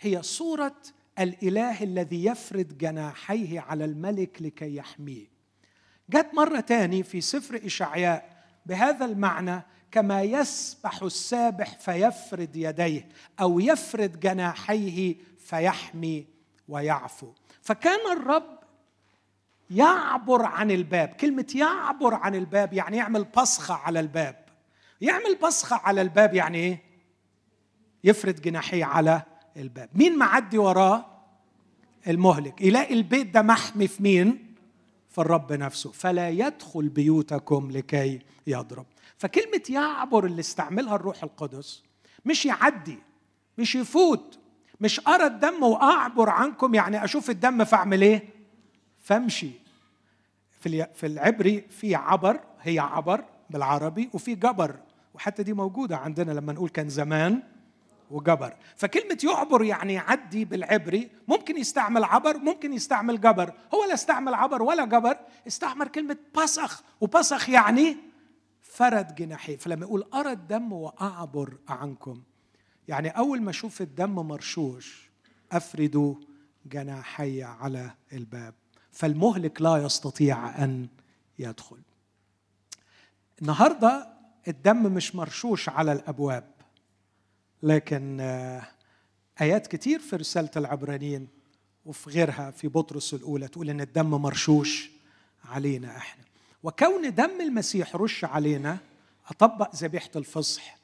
[0.00, 0.76] هي صورة
[1.18, 5.26] الإله الذي يفرد جناحيه على الملك لكي يحميه.
[6.10, 13.08] جت مرة تاني في سفر إشعياء بهذا المعنى كما يسبح السابح فيفرد يديه
[13.40, 16.26] أو يفرد جناحيه فيحمي
[16.68, 17.32] ويعفو.
[17.66, 18.58] فكان الرب
[19.70, 21.08] يعبر عن الباب.
[21.08, 24.44] كلمة يعبر عن الباب يعني يعمل بصخة على الباب.
[25.00, 26.82] يعمل بصخة على الباب يعني إيه؟
[28.04, 29.22] يفرد جناحيه على
[29.56, 29.88] الباب.
[29.94, 31.06] مين معدي وراه؟
[32.08, 32.60] المهلك.
[32.60, 34.54] يلاقي البيت ده محمي في مين؟
[35.10, 35.92] في الرب نفسه.
[35.92, 38.86] فلا يدخل بيوتكم لكي يضرب.
[39.18, 41.82] فكلمة يعبر اللي استعملها الروح القدس
[42.24, 42.98] مش يعدي
[43.58, 44.38] مش يفوت.
[44.80, 48.28] مش أرى الدم وأعبر عنكم يعني أشوف الدم فأعمل إيه؟
[48.98, 49.50] فأمشي.
[50.60, 54.76] في في العبري في عبر هي عبر بالعربي وفي جبر.
[55.14, 57.42] وحتى دي موجودة عندنا لما نقول كان زمان
[58.10, 58.54] وجبر.
[58.76, 61.10] فكلمة يعبر يعني يعدي بالعبري.
[61.28, 63.52] ممكن يستعمل عبر ممكن يستعمل جبر.
[63.74, 65.16] هو لا استعمل عبر ولا جبر
[65.46, 66.82] استعمل كلمة بصخ.
[67.00, 67.96] وبصخ يعني
[68.62, 72.22] فرد جناحيه فلما يقول أرى الدم وأعبر عنكم
[72.88, 75.10] يعني أول ما أشوف الدم مرشوش
[75.52, 76.16] أفرد
[76.66, 78.54] جناحي على الباب
[78.92, 80.88] فالمهلك لا يستطيع أن
[81.38, 81.78] يدخل.
[83.42, 84.08] النهارده
[84.48, 86.50] الدم مش مرشوش على الأبواب
[87.62, 88.62] لكن آه،
[89.40, 91.28] آيات كتير في رسالة العبرانيين
[91.86, 94.90] وفي غيرها في بطرس الأولى تقول إن الدم مرشوش
[95.44, 96.24] علينا إحنا.
[96.62, 98.78] وكون دم المسيح رش علينا
[99.28, 100.76] أطبق ذبيحة الفصح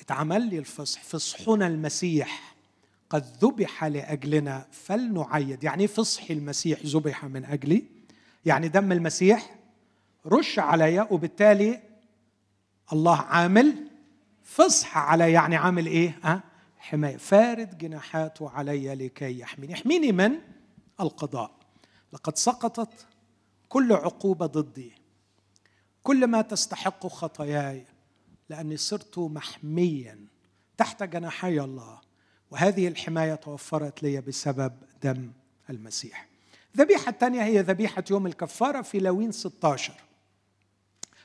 [0.00, 2.54] اتعمل لي الفصح فصحنا المسيح
[3.10, 5.64] قد ذبح لأجلنا فلنعيد.
[5.64, 7.84] يعني إيه فصح المسيح ذبح من أجلي؟
[8.44, 9.54] يعني دم المسيح
[10.26, 11.80] رش عليا وبالتالي
[12.92, 13.88] الله عامل
[14.44, 15.32] فصح علي.
[15.32, 16.40] يعني عامل إيه؟ أه؟
[16.78, 17.16] حماية.
[17.16, 19.72] فارد جناحاته علي لكي يحميني.
[19.72, 20.38] يحميني من
[21.00, 21.50] القضاء.
[22.12, 23.06] لقد سقطت
[23.68, 24.92] كل عقوبة ضدي.
[26.02, 27.84] كل ما تستحق خطاياي
[28.48, 30.18] لأني صرت محميا
[30.76, 32.00] تحت جناحي الله
[32.50, 34.72] وهذه الحماية توفرت لي بسبب
[35.02, 35.32] دم
[35.70, 36.28] المسيح.
[36.74, 39.94] الذبيحه الثانية هي ذبيحة يوم الكفارة في لوين 16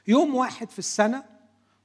[0.08, 1.24] يوم واحد في السنة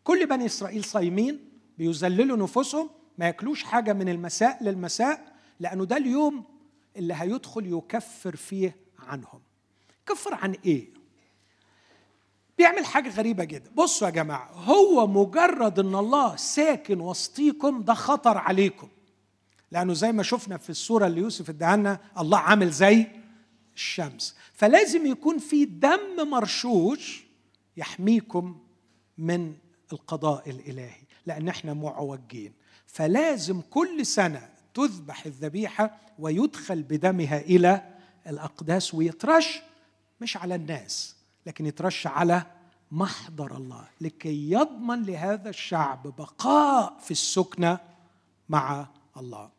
[0.05, 1.49] كل بني إسرائيل صايمين
[1.79, 6.45] بيذللوا نفوسهم ما ياكلوش حاجة من المساء للمساء لأنه ده اليوم
[6.97, 9.41] اللي هيدخل يكفر فيه عنهم.
[10.07, 10.98] كفر عن إيه؟
[12.59, 13.71] بيعمل حاجة غريبة جدا.
[13.75, 18.89] بصوا يا جماعة هو مجرد إن الله ساكن وسطيكم ده خطر عليكم.
[19.73, 23.07] لأنه زي ما شفنا في الصورة اللي يوسف اداها الله عامل زي
[23.75, 24.37] الشمس.
[24.53, 27.25] فلازم يكون في دم مرشوش
[27.77, 28.59] يحميكم
[29.19, 29.55] من
[29.93, 32.53] القضاء الإلهي لأن إحنا معوجين.
[32.87, 37.83] فلازم كل سنة تذبح الذبيحة ويدخل بدمها إلى
[38.27, 39.61] الأقداس ويترش
[40.21, 41.18] مش على الناس.
[41.47, 42.47] لكن يترش على
[42.93, 47.79] محضر الله لكي يضمن لهذا الشعب بقاء في السكنه
[48.49, 48.87] مع
[49.17, 49.51] الله.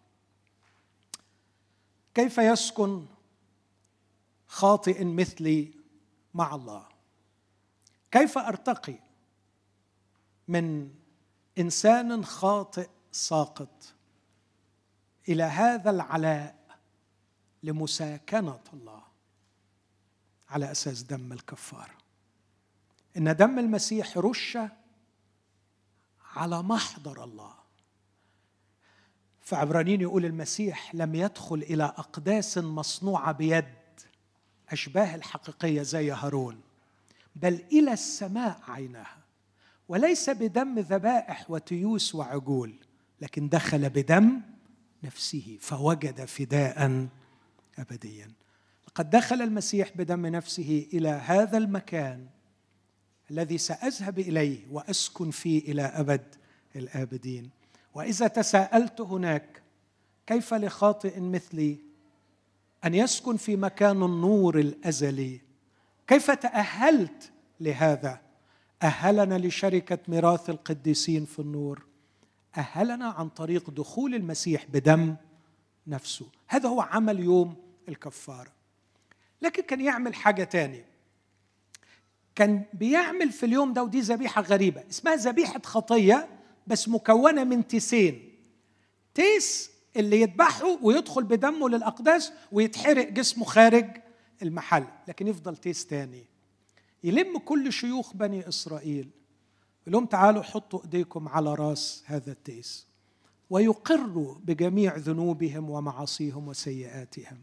[2.14, 3.06] كيف يسكن
[4.48, 5.72] خاطئ مثلي
[6.34, 6.86] مع الله؟
[8.12, 8.96] كيف أرتقي
[10.48, 10.92] من
[11.58, 13.94] إنسان خاطئ ساقط
[15.30, 16.80] إلى هذا العلاء
[17.64, 19.09] لمساكنة الله؟
[20.50, 21.94] على أساس دم الكفاره
[23.18, 24.58] إن دم المسيح رش
[26.36, 27.54] على محضر الله.
[29.42, 33.66] فعبرانيين يقول المسيح لم يدخل إلى أقداس مصنوعة بيد
[34.70, 36.62] أشباه الحقيقية زي هارون
[37.36, 39.18] بل إلى السماء عينها
[39.88, 42.74] وليس بدم ذبائح وتيوس وعجول
[43.22, 44.42] لكن دخل بدم
[45.04, 47.08] نفسه فوجد فداء
[47.80, 48.32] ابديا.
[48.90, 52.26] لقد دخل المسيح بدم نفسه إلى هذا المكان
[53.32, 56.36] الذي سأذهب إليه وأسكن فيه إلى أبد
[56.76, 57.50] الآبدين.
[57.94, 59.62] وإذا تساءلت هناك
[60.28, 61.78] كيف لخاطئ مثلي؟
[62.86, 65.42] أن يسكن في مكان النور الأزلي.
[66.08, 68.22] كيف تأهلت لهذا؟
[68.84, 71.86] أهلنا لشركة ميراث القديسين في النور.
[72.58, 75.16] أهلنا عن طريق دخول المسيح بدم
[75.88, 76.26] نفسه.
[76.48, 77.56] هذا هو عمل يوم
[77.90, 78.59] الكفارة.
[79.42, 80.86] لكن كان يعمل حاجة تانية.
[82.36, 86.30] كان بيعمل في اليوم ده ودي ذبيحة غريبة اسمها ذبيحة خطية
[86.68, 88.36] بس مكونة من تيسين.
[89.14, 93.86] تيس اللي يذبحه ويدخل بدمه للأقداس ويتحرق جسمه خارج
[94.42, 96.26] المحل لكن يفضل تيس تاني.
[97.04, 99.10] يلم كل شيوخ بني إسرائيل
[99.82, 102.88] يقول لهم تعالوا حطوا إيديكم على راس هذا التيس
[103.50, 107.38] ويقروا بجميع ذنوبهم ومعاصيهم وسيئاتهم.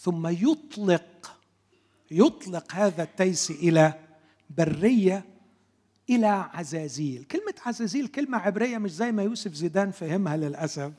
[0.00, 1.36] ثم يطلق
[2.10, 3.94] يطلق هذا التيس إلى
[4.50, 5.24] برية
[6.10, 7.24] إلى عزازيل.
[7.24, 10.92] كلمة عزازيل كلمة عبرية مش زي ما يوسف زيدان فهمها للأسف.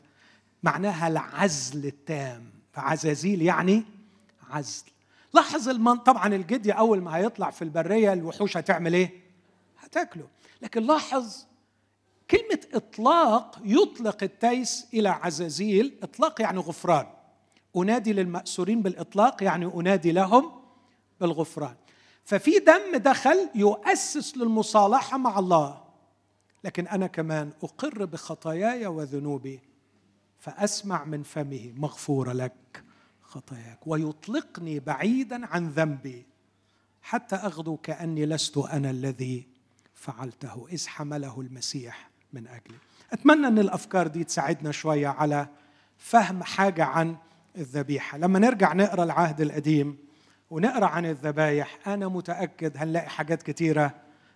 [0.64, 2.50] معناها العزل التام.
[2.74, 3.84] فعزازيل يعني
[4.50, 4.84] عزل.
[5.34, 5.96] لاحظ المن...
[5.96, 9.12] طبعا الجدي أول ما هيطلع في البرية الوحوش هتعمل إيه؟
[9.80, 10.28] هتاكله.
[10.62, 11.46] لكن لاحظ
[12.32, 15.98] كلمة إطلاق يطلق التيس إلى عزازيل.
[16.04, 17.08] إطلاق يعني غفران.
[17.78, 20.52] أنادي للمأسورين بالإطلاق يعني أنادي لهم
[21.22, 21.76] بالغفران.
[22.24, 25.84] ففي دم دخل يؤسس للمصالحة مع الله.
[26.64, 29.60] لكن أنا كمان أقر بخطاياي وذنوبي
[30.40, 32.84] فأسمع من فمه مغفورة لك
[33.22, 36.26] خطاياك ويطلقني بعيدا عن ذنبي
[37.02, 39.48] حتى أغدو كأني لست أنا الذي
[39.94, 42.78] فعلته إذ حمله المسيح من أجلي.
[43.12, 45.48] أتمنى أن الأفكار دي تساعدنا شوية على
[45.98, 47.16] فهم حاجة عن
[47.58, 48.18] الذبيحة.
[48.18, 49.98] لما نرجع نقرأ العهد القديم
[50.52, 53.94] ونقرأ عن الذبايح أنا متأكد هنلاقي حاجات كتيرة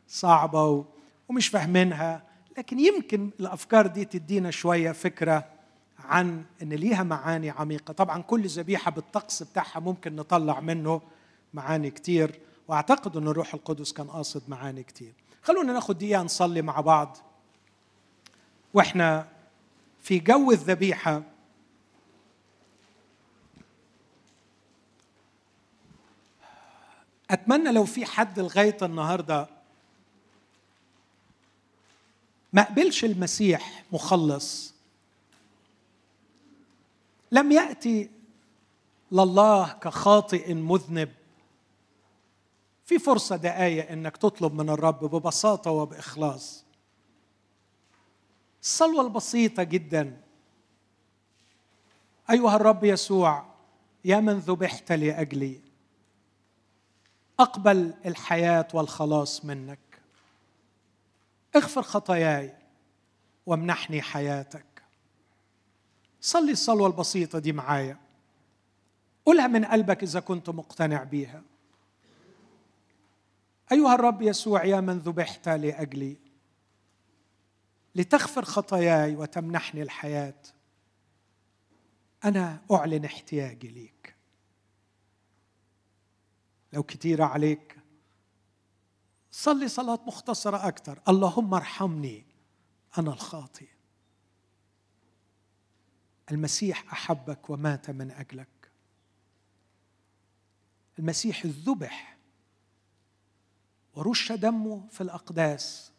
[0.08, 0.86] صعبة
[1.30, 2.24] ومش فاهمينها.
[2.58, 5.46] لكن يمكن الأفكار دي تدينا شوية فكرة
[6.00, 7.92] عن إن ليها معاني عميقة.
[7.92, 11.02] طبعا كل ذبيحة بالطقس بتاعها ممكن نطلع منه
[11.54, 15.14] معاني كتير وأعتقد إن الروح القدس كان قاصد معاني كتير.
[15.42, 17.18] خلونا ناخد دقيقة نصلي مع بعض.
[18.74, 19.28] وإحنا
[20.02, 21.22] في جو الذبيحة
[27.32, 29.48] أتمنى لو في حد لغاية النهارده
[32.54, 34.74] ما قبلش المسيح مخلص
[37.32, 38.10] لم يأتي
[39.12, 41.12] لله كخاطئ مذنب.
[42.86, 46.64] في فرصة دقايق إنك تطلب من الرب ببساطة وبإخلاص.
[48.62, 50.22] الصلوة البسيطة جدا.
[52.30, 53.46] أيها الرب يسوع
[54.06, 55.71] يا من ذبحت لأجلي.
[57.42, 59.80] أقبل الحياة والخلاص منك.
[61.56, 62.56] اغفر خطاياي
[63.46, 64.66] وامنحني حياتك.
[66.22, 67.98] صلي الصلوة البسيطة دي معايا.
[69.26, 71.42] قولها من قلبك إذا كنت مقتنع بيها.
[73.72, 76.18] أيها الرب يسوع يا من ذبحت لأجلي
[77.96, 80.42] لتغفر خطاياي وتمنحني الحياة
[82.26, 84.01] أنا أعلن احتياجي ليك.
[86.74, 87.78] لو كتيره عليك.
[89.32, 92.26] صلي صلاة مختصرة أكثر اللهم ارحمني
[92.98, 93.68] أنا الخاطئ.
[96.32, 98.72] المسيح أحبك ومات من أجلك.
[101.00, 102.18] المسيح ذبح
[103.94, 105.92] ورش دمه في الأقداس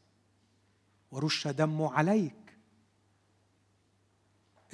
[1.10, 2.58] ورش دمه عليك.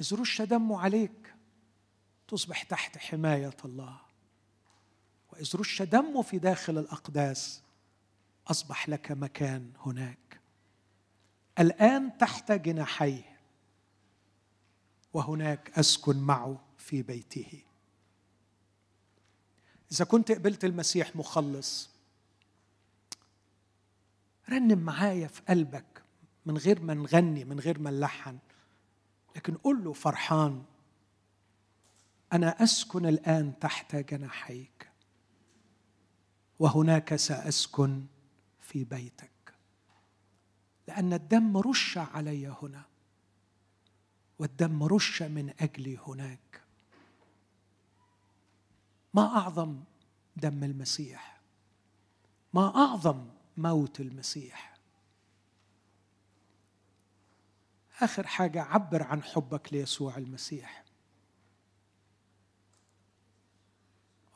[0.01, 1.35] إذ رش دمه عليك
[2.27, 4.08] تصبح تحت حماية الله.
[5.31, 7.61] وإذ رش دمه في داخل الأقداس
[8.47, 10.39] أصبح لك مكان هناك.
[11.59, 13.39] الآن تحت جناحيه
[15.13, 17.63] وهناك أسكن معه في بيته.
[19.91, 21.89] إذا كنت قبلت المسيح مخلص
[24.49, 26.03] رنم معايا في قلبك
[26.45, 28.37] من غير ما نغني من غير ما نلحن
[29.35, 30.63] لكن قل له فرحان
[32.33, 34.88] أنا أسكن الآن تحت جناحيك.
[36.59, 38.05] وهناك سأسكن
[38.61, 39.29] في بيتك.
[40.87, 42.83] لأن الدم رش علي هنا
[44.39, 46.61] والدم رش من اجلي هناك.
[49.13, 49.83] ما أعظم
[50.35, 51.41] دم المسيح؟
[52.53, 54.77] ما أعظم موت المسيح؟
[58.01, 60.83] آخر حاجة عبر عن حبك ليسوع المسيح.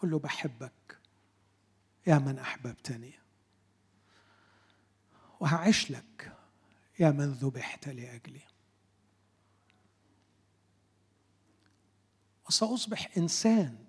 [0.02, 1.03] قل له بحبك.
[2.08, 3.14] يا من أحببتني.
[5.40, 6.38] وهعيش لك
[7.00, 8.42] يا من ذبحت لأجلي.
[12.48, 13.86] وسأصبح إنسان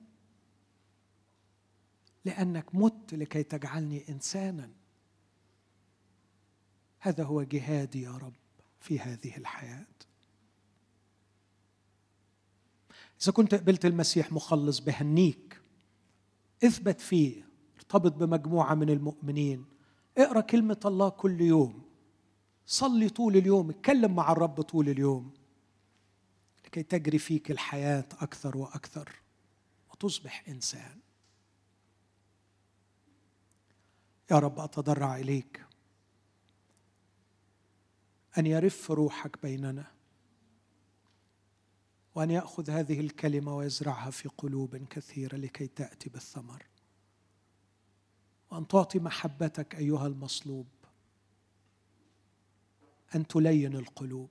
[2.24, 4.70] لأنك مت لكي تجعلني إنسانا.
[7.01, 8.35] هذا هو جهادي يا رب
[8.81, 9.86] في هذه الحياة.
[13.23, 15.61] إذا كنت قبلت المسيح مخلص بهنيك
[16.65, 17.49] اثبت فيه
[17.85, 19.65] ارتبط بمجموعة من المؤمنين.
[20.19, 21.82] اقرأ كلمة الله كل يوم.
[22.66, 25.31] صلي طول اليوم اتكلم مع الرب طول اليوم.
[26.65, 29.12] لكي تجري فيك الحياة أكثر وأكثر
[29.90, 30.98] وتصبح إنسان.
[34.31, 35.65] يا رب أتضرع إليك
[38.39, 39.85] أن يرف روحك بيننا
[42.15, 46.66] وأن يأخذ هذه الكلمة ويزرعها في قلوب كثيرة لكي تأتي بالثمر.
[48.51, 50.66] وأن تعطي محبتك أيها المصلوب.
[53.15, 54.31] أن تلين القلوب.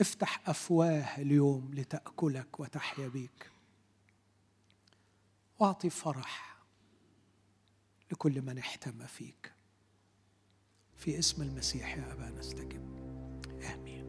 [0.00, 3.50] افتح أفواه اليوم لتأكلك وتحيا بيك.
[5.58, 6.56] واعطي فرح
[8.12, 9.52] لكل من احتمى فيك.
[10.96, 12.82] في اسم المسيح يا ابا نستجب
[13.74, 13.99] آمين.